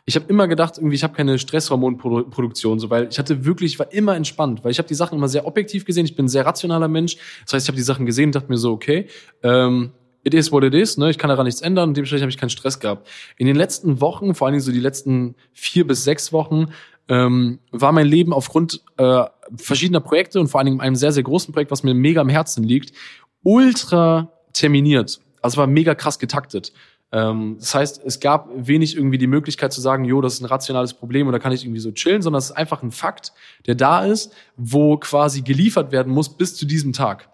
Ich 0.06 0.16
habe 0.16 0.26
immer 0.28 0.48
gedacht, 0.48 0.76
irgendwie, 0.76 0.96
ich 0.96 1.02
habe 1.02 1.14
keine 1.14 1.38
Stresshormonproduktion, 1.38 2.78
so, 2.78 2.90
weil 2.90 3.08
ich 3.10 3.18
hatte 3.18 3.46
wirklich, 3.46 3.72
ich 3.72 3.78
war 3.78 3.90
immer 3.92 4.14
entspannt, 4.14 4.62
weil 4.62 4.70
ich 4.70 4.78
habe 4.78 4.88
die 4.88 4.94
Sachen 4.94 5.16
immer 5.16 5.28
sehr 5.28 5.46
objektiv 5.46 5.86
gesehen. 5.86 6.04
Ich 6.04 6.14
bin 6.14 6.26
ein 6.26 6.28
sehr 6.28 6.44
rationaler 6.44 6.88
Mensch. 6.88 7.16
Das 7.44 7.54
heißt, 7.54 7.64
ich 7.66 7.68
habe 7.68 7.76
die 7.76 7.82
Sachen 7.82 8.04
gesehen 8.04 8.26
und 8.26 8.34
dachte 8.34 8.50
mir 8.50 8.58
so, 8.58 8.72
okay, 8.72 9.06
ähm, 9.42 9.92
it 10.22 10.34
is 10.34 10.52
what 10.52 10.62
it 10.62 10.74
is, 10.74 10.98
ne? 10.98 11.08
Ich 11.10 11.16
kann 11.16 11.28
daran 11.28 11.46
nichts 11.46 11.62
ändern 11.62 11.90
und 11.90 11.96
dementsprechend 11.96 12.22
habe 12.22 12.30
ich 12.30 12.38
keinen 12.38 12.50
Stress 12.50 12.80
gehabt. 12.80 13.08
In 13.38 13.46
den 13.46 13.56
letzten 13.56 14.00
Wochen, 14.02 14.34
vor 14.34 14.46
allen 14.46 14.52
Dingen 14.52 14.62
so 14.62 14.72
die 14.72 14.80
letzten 14.80 15.36
vier 15.52 15.86
bis 15.86 16.04
sechs 16.04 16.32
Wochen, 16.32 16.66
ähm, 17.08 17.60
war 17.70 17.92
mein 17.92 18.06
Leben 18.06 18.32
aufgrund 18.32 18.82
äh, 18.96 19.24
verschiedener 19.56 20.00
Projekte 20.00 20.40
und 20.40 20.48
vor 20.48 20.60
allen 20.60 20.66
Dingen 20.66 20.80
einem 20.80 20.96
sehr, 20.96 21.12
sehr 21.12 21.22
großen 21.22 21.52
Projekt, 21.52 21.70
was 21.70 21.82
mir 21.82 21.94
mega 21.94 22.20
am 22.20 22.28
Herzen 22.28 22.64
liegt, 22.64 22.92
ultra 23.42 24.32
terminiert. 24.52 25.20
Also 25.42 25.58
war 25.58 25.66
mega 25.66 25.94
krass 25.94 26.18
getaktet. 26.18 26.72
Ähm, 27.14 27.56
das 27.60 27.72
heißt, 27.76 28.02
es 28.04 28.18
gab 28.18 28.48
wenig 28.54 28.96
irgendwie 28.96 29.18
die 29.18 29.28
Möglichkeit 29.28 29.72
zu 29.72 29.80
sagen, 29.80 30.04
jo, 30.04 30.20
das 30.20 30.34
ist 30.34 30.40
ein 30.40 30.46
rationales 30.46 30.94
Problem 30.94 31.30
da 31.30 31.38
kann 31.38 31.52
ich 31.52 31.64
irgendwie 31.64 31.80
so 31.80 31.92
chillen, 31.92 32.22
sondern 32.22 32.38
es 32.38 32.46
ist 32.46 32.56
einfach 32.56 32.82
ein 32.82 32.90
Fakt, 32.90 33.32
der 33.66 33.76
da 33.76 34.04
ist, 34.04 34.32
wo 34.56 34.96
quasi 34.96 35.42
geliefert 35.42 35.92
werden 35.92 36.12
muss 36.12 36.36
bis 36.36 36.56
zu 36.56 36.66
diesem 36.66 36.92
Tag. 36.92 37.28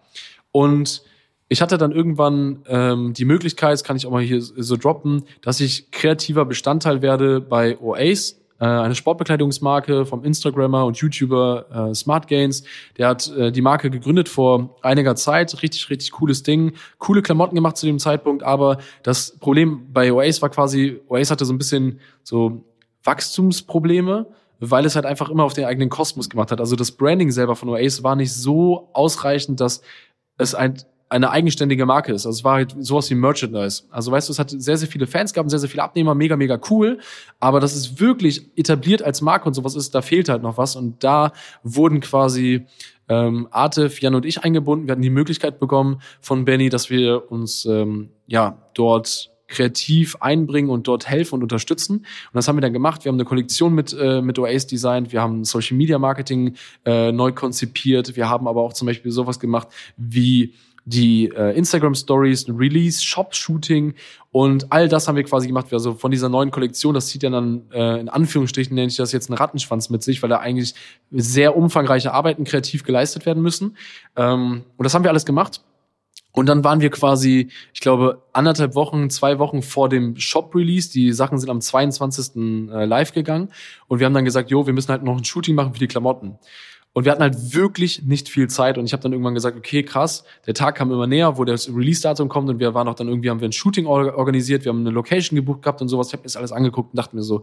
Und 0.53 1.03
ich 1.49 1.63
hatte 1.63 1.79
dann 1.79 1.93
irgendwann 1.93 2.63
ähm, 2.69 3.15
die 3.15 3.25
Möglichkeit, 3.25 3.73
das 3.73 3.83
kann 3.83 3.97
ich 3.97 4.07
auch 4.07 4.11
mal 4.11 4.23
hier 4.23 4.43
so 4.43 4.77
droppen, 4.77 5.25
dass 5.41 5.61
ich 5.61 5.91
kreativer 5.91 6.45
Bestandteil 6.45 7.01
werde 7.01 7.41
bei 7.41 7.71
äh, 7.71 8.40
eine 8.65 8.95
Sportbekleidungsmarke 8.95 10.05
vom 10.07 10.25
Instagrammer 10.25 10.85
und 10.85 10.99
YouTuber 10.99 11.91
äh, 11.91 11.95
Smart 11.95 12.29
Gains. 12.29 12.63
Der 12.99 13.09
hat 13.09 13.29
äh, 13.37 13.51
die 13.51 13.63
Marke 13.63 13.91
gegründet 13.91 14.29
vor 14.29 14.77
einiger 14.83 15.17
Zeit. 15.17 15.63
Richtig, 15.63 15.89
richtig 15.91 16.11
cooles 16.13 16.43
Ding. 16.43 16.75
Coole 16.99 17.23
Klamotten 17.23 17.55
gemacht 17.55 17.77
zu 17.77 17.87
dem 17.87 17.99
Zeitpunkt, 17.99 18.43
aber 18.43 18.79
das 19.03 19.39
Problem 19.39 19.93
bei 19.93 20.13
Oace 20.13 20.43
war 20.43 20.51
quasi, 20.51 21.01
Oace 21.09 21.31
hatte 21.31 21.45
so 21.45 21.53
ein 21.53 21.59
bisschen 21.59 22.01
so 22.23 22.63
Wachstumsprobleme 23.05 24.27
weil 24.61 24.85
es 24.85 24.95
halt 24.95 25.07
einfach 25.07 25.31
immer 25.31 25.45
auf 25.45 25.55
den 25.55 25.65
eigenen 25.65 25.89
Kosmos 25.89 26.29
gemacht 26.29 26.53
hat. 26.53 26.61
Also 26.61 26.77
das 26.77 26.93
Branding 26.93 27.31
selber 27.31 27.57
von 27.57 27.71
Oace 27.71 28.03
war 28.03 28.15
nicht 28.15 28.33
so 28.33 28.91
ausreichend, 28.93 29.59
dass 29.59 29.81
es 30.37 30.55
ein, 30.55 30.75
eine 31.11 31.31
eigenständige 31.31 31.85
Marke 31.87 32.13
ist. 32.13 32.25
Also 32.25 32.39
es 32.39 32.45
war 32.45 32.55
halt 32.55 32.75
sowas 32.79 33.11
wie 33.11 33.17
Merchandise. 33.17 33.83
Also 33.91 34.13
weißt 34.13 34.29
du, 34.29 34.33
es 34.33 34.39
hat 34.39 34.51
sehr, 34.51 34.77
sehr 34.77 34.89
viele 34.89 35.09
Fans 35.09 35.33
gehabt, 35.33 35.51
sehr, 35.51 35.59
sehr 35.59 35.69
viele 35.69 35.83
Abnehmer, 35.83 36.15
mega, 36.15 36.37
mega 36.37 36.59
cool. 36.71 37.01
Aber 37.41 37.59
dass 37.59 37.75
es 37.75 38.01
wirklich 38.01 38.57
etabliert 38.57 39.03
als 39.03 39.21
Marke 39.21 39.47
und 39.47 39.55
sowas 39.55 39.75
ist, 39.75 39.95
da 39.95 40.03
fehlt 40.03 40.29
halt 40.29 40.43
noch 40.43 40.57
was. 40.57 40.77
Und 40.77 41.03
da 41.03 41.33
wurden 41.65 42.01
quasi 42.01 42.67
ähm, 43.09 43.49
Artif, 43.51 44.01
Jan 44.01 44.15
und 44.15 44.25
ich 44.25 44.45
eingebunden. 44.45 44.87
Wir 44.87 44.93
hatten 44.93 45.03
die 45.03 45.11
Möglichkeit 45.11 45.59
bekommen 45.59 46.01
von 46.21 46.45
Benny, 46.45 46.69
dass 46.69 46.91
wir 46.91 47.31
uns 47.31 47.65
ähm, 47.67 48.11
ja 48.29 48.57
dort 48.75 49.31
kreativ 49.51 50.17
einbringen 50.21 50.71
und 50.71 50.87
dort 50.87 51.09
helfen 51.09 51.35
und 51.35 51.43
unterstützen. 51.43 51.99
Und 51.99 52.07
das 52.35 52.49
haben 52.49 52.57
wir 52.57 52.63
dann 52.63 52.73
gemacht. 52.73 53.05
Wir 53.05 53.11
haben 53.11 53.17
eine 53.17 53.25
Kollektion 53.25 53.75
mit, 53.75 53.93
äh, 53.93 54.23
mit 54.23 54.39
Oasis 54.39 54.69
designt. 54.69 55.13
Wir 55.13 55.21
haben 55.21 55.45
Social 55.45 55.77
Media 55.77 55.99
Marketing 55.99 56.55
äh, 56.87 57.13
neu 57.13 57.33
konzipiert. 57.33 58.17
Wir 58.17 58.29
haben 58.29 58.47
aber 58.47 58.63
auch 58.63 58.73
zum 58.73 58.87
Beispiel 58.87 59.11
sowas 59.11 59.41
gemacht 59.41 59.67
wie 59.97 60.55
die 60.91 61.29
äh, 61.29 61.57
Instagram 61.57 61.95
Stories, 61.95 62.49
ein 62.49 62.57
Release, 62.57 63.03
Shop 63.03 63.35
Shooting 63.35 63.95
und 64.33 64.73
all 64.73 64.89
das 64.89 65.07
haben 65.07 65.17
wir 65.17 65.25
quasi 65.25 65.47
gemacht. 65.47 65.73
Also 65.73 65.95
von 65.95 66.11
dieser 66.11 66.29
neuen 66.29 66.51
Kollektion, 66.51 66.95
das 66.95 67.07
zieht 67.07 67.23
ja 67.23 67.31
dann 67.31 67.63
äh, 67.73 68.01
in 68.01 68.09
Anführungsstrichen 68.09 68.75
nenne 68.75 68.89
ich 68.89 68.97
das 68.97 69.13
jetzt 69.13 69.31
einen 69.31 69.39
Rattenschwanz 69.39 69.89
mit 69.91 70.03
sich, 70.03 70.21
weil 70.23 70.31
da 70.31 70.39
eigentlich 70.39 70.75
sehr 71.13 71.57
umfangreiche 71.57 72.13
Arbeiten 72.13 72.45
kreativ 72.45 72.83
geleistet 72.83 73.25
werden 73.25 73.43
müssen. 73.43 73.77
Ähm, 74.17 74.65
und 74.77 74.85
das 74.85 74.95
haben 74.95 75.05
wir 75.05 75.11
alles 75.11 75.25
gemacht. 75.25 75.63
Und 76.33 76.47
dann 76.47 76.63
waren 76.63 76.81
wir 76.81 76.91
quasi, 76.91 77.49
ich 77.73 77.81
glaube, 77.81 78.23
anderthalb 78.33 78.75
Wochen, 78.75 79.11
zwei 79.11 79.39
Wochen 79.39 79.63
vor 79.63 79.89
dem 79.89 80.17
Shop-Release. 80.17 80.91
Die 80.91 81.13
Sachen 81.13 81.39
sind 81.39 81.51
am 81.51 81.61
22. 81.61 82.37
Äh, 82.71 82.85
live 82.85 83.13
gegangen. 83.13 83.51
Und 83.89 83.99
wir 83.99 84.07
haben 84.07 84.15
dann 84.15 84.25
gesagt, 84.25 84.51
jo, 84.51 84.67
wir 84.67 84.73
müssen 84.73 84.91
halt 84.91 85.03
noch 85.03 85.17
ein 85.17 85.25
Shooting 85.25 85.55
machen 85.55 85.73
für 85.73 85.81
die 85.81 85.89
Klamotten. 85.89 86.39
Und 86.93 87.05
wir 87.05 87.13
hatten 87.13 87.23
halt 87.23 87.55
wirklich 87.55 88.03
nicht 88.03 88.29
viel 88.29 88.49
Zeit. 88.49 88.77
Und 88.77 88.85
ich 88.85 88.93
habe 88.93 89.03
dann 89.03 89.13
irgendwann 89.13 89.35
gesagt, 89.35 89.57
okay, 89.57 89.85
krass, 89.85 90.25
der 90.47 90.55
Tag 90.55 90.75
kam 90.75 90.91
immer 90.91 91.07
näher, 91.07 91.39
wo 91.39 91.45
das 91.45 91.69
Release-Datum 91.69 92.29
kommt. 92.29 92.49
Und 92.51 92.59
wir 92.59 92.75
waren 92.75 92.89
auch 92.89 92.95
dann 92.95 93.07
irgendwie, 93.07 93.31
haben 93.31 93.41
wir 93.41 93.49
ein 93.49 93.53
Shooting 93.53 93.87
organisiert, 93.87 94.65
wir 94.65 94.71
haben 94.71 94.81
eine 94.81 94.91
Location 94.91 95.37
gebucht 95.37 95.63
gehabt 95.63 95.81
und 95.81 95.89
sowas. 95.89 96.09
Ich 96.09 96.15
habe 96.15 96.23
mir 96.23 96.27
das 96.27 96.37
alles 96.37 96.51
angeguckt 96.51 96.93
und 96.93 96.97
dachte 96.97 97.15
mir 97.15 97.23
so, 97.23 97.43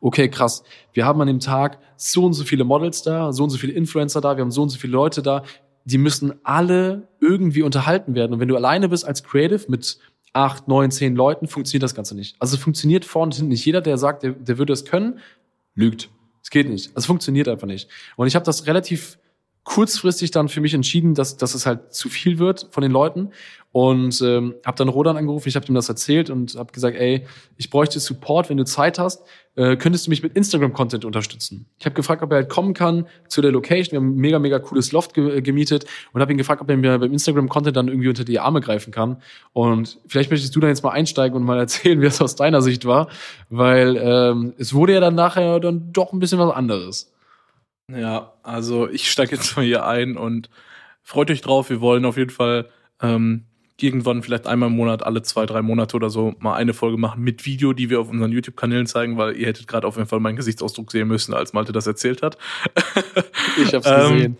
okay, 0.00 0.30
krass, 0.30 0.64
wir 0.94 1.04
haben 1.04 1.20
an 1.20 1.26
dem 1.26 1.40
Tag 1.40 1.78
so 1.96 2.24
und 2.24 2.32
so 2.32 2.44
viele 2.44 2.64
Models 2.64 3.02
da, 3.02 3.32
so 3.34 3.44
und 3.44 3.50
so 3.50 3.58
viele 3.58 3.74
Influencer 3.74 4.22
da, 4.22 4.36
wir 4.36 4.42
haben 4.42 4.50
so 4.50 4.62
und 4.62 4.70
so 4.70 4.78
viele 4.78 4.94
Leute 4.94 5.22
da. 5.22 5.42
Die 5.84 5.98
müssen 5.98 6.32
alle 6.42 7.08
irgendwie 7.20 7.62
unterhalten 7.62 8.14
werden. 8.14 8.32
Und 8.32 8.40
wenn 8.40 8.48
du 8.48 8.56
alleine 8.56 8.88
bist 8.88 9.04
als 9.04 9.22
Creative 9.22 9.66
mit 9.68 9.98
acht, 10.32 10.68
neun, 10.68 10.90
zehn 10.90 11.14
Leuten, 11.14 11.48
funktioniert 11.48 11.82
das 11.82 11.94
Ganze 11.94 12.16
nicht. 12.16 12.36
Also 12.38 12.56
funktioniert 12.56 13.04
vorne 13.04 13.26
und 13.26 13.34
hinten 13.34 13.50
nicht. 13.50 13.64
Jeder, 13.64 13.82
der 13.82 13.98
sagt, 13.98 14.22
der, 14.22 14.32
der 14.32 14.58
würde 14.58 14.72
es 14.72 14.84
können, 14.86 15.18
lügt. 15.74 16.08
Es 16.46 16.50
geht 16.50 16.68
nicht. 16.68 16.92
Es 16.94 17.06
funktioniert 17.06 17.48
einfach 17.48 17.66
nicht. 17.66 17.88
Und 18.14 18.28
ich 18.28 18.36
habe 18.36 18.44
das 18.44 18.68
relativ 18.68 19.18
kurzfristig 19.66 20.30
dann 20.30 20.48
für 20.48 20.60
mich 20.60 20.74
entschieden, 20.74 21.14
dass, 21.14 21.36
dass 21.36 21.54
es 21.54 21.66
halt 21.66 21.92
zu 21.92 22.08
viel 22.08 22.38
wird 22.38 22.68
von 22.70 22.82
den 22.82 22.92
Leuten 22.92 23.32
und 23.72 24.22
ähm, 24.22 24.54
habe 24.64 24.78
dann 24.78 24.88
Rodan 24.88 25.16
angerufen, 25.16 25.48
ich 25.48 25.56
habe 25.56 25.66
ihm 25.66 25.74
das 25.74 25.88
erzählt 25.88 26.30
und 26.30 26.54
habe 26.54 26.72
gesagt, 26.72 26.96
ey, 26.96 27.26
ich 27.56 27.68
bräuchte 27.68 27.98
Support, 27.98 28.48
wenn 28.48 28.56
du 28.56 28.64
Zeit 28.64 29.00
hast, 29.00 29.26
äh, 29.56 29.76
könntest 29.76 30.06
du 30.06 30.10
mich 30.10 30.22
mit 30.22 30.34
Instagram-Content 30.34 31.04
unterstützen? 31.04 31.66
Ich 31.80 31.84
habe 31.84 31.96
gefragt, 31.96 32.22
ob 32.22 32.30
er 32.30 32.36
halt 32.36 32.48
kommen 32.48 32.74
kann 32.74 33.06
zu 33.26 33.42
der 33.42 33.50
Location, 33.50 33.90
wir 33.90 33.96
haben 33.98 34.16
ein 34.16 34.20
mega, 34.20 34.38
mega 34.38 34.60
cooles 34.60 34.92
Loft 34.92 35.14
ge 35.14 35.42
gemietet 35.42 35.84
und 36.12 36.20
habe 36.20 36.30
ihn 36.30 36.38
gefragt, 36.38 36.62
ob 36.62 36.70
er 36.70 36.76
mir 36.76 36.96
beim 36.98 37.12
Instagram-Content 37.12 37.76
dann 37.76 37.88
irgendwie 37.88 38.08
unter 38.08 38.24
die 38.24 38.38
Arme 38.38 38.60
greifen 38.60 38.92
kann 38.92 39.20
und 39.52 39.98
vielleicht 40.06 40.30
möchtest 40.30 40.54
du 40.54 40.60
da 40.60 40.68
jetzt 40.68 40.84
mal 40.84 40.90
einsteigen 40.90 41.36
und 41.36 41.42
mal 41.42 41.58
erzählen, 41.58 42.00
wie 42.02 42.06
es 42.06 42.22
aus 42.22 42.36
deiner 42.36 42.62
Sicht 42.62 42.84
war, 42.84 43.08
weil 43.50 43.96
ähm, 44.00 44.54
es 44.58 44.74
wurde 44.74 44.94
ja 44.94 45.00
dann 45.00 45.16
nachher 45.16 45.58
dann 45.58 45.92
doch 45.92 46.12
ein 46.12 46.20
bisschen 46.20 46.38
was 46.38 46.54
anderes. 46.54 47.12
Ja, 47.92 48.32
also 48.42 48.88
ich 48.88 49.10
steige 49.10 49.36
jetzt 49.36 49.56
mal 49.56 49.64
hier 49.64 49.86
ein 49.86 50.16
und 50.16 50.50
freut 51.02 51.30
euch 51.30 51.40
drauf. 51.40 51.70
Wir 51.70 51.80
wollen 51.80 52.04
auf 52.04 52.16
jeden 52.16 52.30
Fall 52.30 52.68
ähm, 53.00 53.44
irgendwann 53.80 54.22
vielleicht 54.22 54.46
einmal 54.46 54.70
im 54.70 54.76
Monat, 54.76 55.04
alle 55.04 55.22
zwei, 55.22 55.46
drei 55.46 55.62
Monate 55.62 55.94
oder 55.96 56.10
so, 56.10 56.34
mal 56.40 56.56
eine 56.56 56.74
Folge 56.74 56.96
machen 56.96 57.22
mit 57.22 57.46
Video, 57.46 57.72
die 57.72 57.88
wir 57.88 58.00
auf 58.00 58.10
unseren 58.10 58.32
YouTube-Kanälen 58.32 58.86
zeigen, 58.86 59.16
weil 59.18 59.36
ihr 59.36 59.46
hättet 59.46 59.68
gerade 59.68 59.86
auf 59.86 59.96
jeden 59.96 60.08
Fall 60.08 60.18
meinen 60.18 60.36
Gesichtsausdruck 60.36 60.90
sehen 60.90 61.06
müssen, 61.06 61.32
als 61.32 61.52
Malte 61.52 61.72
das 61.72 61.86
erzählt 61.86 62.22
hat. 62.22 62.38
Ich 63.62 63.72
hab's 63.72 63.86
gesehen. 63.88 64.20
Ähm, 64.20 64.36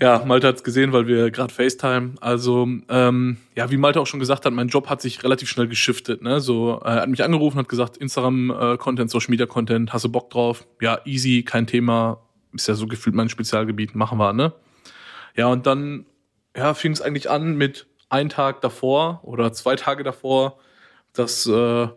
ja, 0.00 0.22
Malte 0.24 0.48
hat's 0.48 0.62
gesehen, 0.62 0.92
weil 0.92 1.06
wir 1.06 1.30
gerade 1.30 1.52
FaceTime. 1.52 2.14
Also, 2.20 2.68
ähm, 2.88 3.38
ja, 3.54 3.70
wie 3.70 3.76
Malte 3.76 4.00
auch 4.00 4.06
schon 4.06 4.20
gesagt 4.20 4.44
hat, 4.44 4.52
mein 4.52 4.68
Job 4.68 4.88
hat 4.88 5.00
sich 5.00 5.22
relativ 5.24 5.48
schnell 5.48 5.68
geschiftet. 5.68 6.22
Ne? 6.22 6.40
So, 6.40 6.80
er 6.84 7.02
hat 7.02 7.08
mich 7.08 7.22
angerufen, 7.22 7.58
hat 7.58 7.68
gesagt, 7.68 7.96
Instagram-Content, 7.96 9.10
Social 9.10 9.30
Media-Content, 9.30 9.92
hast 9.92 10.04
du 10.04 10.08
Bock 10.08 10.30
drauf? 10.30 10.66
Ja, 10.80 11.00
easy, 11.04 11.42
kein 11.42 11.66
Thema. 11.66 12.20
Ist 12.52 12.68
ja 12.68 12.74
so 12.74 12.86
gefühlt 12.86 13.14
mein 13.14 13.28
Spezialgebiet, 13.28 13.94
machen 13.94 14.18
wir, 14.18 14.32
ne? 14.32 14.52
Ja, 15.36 15.46
und 15.46 15.66
dann 15.66 16.06
ja, 16.56 16.74
fing 16.74 16.92
es 16.92 17.00
eigentlich 17.00 17.30
an 17.30 17.56
mit 17.56 17.86
ein 18.08 18.28
Tag 18.28 18.60
davor 18.60 19.20
oder 19.22 19.52
zwei 19.52 19.76
Tage 19.76 20.02
davor, 20.02 20.58
dass 21.12 21.46
äh, 21.46 21.88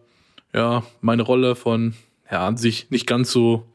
ja 0.53 0.83
meine 1.01 1.23
Rolle 1.23 1.55
von 1.55 1.93
ja 2.29 2.45
an 2.45 2.57
sich 2.57 2.89
nicht 2.91 3.07
ganz 3.07 3.31
so 3.31 3.65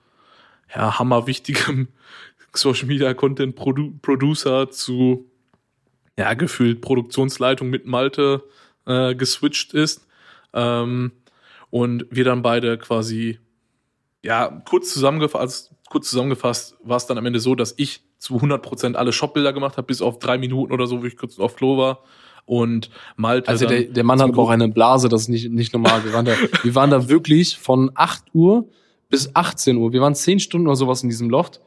ja 0.74 0.98
hammerwichtigem 0.98 1.88
Social 2.56 2.86
Media 2.86 3.14
Content 3.14 3.56
Produ 3.56 3.92
Producer 4.02 4.70
zu 4.70 5.30
ja 6.18 6.34
gefühlt 6.34 6.80
Produktionsleitung 6.80 7.68
mit 7.68 7.86
Malte 7.86 8.44
äh, 8.86 9.14
geswitcht 9.14 9.74
ist 9.74 10.06
ähm, 10.54 11.12
und 11.70 12.06
wir 12.10 12.24
dann 12.24 12.42
beide 12.42 12.78
quasi 12.78 13.38
ja 14.22 14.62
kurz 14.64 14.92
zusammengefasst 14.92 15.72
kurz 15.88 16.10
zusammengefasst 16.10 16.76
war 16.82 16.96
es 16.96 17.06
dann 17.06 17.18
am 17.18 17.26
Ende 17.26 17.40
so, 17.40 17.54
dass 17.54 17.74
ich 17.76 18.02
zu 18.18 18.36
100% 18.36 18.94
alle 18.94 19.12
Shopbilder 19.12 19.52
gemacht 19.52 19.76
habe, 19.76 19.86
bis 19.86 20.02
auf 20.02 20.18
drei 20.18 20.38
Minuten 20.38 20.72
oder 20.72 20.86
so, 20.86 21.02
wo 21.02 21.06
ich 21.06 21.16
kurz 21.16 21.38
auf 21.38 21.56
Klo 21.56 21.76
war 21.76 22.00
und 22.44 22.90
Malte. 23.16 23.48
Also 23.48 23.66
der, 23.66 23.82
der 23.82 24.04
Mann 24.04 24.20
hat 24.20 24.36
auch 24.36 24.50
eine 24.50 24.68
Blase, 24.68 25.08
das 25.08 25.22
ist 25.22 25.28
nicht, 25.28 25.50
nicht 25.50 25.72
normal. 25.72 26.04
Wir 26.04 26.12
waren, 26.12 26.24
da, 26.24 26.32
wir 26.62 26.74
waren 26.74 26.90
da 26.90 27.08
wirklich 27.08 27.58
von 27.58 27.90
8 27.94 28.24
Uhr 28.34 28.68
bis 29.08 29.34
18 29.34 29.76
Uhr. 29.76 29.92
Wir 29.92 30.00
waren 30.00 30.14
10 30.14 30.40
Stunden 30.40 30.66
oder 30.66 30.76
sowas 30.76 31.02
in 31.02 31.08
diesem 31.08 31.30
Loft. 31.30 31.60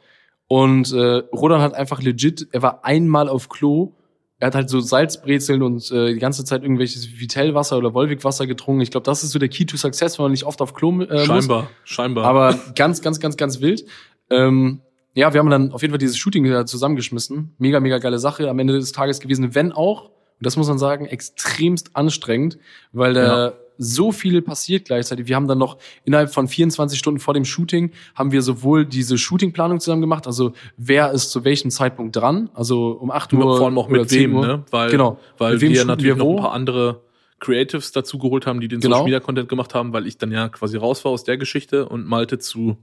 Und 0.50 0.91
äh, 0.91 1.22
Rodan 1.32 1.62
hat 1.62 1.76
einfach 1.76 2.02
legit, 2.02 2.47
er 2.52 2.62
war 2.62 2.84
einmal 2.84 3.30
auf 3.30 3.47
Klo. 3.47 3.93
Er 4.39 4.47
hat 4.47 4.56
halt 4.56 4.70
so 4.70 4.80
Salzbrezeln 4.80 5.62
und 5.62 5.91
äh, 5.91 6.14
die 6.14 6.20
ganze 6.20 6.43
Zeit 6.43 6.64
irgendwelches 6.64 7.20
Vitellwasser 7.20 7.78
oder 7.78 7.93
Wolwig-Wasser 7.93 8.47
getrunken. 8.47 8.82
Ich 8.82 8.89
glaube, 8.89 9.06
das 9.06 9.24
ist 9.24 9.32
so 9.32 9.39
der 9.39 9.50
Key 9.50 9.66
to 9.66 9.78
Success, 9.78 10.18
wenn 10.18 10.24
man 10.24 10.32
nicht 10.32 10.45
oft 10.45 10.62
auf 10.62 10.74
Klo 10.74 11.02
äh, 11.02 11.26
Scheinbar, 11.26 11.62
muss. 11.62 11.70
scheinbar. 11.84 12.26
Aber 12.26 12.60
ganz, 12.76 13.02
ganz, 13.02 13.20
ganz, 13.20 13.38
ganz 13.38 13.62
wild. 13.62 13.86
Ähm, 14.30 14.82
ja, 15.14 15.34
wir 15.34 15.39
haben 15.39 15.50
dann 15.50 15.72
auf 15.72 15.82
jeden 15.82 15.91
Fall 15.91 16.00
dieses 16.00 16.18
Shooting 16.18 16.66
zusammengeschmissen. 16.66 17.54
Mega, 17.60 17.80
mega 17.80 18.00
geile 18.00 18.20
Sache 18.20 18.50
am 18.50 18.58
Ende 18.60 18.74
des 18.74 18.91
Tages 18.91 19.20
gewesen, 19.20 19.54
wenn 19.56 19.72
auch 19.72 20.10
und 20.39 20.45
das 20.45 20.56
muss 20.56 20.70
man 20.70 20.78
sagen, 20.78 21.06
extremst 21.06 21.97
anstrengend, 21.97 22.58
weil 22.93 23.14
da 23.14 23.47
ja. 23.47 23.54
So 23.80 24.12
viel 24.12 24.42
passiert 24.42 24.86
gleichzeitig. 24.86 25.28
Wir 25.28 25.36
haben 25.38 25.48
dann 25.48 25.58
noch 25.58 25.78
innerhalb 26.04 26.32
von 26.32 26.48
24 26.48 27.00
Stunden 27.00 27.20
vor 27.20 27.34
dem 27.34 27.46
Shooting 27.46 27.92
haben 28.14 28.32
wir 28.32 28.42
sowohl 28.42 28.86
diese 28.86 29.18
Shootingplanung 29.18 29.80
zusammen 29.80 30.02
gemacht, 30.02 30.28
also 30.28 30.52
wer 30.78 31.12
ist 31.12 31.32
zu 31.32 31.46
welchem 31.46 31.72
Zeitpunkt 31.72 32.16
dran, 32.16 32.50
also 32.54 32.92
um 32.92 33.10
8 33.10 33.34
Uhr. 33.34 33.58
Vor 33.58 33.66
allem 33.66 33.78
auch 33.78 33.88
mit 33.88 34.12
wem, 34.12 34.36
Uhr. 34.36 34.46
ne? 34.46 34.64
Weil, 34.70 34.92
genau. 34.92 35.18
Weil 35.38 35.62
wir 35.62 35.86
natürlich 35.86 36.18
wir 36.18 36.24
noch 36.24 36.30
ein 36.30 36.44
paar 36.44 36.52
andere 36.52 37.02
Creatives 37.40 37.94
dazu 37.94 38.20
geholt 38.20 38.46
haben, 38.46 38.60
die 38.60 38.68
den 38.68 38.82
genau. 38.82 38.98
Social 38.98 39.06
Media 39.06 39.20
Content 39.22 39.48
gemacht 39.48 39.74
haben, 39.74 39.94
weil 39.94 40.06
ich 40.06 40.18
dann 40.18 40.32
ja 40.32 40.50
quasi 40.50 40.78
raus 40.78 41.06
war 41.06 41.14
aus 41.14 41.24
der 41.24 41.38
Geschichte 41.38 41.88
und 41.88 42.06
Malte 42.06 42.38
zu 42.38 42.78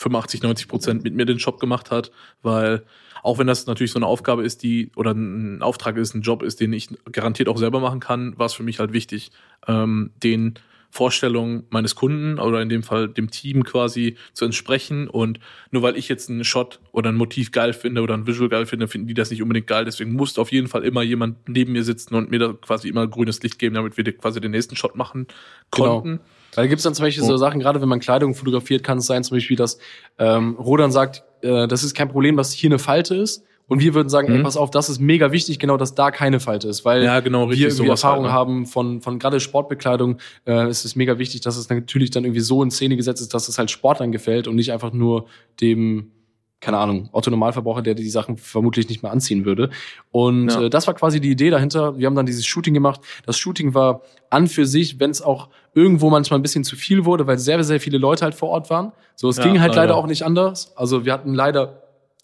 85, 0.00 0.42
90 0.42 0.68
Prozent 0.68 1.04
mit 1.04 1.14
mir 1.14 1.26
den 1.26 1.38
Shop 1.38 1.60
gemacht 1.60 1.90
hat, 1.90 2.10
weil 2.42 2.84
auch 3.22 3.38
wenn 3.38 3.46
das 3.46 3.66
natürlich 3.66 3.92
so 3.92 3.98
eine 3.98 4.06
Aufgabe 4.06 4.42
ist, 4.42 4.62
die 4.62 4.90
oder 4.96 5.12
ein 5.12 5.60
Auftrag 5.60 5.98
ist, 5.98 6.14
ein 6.14 6.22
Job 6.22 6.42
ist, 6.42 6.58
den 6.60 6.72
ich 6.72 6.88
garantiert 7.12 7.50
auch 7.50 7.58
selber 7.58 7.80
machen 7.80 8.00
kann, 8.00 8.38
war 8.38 8.46
es 8.46 8.54
für 8.54 8.62
mich 8.62 8.78
halt 8.78 8.94
wichtig, 8.94 9.30
ähm, 9.68 10.10
den 10.22 10.54
Vorstellungen 10.92 11.64
meines 11.70 11.94
Kunden 11.94 12.38
oder 12.40 12.60
in 12.62 12.68
dem 12.68 12.82
Fall 12.82 13.08
dem 13.08 13.30
Team 13.30 13.62
quasi 13.62 14.16
zu 14.32 14.44
entsprechen. 14.44 15.06
Und 15.06 15.38
nur 15.70 15.82
weil 15.82 15.96
ich 15.96 16.08
jetzt 16.08 16.30
einen 16.30 16.44
Shot 16.44 16.80
oder 16.92 17.10
ein 17.10 17.16
Motiv 17.16 17.52
geil 17.52 17.74
finde 17.74 18.00
oder 18.00 18.14
ein 18.14 18.26
Visual 18.26 18.48
geil 18.48 18.66
finde, 18.66 18.88
finden 18.88 19.06
die 19.06 19.14
das 19.14 19.30
nicht 19.30 19.42
unbedingt 19.42 19.68
geil. 19.68 19.84
Deswegen 19.84 20.14
musste 20.14 20.40
auf 20.40 20.50
jeden 20.50 20.66
Fall 20.66 20.82
immer 20.82 21.02
jemand 21.02 21.48
neben 21.48 21.72
mir 21.72 21.84
sitzen 21.84 22.16
und 22.16 22.30
mir 22.30 22.40
da 22.40 22.54
quasi 22.54 22.88
immer 22.88 23.06
grünes 23.06 23.40
Licht 23.42 23.58
geben, 23.60 23.76
damit 23.76 23.96
wir 23.96 24.16
quasi 24.16 24.40
den 24.40 24.50
nächsten 24.50 24.74
Shot 24.74 24.96
machen 24.96 25.28
genau. 25.70 26.00
konnten. 26.00 26.08
Genau. 26.08 26.24
Weil 26.54 26.64
da 26.64 26.68
gibt's 26.68 26.82
dann 26.84 26.94
zum 26.94 27.04
Beispiel 27.04 27.24
oh. 27.24 27.26
so 27.28 27.36
Sachen, 27.36 27.60
gerade 27.60 27.80
wenn 27.80 27.88
man 27.88 28.00
Kleidung 28.00 28.34
fotografiert, 28.34 28.82
kann 28.82 28.98
es 28.98 29.06
sein, 29.06 29.22
zum 29.24 29.36
Beispiel, 29.36 29.56
dass 29.56 29.78
ähm, 30.18 30.56
Rodan 30.56 30.90
sagt, 30.90 31.22
äh, 31.42 31.68
das 31.68 31.84
ist 31.84 31.94
kein 31.94 32.08
Problem, 32.08 32.36
dass 32.36 32.52
hier 32.52 32.68
eine 32.68 32.78
Falte 32.78 33.14
ist 33.14 33.44
Und 33.68 33.78
wir 33.78 33.94
würden 33.94 34.08
sagen, 34.08 34.28
Mhm. 34.28 34.38
ey, 34.38 34.42
pass 34.42 34.56
auf, 34.56 34.70
das 34.72 34.88
ist 34.88 34.98
mega 35.00 35.30
wichtig, 35.30 35.60
genau, 35.60 35.76
dass 35.76 35.94
da 35.94 36.10
keine 36.10 36.40
Falte 36.40 36.66
ist, 36.66 36.84
weil 36.84 37.04
Ja, 37.04 37.20
genau, 37.20 37.44
richtig, 37.44 37.60
wir 37.60 37.68
irgendwie 37.68 37.86
sowas 37.86 38.02
Erfahrung 38.02 38.24
halt, 38.24 38.32
ne? 38.32 38.38
haben 38.38 38.66
von, 38.66 39.00
von 39.00 39.20
gerade 39.20 39.38
Sportbekleidung, 39.38 40.18
äh, 40.44 40.68
ist 40.68 40.84
es 40.84 40.96
mega 40.96 41.18
wichtig, 41.18 41.42
dass 41.42 41.56
es 41.56 41.68
natürlich 41.70 42.10
dann 42.10 42.24
irgendwie 42.24 42.40
so 42.40 42.64
in 42.64 42.72
Szene 42.72 42.96
gesetzt 42.96 43.20
ist, 43.20 43.32
dass 43.32 43.46
es 43.48 43.58
halt 43.58 43.70
Sportlern 43.70 44.10
gefällt 44.10 44.48
und 44.48 44.56
nicht 44.56 44.72
einfach 44.72 44.92
nur 44.92 45.26
dem, 45.60 46.10
keine 46.60 46.76
Ahnung, 46.78 47.08
Otto-Normalverbraucher, 47.12 47.80
der 47.82 47.94
die 47.94 48.08
Sachen 48.10 48.36
vermutlich 48.36 48.88
nicht 48.88 49.02
mehr 49.02 49.10
anziehen 49.12 49.44
würde. 49.46 49.70
Und 50.12 50.48
Ja. 50.52 50.62
äh, 50.64 50.70
das 50.70 50.86
war 50.86 50.94
quasi 50.94 51.20
die 51.20 51.30
Idee 51.30 51.50
dahinter. 51.50 51.96
Wir 51.98 52.06
haben 52.06 52.14
dann 52.14 52.26
dieses 52.26 52.44
Shooting 52.46 52.74
gemacht. 52.74 53.00
Das 53.24 53.38
Shooting 53.38 53.72
war 53.74 54.02
an 54.28 54.46
für 54.46 54.66
sich, 54.66 55.00
wenn 55.00 55.10
es 55.10 55.22
auch 55.22 55.48
irgendwo 55.74 56.10
manchmal 56.10 56.38
ein 56.38 56.42
bisschen 56.42 56.62
zu 56.64 56.76
viel 56.76 57.04
wurde, 57.06 57.26
weil 57.26 57.38
sehr, 57.38 57.62
sehr 57.64 57.80
viele 57.80 57.96
Leute 57.98 58.24
halt 58.24 58.34
vor 58.34 58.50
Ort 58.50 58.68
waren. 58.70 58.92
So, 59.16 59.28
es 59.30 59.38
Ja, 59.38 59.44
ging 59.44 59.60
halt 59.60 59.70
leider 59.74 59.88
leider. 59.88 59.96
auch 59.96 60.06
nicht 60.06 60.22
anders. 60.24 60.76
Also 60.76 61.04
wir 61.06 61.12
hatten 61.14 61.32
leider 61.34 61.82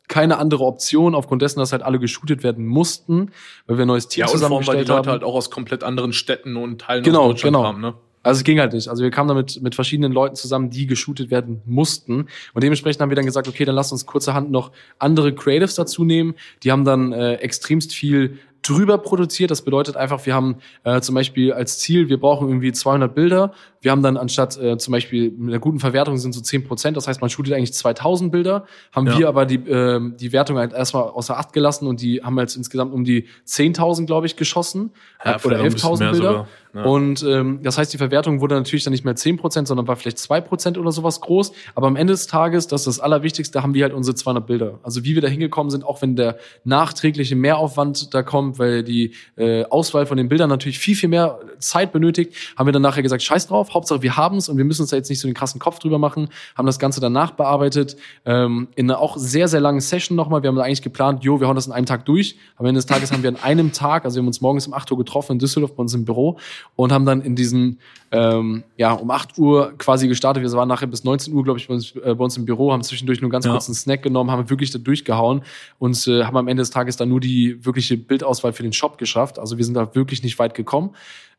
keine 0.08 0.38
andere 0.38 0.64
Option, 0.64 1.14
aufgrund 1.16 1.42
dessen, 1.42 1.58
dass 1.58 1.72
halt 1.72 1.82
alle 1.82 1.98
geshootet 1.98 2.42
werden 2.44 2.64
mussten, 2.64 3.32
weil 3.66 3.76
wir 3.78 3.84
ein 3.86 3.88
neues 3.88 4.06
Team 4.06 4.20
Ja, 4.20 4.26
und 4.32 4.38
vor 4.38 4.46
allem, 4.46 4.52
weil 4.52 4.60
die 4.60 4.64
zusammengestellt 4.64 4.88
Leute 4.88 4.98
haben. 4.98 5.08
halt 5.10 5.24
auch 5.24 5.34
aus 5.34 5.50
komplett 5.50 5.82
anderen 5.82 6.12
Städten 6.12 6.56
und 6.56 6.80
Teilen 6.82 7.02
Genau, 7.02 7.22
aus 7.22 7.28
Deutschland 7.30 7.56
genau. 7.56 7.62
kamen, 7.66 7.80
ne? 7.80 7.94
Also 8.26 8.40
es 8.40 8.44
ging 8.44 8.58
halt 8.58 8.72
nicht. 8.72 8.88
Also 8.88 9.04
wir 9.04 9.10
kamen 9.10 9.28
damit 9.28 9.62
mit 9.62 9.76
verschiedenen 9.76 10.10
Leuten 10.10 10.34
zusammen, 10.34 10.68
die 10.68 10.86
geshootet 10.86 11.30
werden 11.30 11.62
mussten. 11.64 12.26
Und 12.54 12.64
dementsprechend 12.64 13.00
haben 13.00 13.10
wir 13.10 13.16
dann 13.16 13.24
gesagt, 13.24 13.46
okay, 13.46 13.64
dann 13.64 13.76
lasst 13.76 13.92
uns 13.92 14.04
kurzerhand 14.04 14.50
noch 14.50 14.72
andere 14.98 15.32
Creatives 15.32 15.76
dazu 15.76 16.04
nehmen. 16.04 16.34
Die 16.64 16.72
haben 16.72 16.84
dann 16.84 17.12
äh, 17.12 17.34
extremst 17.34 17.94
viel 17.94 18.38
drüber 18.62 18.98
produziert. 18.98 19.52
Das 19.52 19.62
bedeutet 19.62 19.96
einfach, 19.96 20.26
wir 20.26 20.34
haben 20.34 20.56
äh, 20.82 21.00
zum 21.00 21.14
Beispiel 21.14 21.52
als 21.52 21.78
Ziel, 21.78 22.08
wir 22.08 22.18
brauchen 22.18 22.48
irgendwie 22.48 22.72
200 22.72 23.14
Bilder. 23.14 23.52
Wir 23.86 23.92
haben 23.92 24.02
dann 24.02 24.16
anstatt 24.16 24.60
äh, 24.60 24.76
zum 24.78 24.90
Beispiel 24.90 25.30
mit 25.30 25.50
einer 25.50 25.60
guten 25.60 25.78
Verwertung 25.78 26.16
sind 26.16 26.32
so 26.32 26.40
10 26.40 26.64
Prozent. 26.64 26.96
Das 26.96 27.06
heißt, 27.06 27.20
man 27.20 27.30
shootet 27.30 27.54
eigentlich 27.54 27.72
2000 27.72 28.32
Bilder. 28.32 28.66
Haben 28.90 29.06
Ja. 29.06 29.16
wir 29.16 29.28
aber 29.28 29.46
die, 29.46 29.58
äh, 29.58 30.00
die 30.16 30.32
Wertung 30.32 30.58
halt 30.58 30.72
erstmal 30.72 31.04
außer 31.04 31.38
Acht 31.38 31.52
gelassen 31.52 31.86
und 31.86 32.00
die 32.00 32.20
haben 32.20 32.36
jetzt 32.40 32.56
insgesamt 32.56 32.92
um 32.92 33.04
die 33.04 33.26
10.000, 33.46 34.06
glaube 34.06 34.26
ich, 34.26 34.34
geschossen. 34.34 34.90
Ja, 35.24 35.30
oder 35.30 35.38
vielleicht 35.38 35.60
auch 35.60 35.64
ein 35.64 35.72
bisschen 35.72 35.88
11.000 35.92 36.00
mehr 36.00 36.10
Bilder. 36.10 36.48
Ja. 36.74 36.82
Und 36.84 37.22
ähm, 37.22 37.60
das 37.62 37.78
heißt, 37.78 37.92
die 37.92 37.96
Verwertung 37.96 38.40
wurde 38.40 38.54
natürlich 38.54 38.84
dann 38.84 38.90
nicht 38.92 39.04
mehr 39.04 39.14
10%, 39.14 39.66
sondern 39.66 39.88
war 39.88 39.96
vielleicht 39.96 40.18
2% 40.18 40.78
oder 40.78 40.92
sowas 40.92 41.20
groß. 41.22 41.52
Aber 41.74 41.86
am 41.86 41.96
Ende 41.96 42.12
des 42.12 42.26
Tages, 42.26 42.66
das 42.66 42.82
ist 42.82 42.98
das 42.98 43.00
Allerwichtigste, 43.00 43.62
haben 43.62 43.72
wir 43.72 43.84
halt 43.84 43.94
unsere 43.94 44.14
200 44.14 44.46
Bilder. 44.46 44.80
Also 44.82 45.04
wie 45.04 45.14
wir 45.14 45.22
da 45.22 45.28
hingekommen 45.28 45.70
sind, 45.70 45.84
auch 45.84 46.02
wenn 46.02 46.16
der 46.16 46.36
nachträgliche 46.64 47.34
Mehraufwand 47.34 48.12
da 48.12 48.22
kommt, 48.22 48.58
weil 48.58 48.82
die 48.82 49.14
äh, 49.36 49.64
Auswahl 49.64 50.04
von 50.06 50.18
den 50.18 50.28
Bildern 50.28 50.50
natürlich 50.50 50.78
viel, 50.78 50.96
viel 50.96 51.08
mehr 51.08 51.38
Zeit 51.60 51.92
benötigt, 51.92 52.34
haben 52.56 52.66
wir 52.66 52.72
dann 52.72 52.82
nachher 52.82 53.02
gesagt, 53.02 53.22
scheiß 53.22 53.46
drauf, 53.46 53.74
Hauptsache 53.76 54.02
wir 54.02 54.16
haben 54.16 54.38
es 54.38 54.48
und 54.48 54.56
wir 54.56 54.64
müssen 54.64 54.82
uns 54.82 54.90
da 54.90 54.96
jetzt 54.96 55.08
nicht 55.08 55.20
so 55.20 55.28
den 55.28 55.34
krassen 55.34 55.60
Kopf 55.60 55.78
drüber 55.78 55.98
machen, 55.98 56.28
haben 56.56 56.66
das 56.66 56.78
Ganze 56.78 57.00
danach 57.00 57.32
bearbeitet, 57.32 57.96
ähm, 58.24 58.68
in 58.74 58.90
einer 58.90 59.00
auch 59.00 59.16
sehr, 59.16 59.48
sehr 59.48 59.60
langen 59.60 59.80
Session 59.80 60.16
nochmal. 60.16 60.42
Wir 60.42 60.48
haben 60.48 60.58
eigentlich 60.58 60.82
geplant, 60.82 61.22
jo, 61.24 61.40
wir 61.40 61.46
hauen 61.46 61.54
das 61.54 61.66
in 61.66 61.72
einem 61.72 61.86
Tag 61.86 62.04
durch. 62.06 62.36
Am 62.56 62.66
Ende 62.66 62.78
des 62.78 62.86
Tages 62.86 63.12
haben 63.12 63.22
wir 63.22 63.30
an 63.30 63.36
einem 63.36 63.72
Tag, 63.72 64.04
also 64.04 64.16
wir 64.16 64.20
haben 64.22 64.26
uns 64.26 64.40
morgens 64.40 64.66
um 64.66 64.74
8 64.74 64.90
Uhr 64.90 64.98
getroffen 64.98 65.32
in 65.32 65.38
Düsseldorf 65.38 65.74
bei 65.76 65.82
uns 65.82 65.94
im 65.94 66.04
Büro 66.04 66.38
und 66.74 66.92
haben 66.92 67.04
dann 67.06 67.20
in 67.20 67.36
diesen, 67.36 67.78
ähm, 68.12 68.64
ja, 68.76 68.92
um 68.92 69.10
8 69.10 69.38
Uhr 69.38 69.74
quasi 69.78 70.08
gestartet. 70.08 70.42
Wir 70.42 70.52
waren 70.52 70.68
nachher 70.68 70.86
bis 70.86 71.04
19 71.04 71.32
Uhr, 71.34 71.44
glaube 71.44 71.58
ich, 71.58 71.68
bei 71.68 71.74
uns, 71.74 71.94
äh, 71.96 72.14
bei 72.14 72.24
uns 72.24 72.36
im 72.36 72.44
Büro, 72.44 72.72
haben 72.72 72.82
zwischendurch 72.82 73.20
nur 73.20 73.30
ganz 73.30 73.44
Ja. 73.44 73.52
kurz 73.52 73.68
einen 73.68 73.74
Snack 73.74 74.02
genommen, 74.02 74.30
haben 74.30 74.48
wirklich 74.50 74.70
da 74.70 74.78
durchgehauen 74.78 75.42
und 75.78 76.06
äh, 76.08 76.24
haben 76.24 76.36
am 76.36 76.48
Ende 76.48 76.62
des 76.62 76.70
Tages 76.70 76.96
dann 76.96 77.08
nur 77.08 77.20
die 77.20 77.64
wirkliche 77.64 77.96
Bildauswahl 77.96 78.52
für 78.52 78.62
den 78.62 78.72
Shop 78.72 78.98
geschafft. 78.98 79.38
Also 79.38 79.58
wir 79.58 79.64
sind 79.64 79.74
da 79.74 79.94
wirklich 79.94 80.22
nicht 80.22 80.38
weit 80.38 80.54
gekommen. 80.54 80.94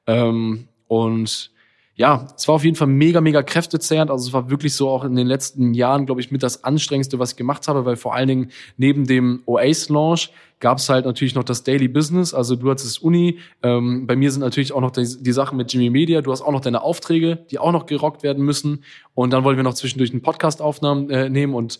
Ähm, 0.05 0.67
und 0.87 1.51
ja, 1.97 2.27
es 2.37 2.47
war 2.47 2.55
auf 2.55 2.63
jeden 2.63 2.75
Fall 2.75 2.87
mega, 2.87 3.21
mega 3.21 3.41
kräftezehrend. 3.41 4.11
Also 4.11 4.27
es 4.27 4.33
war 4.33 4.51
wirklich 4.51 4.75
so 4.75 4.87
auch 4.87 5.03
in 5.03 5.15
den 5.15 5.25
letzten 5.25 5.73
Jahren, 5.73 6.05
glaube 6.05 6.21
ich, 6.21 6.29
mit 6.29 6.43
das 6.43 6.63
Anstrengendste, 6.63 7.17
was 7.17 7.31
ich 7.31 7.37
gemacht 7.37 7.67
habe, 7.67 7.85
weil 7.85 7.95
vor 7.95 8.13
allen 8.13 8.27
Dingen 8.27 8.51
neben 8.77 9.07
dem 9.07 9.41
Oasis-Launch 9.47 10.29
gab 10.59 10.77
es 10.77 10.89
halt 10.89 11.05
natürlich 11.05 11.33
noch 11.33 11.43
das 11.43 11.63
Daily 11.63 11.87
Business. 11.87 12.35
Also 12.35 12.55
du 12.55 12.69
hattest 12.69 13.01
Uni. 13.01 13.39
Ähm, 13.63 14.05
bei 14.05 14.15
mir 14.15 14.31
sind 14.31 14.41
natürlich 14.41 14.73
auch 14.73 14.81
noch 14.81 14.91
die, 14.91 15.07
die 15.19 15.31
Sachen 15.31 15.57
mit 15.57 15.73
Jimmy 15.73 15.89
Media. 15.89 16.21
Du 16.21 16.31
hast 16.31 16.43
auch 16.43 16.51
noch 16.51 16.61
deine 16.61 16.83
Aufträge, 16.83 17.39
die 17.49 17.57
auch 17.57 17.71
noch 17.71 17.87
gerockt 17.87 18.21
werden 18.21 18.45
müssen. 18.45 18.83
Und 19.15 19.33
dann 19.33 19.43
wollen 19.43 19.57
wir 19.57 19.63
noch 19.63 19.73
zwischendurch 19.73 20.11
einen 20.11 20.21
Podcast-Aufnahmen 20.21 21.09
äh, 21.09 21.29
nehmen 21.31 21.55
und 21.55 21.79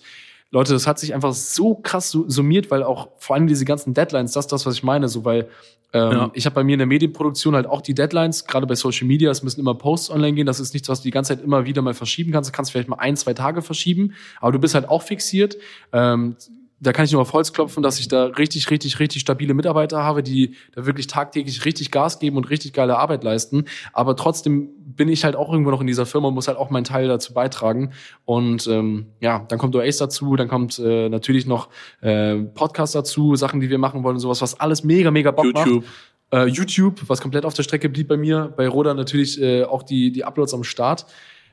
Leute, 0.51 0.73
das 0.73 0.87
hat 0.87 0.97
sich 0.99 1.13
einfach 1.13 1.33
so 1.33 1.75
krass 1.75 2.09
su- 2.09 2.29
summiert, 2.29 2.71
weil 2.71 2.83
auch 2.83 3.09
vor 3.17 3.35
allem 3.35 3.47
diese 3.47 3.65
ganzen 3.65 3.93
Deadlines, 3.93 4.31
das 4.31 4.45
ist 4.45 4.51
das, 4.51 4.65
was 4.65 4.75
ich 4.75 4.83
meine, 4.83 5.07
so 5.09 5.25
weil 5.25 5.47
ähm, 5.93 6.11
Ja. 6.11 6.31
ich 6.33 6.45
habe 6.45 6.55
bei 6.55 6.63
mir 6.63 6.73
in 6.73 6.79
der 6.79 6.85
Medienproduktion 6.87 7.55
halt 7.55 7.65
auch 7.65 7.81
die 7.81 7.93
Deadlines, 7.93 8.45
gerade 8.45 8.67
bei 8.67 8.75
Social 8.75 9.07
Media, 9.07 9.31
es 9.31 9.43
müssen 9.43 9.59
immer 9.61 9.73
Posts 9.75 10.09
online 10.11 10.33
gehen, 10.33 10.45
das 10.45 10.59
ist 10.59 10.73
nichts, 10.73 10.89
was 10.89 10.99
du 10.99 11.03
die 11.05 11.11
ganze 11.11 11.35
Zeit 11.35 11.43
immer 11.43 11.65
wieder 11.65 11.81
mal 11.81 11.93
verschieben 11.93 12.31
kannst, 12.31 12.49
du 12.49 12.53
kannst 12.53 12.71
vielleicht 12.71 12.89
mal 12.89 12.97
ein, 12.99 13.15
zwei 13.17 13.33
Tage 13.33 13.61
verschieben, 13.61 14.13
aber 14.41 14.51
du 14.51 14.59
bist 14.59 14.73
halt 14.75 14.89
auch 14.89 15.01
fixiert. 15.01 15.57
Ähm, 15.93 16.35
da 16.79 16.93
kann 16.93 17.05
ich 17.05 17.11
nur 17.11 17.21
auf 17.23 17.33
Holz 17.33 17.53
klopfen, 17.53 17.81
dass 17.81 17.99
ich 17.99 18.07
da 18.07 18.25
richtig, 18.25 18.69
richtig, 18.69 18.99
richtig 18.99 19.21
stabile 19.23 19.55
Mitarbeiter 19.55 20.03
habe, 20.03 20.21
die 20.21 20.53
da 20.75 20.85
wirklich 20.85 21.07
tagtäglich 21.07 21.65
richtig 21.65 21.89
Gas 21.89 22.19
geben 22.19 22.37
und 22.37 22.49
richtig 22.51 22.71
geile 22.73 22.97
Arbeit 22.99 23.23
leisten. 23.23 23.65
Aber 23.93 24.15
trotzdem 24.15 24.69
bin 24.97 25.07
ich 25.09 25.23
halt 25.23 25.35
auch 25.35 25.51
irgendwo 25.51 25.71
noch 25.71 25.81
in 25.81 25.87
dieser 25.87 26.05
Firma 26.05 26.27
und 26.27 26.33
muss 26.33 26.47
halt 26.47 26.57
auch 26.57 26.69
meinen 26.69 26.83
Teil 26.83 27.07
dazu 27.07 27.33
beitragen. 27.33 27.93
Und 28.25 28.67
ähm, 28.67 29.07
ja, 29.21 29.45
dann 29.47 29.59
kommt 29.59 29.75
Oace 29.75 29.97
dazu, 29.97 30.35
dann 30.35 30.47
kommt 30.47 30.79
äh, 30.79 31.07
natürlich 31.07 31.45
noch 31.45 31.69
äh, 32.01 32.35
Podcast 32.35 32.95
dazu, 32.95 33.35
Sachen, 33.35 33.59
die 33.59 33.69
wir 33.69 33.77
machen 33.77 34.03
wollen 34.03 34.15
und 34.15 34.19
sowas, 34.19 34.41
was 34.41 34.59
alles 34.59 34.83
mega, 34.83 35.11
mega 35.11 35.31
Bock 35.31 35.53
macht. 35.53 35.67
YouTube. 35.67 35.85
Äh, 36.33 36.47
YouTube, 36.47 37.01
was 37.07 37.21
komplett 37.21 37.45
auf 37.45 37.53
der 37.53 37.63
Strecke 37.63 37.87
blieb 37.87 38.09
bei 38.09 38.17
mir. 38.17 38.53
Bei 38.57 38.67
Roda 38.67 38.93
natürlich 38.93 39.41
äh, 39.41 39.63
auch 39.63 39.83
die, 39.83 40.11
die 40.11 40.25
Uploads 40.25 40.53
am 40.53 40.65
Start. 40.65 41.05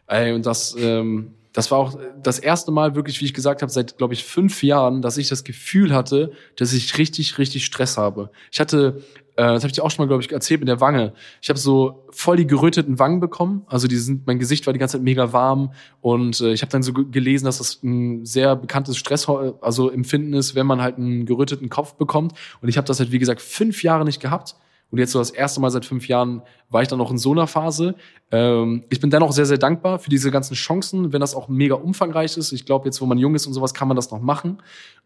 Ey, 0.09 0.32
und 0.32 0.45
das, 0.47 0.74
ähm, 0.78 1.34
das 1.55 1.70
war 1.70 1.78
auch 1.78 1.98
das 2.22 2.38
erste 2.38 2.72
Mal 2.72 2.94
wirklich, 2.94 3.20
wie 3.20 3.24
ich 3.24 3.32
gesagt 3.32 3.62
habe, 3.62 3.72
seit, 3.72 3.96
glaube 3.96 4.12
ich, 4.12 4.24
fünf 4.24 4.62
Jahren, 4.62 5.00
dass 5.00 5.16
ich 5.16 5.28
das 5.28 5.44
Gefühl 5.44 5.94
hatte, 5.94 6.32
dass 6.57 6.72
ich 6.72 6.98
richtig, 6.98 7.38
richtig 7.38 7.64
Stress 7.64 7.96
habe. 7.96 8.30
Ich 8.50 8.59
hatte, 8.59 9.02
äh, 9.36 9.44
das 9.44 9.62
habe 9.62 9.68
ich 9.68 9.72
dir 9.72 9.84
auch 9.84 9.90
schon 9.90 10.05
mal, 10.05 10.09
glaube 10.09 10.22
ich, 10.22 10.30
erzählt 10.32 10.61
mit 10.61 10.68
der 10.68 10.80
Wange. 10.80 11.14
Ich 11.40 11.48
habe 11.48 11.59
so 11.59 12.07
voll 12.11 12.36
die 12.36 12.46
geröteten 12.46 12.98
Wangen 12.98 13.20
bekommen. 13.20 13.62
Also 13.68 13.86
die 13.86 13.96
sind, 13.96 14.26
mein 14.26 14.40
Gesicht 14.40 14.66
war 14.66 14.72
die 14.72 14.80
ganze 14.80 14.98
Zeit 14.98 15.05
mega 15.05 15.32
warm. 15.32 15.72
Und 16.00 16.40
äh, 16.40 16.52
ich 16.52 16.62
habe 16.62 16.72
dann 16.72 16.82
so 16.82 16.92
ge- 16.92 17.07
gelesen, 17.09 17.44
dass 17.44 17.59
das 17.59 17.80
ein 17.84 18.26
sehr 18.26 18.57
bekanntes 18.57 18.96
Stress, 18.96 19.28
also 19.61 19.90
Empfinden 19.90 20.34
ist, 20.34 20.57
wenn 20.57 20.66
man 20.66 20.82
halt 20.82 20.98
einen 20.98 21.24
geröteten 21.24 21.68
Kopf 21.68 21.94
bekommt. 21.94 22.32
Und 22.62 22.68
ich 22.68 22.76
habe 22.76 22.86
das 22.86 22.98
halt, 22.98 23.12
wie 23.12 23.20
gesagt, 23.20 23.40
fünf 23.40 23.84
Jahre 23.84 24.05
nicht 24.05 24.20
gehabt. 24.20 24.57
Und 24.91 24.99
jetzt 24.99 25.12
so 25.12 25.18
das 25.18 25.30
erste 25.30 25.61
Mal 25.61 25.70
seit 25.70 25.85
fünf 25.85 26.07
Jahren 26.09 26.43
war 26.70 26.82
ich 26.82 26.89
dann 26.89 26.99
noch 26.99 27.11
in 27.11 27.18
so 27.18 27.32
einer 27.32 27.47
Phase. 27.47 27.97
Ähm, 28.30 28.85
ich 28.91 29.01
bin 29.01 29.11
dennoch 29.11 29.32
sehr, 29.32 29.47
sehr 29.47 29.59
dankbar 29.59 29.99
für 29.99 30.11
diese 30.11 30.30
ganzen 30.30 30.55
Chancen, 30.55 31.12
wenn 31.12 31.20
das 31.20 31.35
auch 31.35 31.49
mega 31.49 31.74
umfangreich 31.74 32.37
ist. 32.37 32.53
Ich 32.53 32.64
glaube, 32.64 32.87
jetzt, 32.87 33.01
wo 33.01 33.07
man 33.07 33.18
jung 33.18 33.35
ist 33.35 33.47
und 33.47 33.55
sowas, 33.55 33.74
kann 33.74 33.89
man 33.89 33.97
das 33.97 34.11
noch 34.11 34.20
machen. 34.20 34.62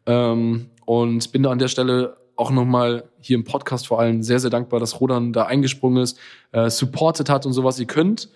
Ähm, 0.06 0.66
und 0.84 1.32
bin 1.32 1.42
da 1.42 1.50
an 1.50 1.58
der 1.58 1.68
Stelle 1.68 2.16
auch 2.38 2.50
nochmal 2.50 3.04
hier 3.20 3.36
im 3.36 3.44
Podcast 3.44 3.88
vor 3.88 3.98
allem 3.98 4.22
sehr, 4.22 4.38
sehr 4.38 4.50
dankbar, 4.50 4.78
dass 4.78 5.00
Rodan 5.00 5.32
da 5.32 5.44
eingesprungen 5.46 6.02
ist, 6.02 6.18
äh, 6.52 6.70
supported 6.70 7.28
hat 7.28 7.46
und 7.46 7.52
sowas. 7.52 7.80
Ihr 7.80 7.86
könnt, 7.86 8.30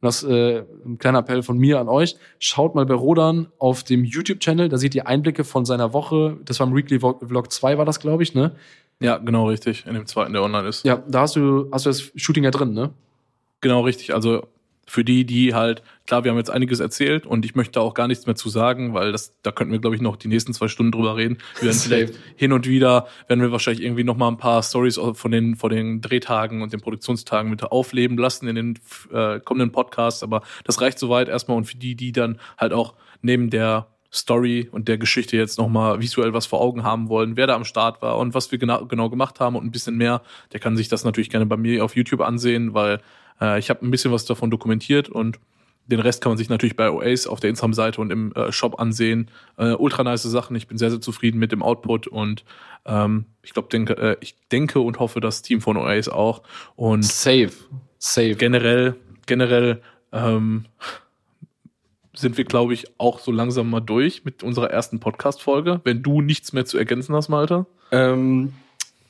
das 0.00 0.22
äh, 0.22 0.62
ein 0.84 0.98
kleiner 0.98 1.18
Appell 1.18 1.42
von 1.42 1.58
mir 1.58 1.80
an 1.80 1.88
euch, 1.88 2.16
schaut 2.38 2.76
mal 2.76 2.86
bei 2.86 2.94
Rodan 2.94 3.48
auf 3.58 3.82
dem 3.82 4.04
YouTube-Channel, 4.04 4.68
da 4.68 4.78
seht 4.78 4.94
ihr 4.94 5.08
Einblicke 5.08 5.42
von 5.42 5.64
seiner 5.64 5.92
Woche. 5.92 6.38
Das 6.44 6.60
war 6.60 6.68
im 6.68 6.76
Weekly 6.76 7.00
Vlog 7.00 7.52
2 7.52 7.78
war 7.78 7.84
das, 7.84 7.98
glaube 7.98 8.22
ich, 8.22 8.32
ne? 8.32 8.52
Ja, 9.00 9.18
genau 9.18 9.48
richtig. 9.48 9.86
In 9.86 9.94
dem 9.94 10.06
zweiten, 10.06 10.32
der 10.32 10.42
online 10.42 10.68
ist. 10.68 10.84
Ja, 10.84 11.02
da 11.06 11.20
hast 11.20 11.36
du, 11.36 11.68
hast 11.72 11.86
du 11.86 11.90
das 11.90 12.10
Shooting 12.16 12.44
ja 12.44 12.50
drin, 12.50 12.72
ne? 12.72 12.92
Genau 13.60 13.82
richtig. 13.82 14.14
Also 14.14 14.46
für 14.88 15.04
die, 15.04 15.24
die 15.26 15.54
halt, 15.54 15.82
klar, 16.06 16.24
wir 16.24 16.30
haben 16.30 16.38
jetzt 16.38 16.50
einiges 16.50 16.80
erzählt 16.80 17.26
und 17.26 17.44
ich 17.44 17.54
möchte 17.54 17.80
auch 17.80 17.92
gar 17.92 18.08
nichts 18.08 18.24
mehr 18.24 18.34
zu 18.34 18.48
sagen, 18.48 18.94
weil 18.94 19.12
das, 19.12 19.34
da 19.42 19.52
könnten 19.52 19.72
wir, 19.72 19.80
glaube 19.80 19.94
ich, 19.94 20.02
noch 20.02 20.16
die 20.16 20.28
nächsten 20.28 20.54
zwei 20.54 20.68
Stunden 20.68 20.92
drüber 20.92 21.16
reden. 21.16 21.38
Wir 21.60 21.68
werden 21.68 21.78
vielleicht 21.78 22.14
hin 22.36 22.52
und 22.52 22.66
wieder, 22.66 23.06
werden 23.28 23.42
wir 23.42 23.52
wahrscheinlich 23.52 23.84
irgendwie 23.84 24.04
noch 24.04 24.16
mal 24.16 24.28
ein 24.28 24.38
paar 24.38 24.62
Stories 24.62 24.98
von 25.12 25.30
den, 25.30 25.56
von 25.56 25.70
den 25.70 26.00
Drehtagen 26.00 26.62
und 26.62 26.72
den 26.72 26.80
Produktionstagen 26.80 27.50
mit 27.50 27.62
aufleben 27.64 28.16
lassen 28.16 28.48
in 28.48 28.54
den 28.54 28.78
äh, 29.12 29.40
kommenden 29.40 29.72
Podcasts, 29.72 30.22
aber 30.22 30.42
das 30.64 30.80
reicht 30.80 30.98
soweit 30.98 31.28
erstmal 31.28 31.58
und 31.58 31.64
für 31.64 31.76
die, 31.76 31.94
die 31.94 32.12
dann 32.12 32.40
halt 32.56 32.72
auch 32.72 32.94
neben 33.20 33.50
der 33.50 33.88
Story 34.12 34.68
und 34.70 34.88
der 34.88 34.98
Geschichte 34.98 35.36
jetzt 35.36 35.58
nochmal 35.58 36.00
visuell 36.00 36.32
was 36.32 36.46
vor 36.46 36.60
Augen 36.60 36.82
haben 36.82 37.08
wollen, 37.08 37.36
wer 37.36 37.46
da 37.46 37.54
am 37.54 37.64
Start 37.64 38.00
war 38.00 38.18
und 38.18 38.34
was 38.34 38.50
wir 38.50 38.58
genau, 38.58 38.86
genau 38.86 39.10
gemacht 39.10 39.40
haben 39.40 39.56
und 39.56 39.64
ein 39.64 39.70
bisschen 39.70 39.96
mehr, 39.96 40.22
der 40.52 40.60
kann 40.60 40.76
sich 40.76 40.88
das 40.88 41.04
natürlich 41.04 41.30
gerne 41.30 41.46
bei 41.46 41.56
mir 41.56 41.84
auf 41.84 41.94
YouTube 41.94 42.22
ansehen, 42.22 42.74
weil 42.74 43.00
äh, 43.40 43.58
ich 43.58 43.70
habe 43.70 43.84
ein 43.84 43.90
bisschen 43.90 44.12
was 44.12 44.24
davon 44.24 44.50
dokumentiert 44.50 45.08
und 45.08 45.38
den 45.88 46.00
Rest 46.00 46.22
kann 46.22 46.30
man 46.30 46.38
sich 46.38 46.50
natürlich 46.50 46.76
bei 46.76 46.90
Oace 46.90 47.26
auf 47.26 47.40
der 47.40 47.50
Instagram-Seite 47.50 48.00
und 48.00 48.10
im 48.10 48.32
äh, 48.32 48.52
Shop 48.52 48.78
ansehen. 48.78 49.30
Äh, 49.56 49.72
ultra 49.72 50.04
nice 50.04 50.22
Sachen. 50.22 50.54
Ich 50.54 50.68
bin 50.68 50.76
sehr, 50.76 50.90
sehr 50.90 51.00
zufrieden 51.00 51.38
mit 51.38 51.50
dem 51.50 51.62
Output 51.62 52.06
und 52.06 52.44
ähm, 52.84 53.24
ich 53.42 53.54
glaube, 53.54 53.68
denke, 53.70 53.94
äh, 53.94 54.16
ich 54.20 54.36
denke 54.52 54.80
und 54.80 54.98
hoffe, 54.98 55.20
das 55.20 55.40
Team 55.40 55.62
von 55.62 55.78
Oace 55.78 56.10
auch. 56.10 56.42
Und 56.76 57.04
Safe. 57.04 57.50
Safe. 57.98 58.34
generell, 58.34 58.96
generell 59.26 59.80
ähm, 60.12 60.66
sind 62.18 62.36
wir, 62.36 62.44
glaube 62.44 62.74
ich, 62.74 62.86
auch 62.98 63.18
so 63.20 63.30
langsam 63.32 63.70
mal 63.70 63.80
durch 63.80 64.24
mit 64.24 64.42
unserer 64.42 64.70
ersten 64.70 65.00
Podcast-Folge. 65.00 65.80
Wenn 65.84 66.02
du 66.02 66.20
nichts 66.20 66.52
mehr 66.52 66.64
zu 66.64 66.76
ergänzen 66.78 67.14
hast, 67.14 67.28
Malte. 67.28 67.66
Ähm, 67.92 68.52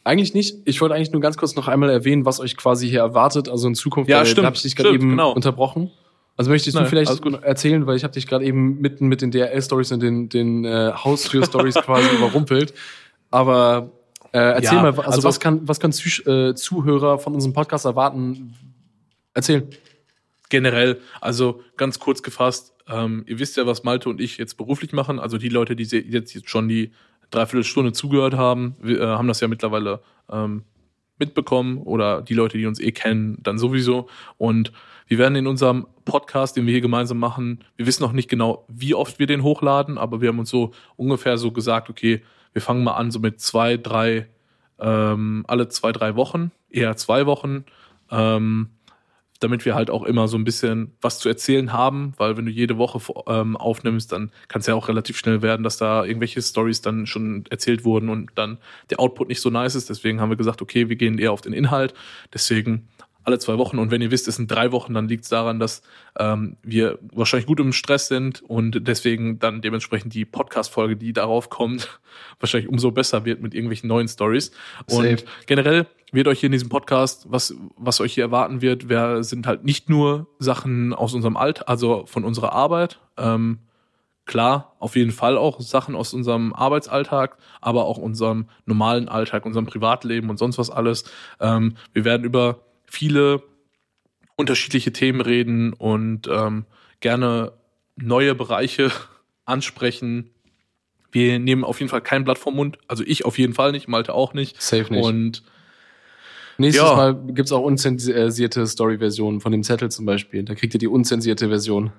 eigentlich 0.04 0.34
nicht. 0.34 0.56
Ich 0.64 0.80
wollte 0.80 0.94
eigentlich 0.94 1.12
nur 1.12 1.20
ganz 1.20 1.36
kurz 1.36 1.54
noch 1.56 1.68
einmal 1.68 1.90
erwähnen, 1.90 2.24
was 2.24 2.40
euch 2.40 2.56
quasi 2.56 2.88
hier 2.88 3.00
erwartet. 3.00 3.48
Also 3.48 3.68
in 3.68 3.74
Zukunft, 3.74 4.11
Ja, 4.11 4.18
habe 4.18 4.54
ich 4.54 4.62
dich 4.62 4.76
gerade 4.76 4.94
eben 4.94 5.11
genau. 5.11 5.32
unterbrochen. 5.32 5.90
Also 6.36 6.50
möchtest 6.50 6.76
du 6.76 6.80
Nein, 6.80 6.88
vielleicht 6.88 7.24
erzählen, 7.42 7.86
weil 7.86 7.96
ich 7.96 8.04
habe 8.04 8.14
dich 8.14 8.26
gerade 8.26 8.44
eben 8.44 8.80
mitten 8.80 9.09
mit 9.09 9.22
den 9.22 9.32
DRL-Stories 9.32 9.90
und 9.92 10.00
den, 10.00 10.28
den 10.28 10.64
äh, 10.64 10.92
Haustür-Stories 10.94 11.74
quasi 11.84 12.14
überrumpelt. 12.14 12.74
Aber 13.30 13.90
äh, 14.32 14.38
erzähl 14.38 14.76
Ja, 14.76 14.82
mal, 14.82 14.88
also, 14.90 15.02
also- 15.02 15.24
was 15.28 15.40
kann, 15.40 15.66
was 15.66 15.80
können 15.80 15.92
Zuh 15.92 16.22
äh, 16.30 16.54
Zuhörer 16.54 17.18
von 17.18 17.34
unserem 17.34 17.54
Podcast 17.54 17.86
erwarten? 17.86 18.54
Erzähl. 19.34 19.68
Generell, 20.51 21.01
also 21.20 21.62
ganz 21.76 21.99
kurz 21.99 22.22
gefasst, 22.22 22.74
ähm, 22.88 23.24
ihr 23.26 23.38
wisst 23.38 23.57
ja, 23.57 23.66
was 23.66 23.84
Malte 23.84 24.09
und 24.09 24.20
ich 24.20 24.38
jetzt 24.38 24.55
beruflich 24.57 24.92
machen. 24.92 25.18
Also 25.18 25.38
die 25.38 25.49
Leute, 25.49 25.76
die 25.76 25.84
jetzt 25.84 26.49
schon 26.49 26.68
die 26.68 26.92
Dreiviertelstunde 27.30 27.92
zugehört 27.92 28.34
haben, 28.34 28.76
wir, 28.80 29.01
äh, 29.01 29.07
haben 29.07 29.28
das 29.28 29.40
ja 29.40 29.49
mittlerweile 29.49 30.01
ähm, 30.30 30.64
mitbekommen 31.18 31.78
oder 31.78 32.22
die 32.22 32.34
Leute, 32.34 32.59
die 32.59 32.66
uns 32.66 32.80
eh 32.80 32.92
kennen, 32.92 33.38
dann 33.42 33.59
sowieso. 33.59 34.09
Und 34.38 34.72
wir 35.07 35.18
werden 35.18 35.36
in 35.36 35.46
unserem 35.46 35.86
Podcast, 36.05 36.57
den 36.57 36.66
wir 36.66 36.72
hier 36.72 36.80
gemeinsam 36.80 37.18
machen, 37.18 37.64
wir 37.76 37.86
wissen 37.86 38.03
noch 38.03 38.12
nicht 38.12 38.28
genau, 38.28 38.64
wie 38.68 38.94
oft 38.94 39.18
wir 39.18 39.26
den 39.26 39.42
hochladen, 39.42 39.99
aber 39.99 40.20
wir 40.20 40.28
haben 40.28 40.38
uns 40.38 40.51
so 40.51 40.72
ungefähr 40.96 41.38
so 41.38 41.51
gesagt, 41.51 41.90
okay, 41.90 42.22
wir 42.53 42.62
fangen 42.62 42.84
mal 42.84 42.94
an 42.94 43.11
so 43.11 43.18
mit 43.18 43.40
zwei, 43.40 43.76
drei, 43.76 44.28
ähm, 44.78 45.44
alle 45.49 45.68
zwei, 45.68 45.92
drei 45.92 46.14
Wochen, 46.16 46.51
eher 46.70 46.96
zwei 46.96 47.26
Wochen. 47.26 47.64
Ähm, 48.11 48.70
damit 49.41 49.64
wir 49.64 49.74
halt 49.74 49.91
auch 49.91 50.03
immer 50.03 50.28
so 50.28 50.36
ein 50.36 50.45
bisschen 50.45 50.97
was 51.01 51.18
zu 51.18 51.28
erzählen 51.28 51.72
haben, 51.72 52.12
weil 52.16 52.36
wenn 52.36 52.47
du 52.47 52.51
jede 52.51 52.76
Woche 52.78 53.01
ähm, 53.26 53.57
aufnimmst, 53.57 54.12
dann 54.12 54.32
kann 54.49 54.61
es 54.61 54.66
ja 54.66 54.74
auch 54.74 54.89
relativ 54.89 55.16
schnell 55.16 55.43
werden, 55.43 55.62
dass 55.62 55.76
da 55.76 56.05
irgendwelche 56.05 56.43
Stories 56.43 56.82
dann 56.82 57.07
schon 57.07 57.45
erzählt 57.51 57.84
wurden 57.84 58.09
und 58.09 58.30
dann 58.34 58.59
der 58.91 59.01
Output 59.01 59.28
nicht 59.28 59.41
so 59.41 59.51
nice 59.51 59.74
ist. 59.74 59.91
Deswegen 59.91 60.20
haben 60.20 60.30
wir 60.30 60.36
gesagt, 60.36 60.62
okay, 60.62 60.89
wir 60.89 60.97
gehen 60.97 61.18
eher 61.18 61.32
auf 61.32 61.41
den 61.41 61.53
Inhalt. 61.53 61.95
Deswegen 62.34 62.89
alle 63.24 63.38
zwei 63.38 63.58
Wochen. 63.58 63.78
Und 63.78 63.90
wenn 63.90 64.00
ihr 64.00 64.10
wisst, 64.10 64.28
es 64.28 64.36
sind 64.36 64.50
drei 64.50 64.72
Wochen, 64.72 64.94
dann 64.94 65.08
liegt 65.08 65.24
es 65.24 65.30
daran, 65.30 65.58
dass 65.58 65.82
ähm, 66.18 66.56
wir 66.62 66.98
wahrscheinlich 67.12 67.46
gut 67.46 67.60
im 67.60 67.72
Stress 67.72 68.08
sind 68.08 68.42
und 68.42 68.86
deswegen 68.86 69.38
dann 69.38 69.60
dementsprechend 69.60 70.14
die 70.14 70.24
Podcast-Folge, 70.24 70.96
die 70.96 71.12
darauf 71.12 71.50
kommt, 71.50 72.00
wahrscheinlich 72.40 72.70
umso 72.70 72.90
besser 72.90 73.24
wird 73.24 73.42
mit 73.42 73.54
irgendwelchen 73.54 73.88
neuen 73.88 74.08
Stories. 74.08 74.50
Und 74.88 75.24
generell 75.46 75.86
wird 76.12 76.28
euch 76.28 76.40
hier 76.40 76.46
in 76.46 76.52
diesem 76.52 76.70
Podcast, 76.70 77.26
was, 77.28 77.54
was 77.76 78.00
euch 78.00 78.14
hier 78.14 78.24
erwarten 78.24 78.62
wird, 78.62 78.88
wer 78.88 79.22
sind 79.22 79.46
halt 79.46 79.64
nicht 79.64 79.90
nur 79.90 80.26
Sachen 80.38 80.94
aus 80.94 81.12
unserem 81.12 81.36
Alt, 81.36 81.68
also 81.68 82.06
von 82.06 82.24
unserer 82.24 82.52
Arbeit, 82.52 82.98
ähm, 83.18 83.58
klar, 84.28 84.76
auf 84.78 84.94
jeden 84.94 85.10
Fall 85.10 85.36
auch 85.36 85.60
Sachen 85.60 85.96
aus 85.96 86.14
unserem 86.14 86.52
Arbeitsalltag, 86.52 87.36
aber 87.60 87.86
auch 87.86 87.98
unserem 87.98 88.48
normalen 88.66 89.08
Alltag, 89.08 89.44
unserem 89.44 89.66
Privatleben 89.66 90.30
und 90.30 90.38
sonst 90.38 90.58
was 90.58 90.70
alles. 90.70 91.04
Ähm, 91.40 91.74
wir 91.92 92.04
werden 92.04 92.24
über 92.24 92.60
viele 92.89 93.43
unterschiedliche 94.36 94.93
Themen 94.93 95.20
reden 95.20 95.72
und 95.72 96.28
ähm, 96.28 96.64
gerne 97.01 97.53
neue 97.97 98.34
Bereiche 98.34 98.91
ansprechen. 99.45 100.30
Wir 101.11 101.39
nehmen 101.39 101.64
auf 101.64 101.80
jeden 101.80 101.89
Fall 101.89 102.03
kein 102.03 102.24
Blatt 102.24 102.39
vom 102.39 102.57
Mund, 102.57 102.78
also 102.86 103.03
ich 103.07 103.24
auf 103.24 103.39
jeden 103.39 103.55
Fall 103.55 103.72
nicht, 103.72 103.89
Malte 103.89 104.14
auch 104.14 104.34
nicht. 104.34 104.61
Safe 104.61 104.93
nicht. 104.93 105.05
Und 105.05 105.43
Nächstes 106.59 106.84
Ja. 106.84 106.97
Mal 106.97 107.14
gibt's 107.28 107.53
auch 107.53 107.62
unzensierte 107.62 108.66
Story-Versionen 108.66 109.41
von 109.41 109.53
dem 109.53 109.62
Zettel 109.62 109.93
zum 109.93 110.05
Beispiel. 110.05 110.43
Da 110.43 110.57
kriegt 110.57 110.74
ihr 110.74 110.80
die 110.80 110.89
unzensierte 110.89 111.49
Version. 111.49 111.93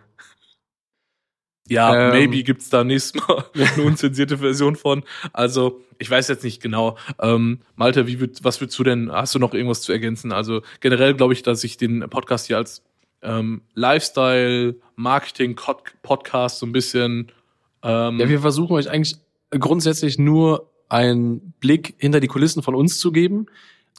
Ja, 1.69 2.07
Ähm. 2.07 2.11
maybe 2.11 2.43
gibt's 2.43 2.69
da 2.69 2.83
nächstes 2.83 3.21
Mal 3.27 3.45
eine 3.75 3.83
unzensierte 3.85 4.37
Version 4.39 4.75
von. 4.75 5.03
Also, 5.33 5.81
ich 5.99 6.09
weiß 6.09 6.27
jetzt 6.29 6.43
nicht 6.43 6.61
genau. 6.61 6.97
Ähm, 7.21 7.59
Malte, 7.75 8.07
wie 8.07 8.19
würd, 8.19 8.39
was 8.43 8.59
würdest 8.61 8.79
du 8.79 8.83
denn, 8.83 9.11
hast 9.11 9.35
du 9.35 9.39
noch 9.39 9.53
irgendwas 9.53 9.81
zu 9.81 9.91
ergänzen? 9.91 10.31
Also 10.31 10.61
generell 10.79 11.13
glaube 11.13 11.33
ich, 11.33 11.43
dass 11.43 11.63
ich 11.63 11.77
den 11.77 11.99
Podcast 12.09 12.47
hier 12.47 12.57
als 12.57 12.81
ähm, 13.21 13.61
Lifestyle-Marketing-Podcast 13.75 16.59
so 16.59 16.65
ein 16.65 16.71
bisschen 16.71 17.31
ähm, 17.83 18.19
Ja, 18.19 18.29
wir 18.29 18.39
versuchen 18.41 18.73
euch 18.73 18.89
eigentlich 18.89 19.17
grundsätzlich 19.51 20.17
nur 20.19 20.69
einen 20.89 21.53
Blick 21.59 21.95
hinter 21.97 22.19
die 22.19 22.27
Kulissen 22.27 22.63
von 22.63 22.75
uns 22.75 22.99
zu 22.99 23.11
geben. 23.11 23.47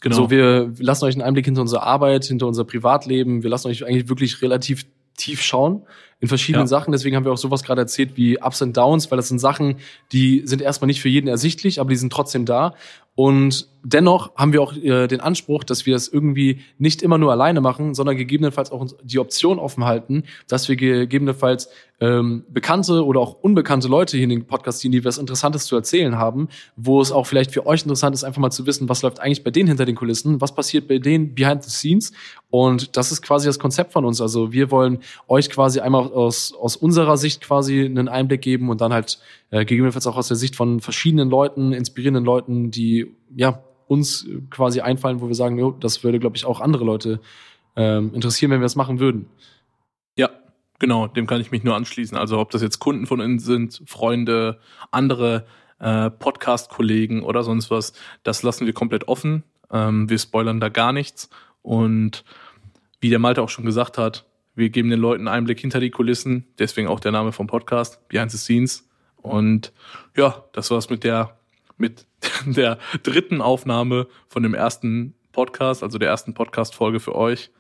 genau. 0.01 0.17
So, 0.17 0.31
wir 0.31 0.73
lassen 0.79 1.05
euch 1.05 1.15
einen 1.15 1.23
Einblick 1.23 1.45
hinter 1.45 1.61
unsere 1.61 1.83
Arbeit, 1.83 2.25
hinter 2.25 2.47
unser 2.47 2.65
Privatleben. 2.65 3.43
Wir 3.43 3.51
lassen 3.51 3.69
euch 3.69 3.85
eigentlich 3.85 4.09
wirklich 4.09 4.41
relativ 4.43 4.85
tief 5.21 5.43
schauen 5.43 5.83
in 6.21 6.29
verschiedenen 6.29 6.65
Ja. 6.65 6.69
Sachen. 6.69 6.93
Deswegen 6.93 7.17
haben 7.17 7.25
wir 7.25 7.33
auch 7.33 7.39
sowas 7.39 7.63
gerade 7.63 7.81
erzählt 7.81 8.17
wie 8.17 8.39
Ups 8.41 8.61
and 8.63 8.77
Downs, 8.77 9.11
weil 9.11 9.17
das 9.17 9.29
sind 9.29 9.39
Sachen, 9.39 9.77
die 10.13 10.43
sind 10.45 10.61
erstmal 10.63 10.87
nicht 10.87 11.01
für 11.01 11.09
jeden 11.09 11.29
ersichtlich, 11.29 11.81
aber 11.81 11.91
die 11.91 11.97
sind 11.97 12.13
trotzdem 12.13 12.45
da. 12.45 12.75
Und 13.21 13.69
dennoch 13.83 14.35
haben 14.35 14.55
wir 14.55 14.63
auch 14.63 14.75
äh, 14.75 15.07
den 15.07 15.21
Anspruch, 15.21 15.63
dass 15.63 15.85
wir 15.85 15.93
das 15.93 16.09
irgendwie 16.09 16.63
nicht 16.79 17.03
immer 17.03 17.19
nur 17.19 17.31
alleine 17.31 17.61
machen, 17.61 17.93
sondern 17.93 18.17
gegebenenfalls 18.17 18.73
auch 18.73 18.87
die 19.03 19.19
Option 19.19 19.59
offen 19.59 19.85
halten, 19.85 20.25
dass 20.49 20.71
wir 20.71 20.77
gegebenenfalls 20.77 21.69
ähm, 22.01 22.45
bekannte 22.49 23.05
oder 23.05 23.21
auch 23.21 23.35
unbekannte 23.43 23.89
Leute 23.89 24.17
hier 24.17 24.25
in 24.25 24.31
den 24.31 24.47
Podcast 24.47 24.79
ziehen, 24.79 24.91
die 24.91 25.05
was 25.05 25.19
Interessantes 25.19 25.67
zu 25.67 25.77
erzählen 25.77 26.17
haben, 26.17 26.49
wo 26.77 26.99
es 27.03 27.13
auch 27.13 27.27
vielleicht 27.27 27.53
für 27.53 27.67
euch 27.67 27.83
interessant 27.83 28.15
ist, 28.15 28.25
einfach 28.25 28.41
mal 28.41 28.51
zu 28.51 28.65
wissen, 28.65 28.89
was 28.89 29.03
läuft 29.03 29.21
eigentlich 29.21 29.45
bei 29.45 29.51
denen 29.51 29.69
hinter 29.69 29.85
den 29.85 29.97
Kulissen, 29.97 30.41
was 30.41 30.55
passiert 30.55 30.89
bei 30.89 30.97
denen 30.97 31.35
behind 31.35 31.63
the 31.63 31.69
scenes. 31.69 32.13
Und 32.49 32.97
das 32.97 33.13
ist 33.13 33.21
quasi 33.21 33.47
das 33.49 33.59
Konzept 33.59 33.93
von 33.93 34.07
uns. 34.07 34.23
Also 34.23 34.51
wir 34.51 34.71
wollen 34.71 35.01
euch 35.29 35.51
quasi 35.51 35.81
einmal 35.81 36.11
aus, 36.11 36.55
aus 36.59 36.75
unserer 36.75 37.19
Sicht 37.19 37.43
quasi 37.43 37.85
einen 37.85 38.09
Einblick 38.09 38.41
geben 38.41 38.71
und 38.71 38.81
dann 38.81 38.95
halt 38.95 39.19
äh, 39.51 39.65
gegebenenfalls 39.65 40.07
auch 40.07 40.17
aus 40.17 40.29
der 40.29 40.37
Sicht 40.37 40.57
von 40.57 40.81
verschiedenen 40.81 41.31
Leuten, 41.31 41.73
inspirierenden 41.73 42.25
Leuten, 42.25 42.71
die 42.71 43.15
ja 43.35 43.63
uns 43.87 44.29
quasi 44.51 44.81
einfallen, 44.81 45.21
wo 45.21 45.29
wir 45.29 45.35
sagen, 45.35 45.59
jo, 45.59 45.73
das 45.73 46.05
würde, 46.05 46.21
glaube 46.21 46.37
ich, 46.37 46.45
auch 46.45 46.61
andere 46.61 46.85
Leute 46.85 47.21
ähm, 47.77 48.15
interessieren, 48.15 48.51
wenn 48.53 48.61
wir 48.61 48.65
das 48.65 48.77
machen 48.77 49.01
würden. 49.01 49.27
Ja, 50.17 50.31
genau, 50.79 51.09
dem 51.09 51.27
kann 51.27 51.41
ich 51.41 51.51
mich 51.51 51.65
nur 51.65 51.75
anschließen. 51.75 52.17
Also 52.17 52.39
ob 52.39 52.51
das 52.51 52.63
jetzt 52.63 52.79
Kunden 52.79 53.07
von 53.07 53.21
uns 53.21 53.45
sind, 53.45 53.83
Freunde, 53.87 54.61
andere 54.93 55.47
äh, 55.81 56.11
Podcast-Kollegen 56.11 57.23
oder 57.23 57.43
sonst 57.43 57.71
was, 57.71 57.93
das 58.23 58.43
lassen 58.43 58.67
wir 58.67 58.73
komplett 58.73 59.09
offen. 59.09 59.43
Ähm, 59.73 60.09
wir 60.09 60.19
spoilern 60.19 60.61
da 60.61 60.69
gar 60.69 60.93
nichts. 60.93 61.29
Und 61.63 62.25
wie 63.01 63.11
der 63.11 63.19
Malte 63.19 63.43
auch 63.43 63.49
schon 63.49 63.65
gesagt 63.65 63.99
hat, 63.99 64.27
wir 64.55 64.71
geben 64.71 64.91
den 64.91 65.01
Leuten 65.01 65.27
einen 65.27 65.37
Einblick 65.37 65.59
hinter 65.59 65.81
die 65.81 65.91
Kulissen, 65.91 66.47
deswegen 66.59 66.89
auch 66.89 67.01
der 67.01 67.13
Name 67.13 67.33
vom 67.33 67.47
Podcast, 67.47 68.09
Behind 68.09 68.31
the 68.31 68.39
Scenes. 68.39 68.90
Und 69.23 69.73
ja, 70.17 70.45
das 70.53 70.71
war's 70.71 70.91
mit 70.91 71.05
der, 71.05 71.37
mit 71.77 72.07
der 72.47 72.79
dritten 73.03 73.41
Aufnahme 73.41 74.07
von 74.29 74.43
dem 74.43 74.55
ersten 74.55 75.15
Podcast, 75.33 75.83
also 75.83 75.99
der 75.99 76.09
ersten 76.09 76.35
Podcast-Folge 76.35 77.01
für 77.01 77.15
euch. 77.15 77.51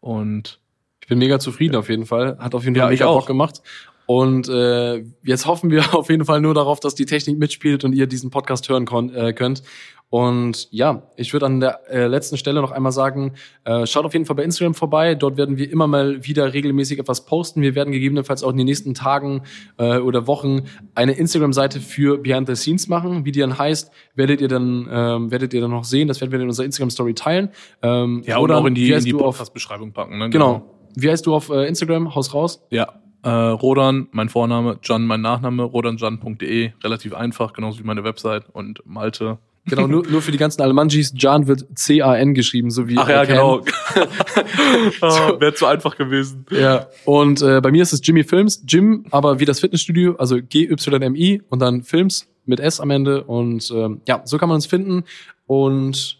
Und 0.00 0.60
Ich 1.00 1.08
bin 1.08 1.18
mega 1.18 1.38
zufrieden 1.38 1.76
auf 1.76 1.88
jeden 1.88 2.06
Fall. 2.06 2.36
Hat 2.38 2.54
auf 2.54 2.64
jeden 2.64 2.76
Fall 2.76 2.86
Ja, 2.86 2.90
mega 2.90 3.06
auch. 3.06 3.20
Bock 3.20 3.26
gemacht. 3.26 3.62
Und 4.06 4.48
äh, 4.50 5.02
jetzt 5.22 5.46
hoffen 5.46 5.70
wir 5.70 5.94
auf 5.94 6.10
jeden 6.10 6.24
Fall 6.24 6.40
nur 6.40 6.54
darauf, 6.54 6.80
dass 6.80 6.94
die 6.94 7.06
Technik 7.06 7.38
mitspielt 7.38 7.84
und 7.84 7.94
ihr 7.94 8.06
diesen 8.06 8.30
Podcast 8.30 8.68
hören 8.68 8.84
kon 8.84 9.14
äh, 9.14 9.32
könnt. 9.32 9.62
Und 10.10 10.68
ja, 10.70 11.02
ich 11.16 11.32
würde 11.32 11.46
an 11.46 11.58
der 11.58 11.80
äh, 11.90 12.06
letzten 12.06 12.36
Stelle 12.36 12.60
noch 12.60 12.70
einmal 12.70 12.92
sagen, 12.92 13.32
äh, 13.64 13.84
schaut 13.84 14.04
auf 14.04 14.12
jeden 14.12 14.26
Fall 14.26 14.36
bei 14.36 14.44
Instagram 14.44 14.74
vorbei. 14.74 15.16
Dort 15.16 15.36
werden 15.36 15.58
wir 15.58 15.68
immer 15.70 15.88
mal 15.88 16.24
wieder 16.24 16.52
regelmäßig 16.52 17.00
etwas 17.00 17.24
posten. 17.24 17.62
Wir 17.62 17.74
werden 17.74 17.92
gegebenenfalls 17.92 18.44
auch 18.44 18.50
in 18.50 18.56
den 18.56 18.66
nächsten 18.66 18.94
Tagen 18.94 19.42
äh, 19.76 19.98
oder 19.98 20.28
Wochen 20.28 20.62
eine 20.94 21.12
Instagram-Seite 21.12 21.80
für 21.80 22.18
Behind 22.18 22.46
the 22.46 22.54
Scenes 22.54 22.86
machen. 22.86 23.24
Wie 23.24 23.32
die 23.32 23.40
dann 23.40 23.58
heißt, 23.58 23.90
werdet 24.14 24.40
ihr 24.40 24.48
dann 24.48 24.88
ähm, 24.88 25.30
werdet 25.32 25.52
ihr 25.52 25.60
dann 25.60 25.72
noch 25.72 25.84
sehen. 25.84 26.06
Das 26.06 26.20
werden 26.20 26.30
wir 26.30 26.38
in 26.38 26.46
unserer 26.46 26.66
Instagram-Story 26.66 27.14
teilen. 27.14 27.48
Ähm, 27.82 28.22
ja, 28.24 28.36
Rodan, 28.36 28.58
auch 28.58 28.66
in 28.66 28.74
die, 28.76 28.92
in 28.92 29.02
die 29.02 29.12
Podcast-Beschreibung 29.12 29.92
packen. 29.92 30.18
Ne? 30.18 30.30
Genau. 30.30 30.70
Wie 30.94 31.10
heißt 31.10 31.26
du 31.26 31.34
auf 31.34 31.50
äh, 31.50 31.66
Instagram? 31.66 32.14
Haus 32.14 32.32
raus. 32.34 32.64
Ja, 32.70 33.00
äh, 33.24 33.30
Rodan, 33.30 34.06
mein 34.12 34.28
Vorname, 34.28 34.78
John, 34.82 35.06
mein 35.06 35.22
Nachname, 35.22 35.62
rodanjan.de, 35.62 36.72
relativ 36.84 37.14
einfach, 37.14 37.52
genauso 37.52 37.80
wie 37.80 37.84
meine 37.84 38.04
Website 38.04 38.44
und 38.52 38.82
Malte. 38.84 39.38
Genau, 39.66 39.86
nur, 39.86 40.06
nur 40.06 40.20
für 40.20 40.30
die 40.30 40.38
ganzen 40.38 40.60
Almanjis. 40.60 41.14
Jan 41.16 41.46
wird 41.46 41.66
C-A-N 41.74 42.34
geschrieben, 42.34 42.70
so 42.70 42.86
wie 42.86 42.98
Ach 42.98 43.08
ja, 43.08 43.24
genau. 43.24 43.60
oh, 45.00 45.40
Wäre 45.40 45.54
zu 45.54 45.66
einfach 45.66 45.96
gewesen. 45.96 46.44
Ja, 46.50 46.88
und 47.06 47.40
äh, 47.40 47.60
bei 47.62 47.70
mir 47.70 47.82
ist 47.82 47.94
es 47.94 48.00
Jimmy 48.02 48.24
Films. 48.24 48.62
Jim, 48.68 49.06
aber 49.10 49.40
wie 49.40 49.46
das 49.46 49.60
Fitnessstudio, 49.60 50.16
also 50.16 50.36
G-Y-M-I 50.36 51.42
und 51.48 51.60
dann 51.60 51.82
Films 51.82 52.28
mit 52.44 52.60
S 52.60 52.78
am 52.78 52.90
Ende. 52.90 53.24
Und 53.24 53.70
ähm, 53.74 54.02
ja, 54.06 54.20
so 54.24 54.36
kann 54.36 54.50
man 54.50 54.56
uns 54.56 54.66
finden. 54.66 55.04
Und 55.46 56.18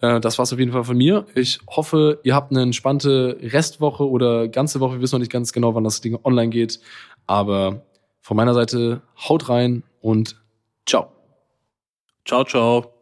äh, 0.00 0.20
das 0.20 0.38
war's 0.38 0.52
auf 0.52 0.58
jeden 0.58 0.72
Fall 0.72 0.84
von 0.84 0.96
mir. 0.96 1.26
Ich 1.34 1.60
hoffe, 1.68 2.20
ihr 2.22 2.34
habt 2.34 2.52
eine 2.52 2.62
entspannte 2.62 3.38
Restwoche 3.42 4.08
oder 4.08 4.48
ganze 4.48 4.80
Woche. 4.80 4.94
Wir 4.94 5.02
wissen 5.02 5.16
noch 5.16 5.20
nicht 5.20 5.32
ganz 5.32 5.52
genau, 5.52 5.74
wann 5.74 5.84
das 5.84 6.00
Ding 6.00 6.18
online 6.24 6.50
geht. 6.50 6.80
Aber 7.26 7.82
von 8.22 8.36
meiner 8.36 8.54
Seite 8.54 9.02
haut 9.28 9.50
rein 9.50 9.82
und 10.00 10.36
ciao. 10.86 11.17
Ciao, 12.28 12.44
ciao. 12.44 12.97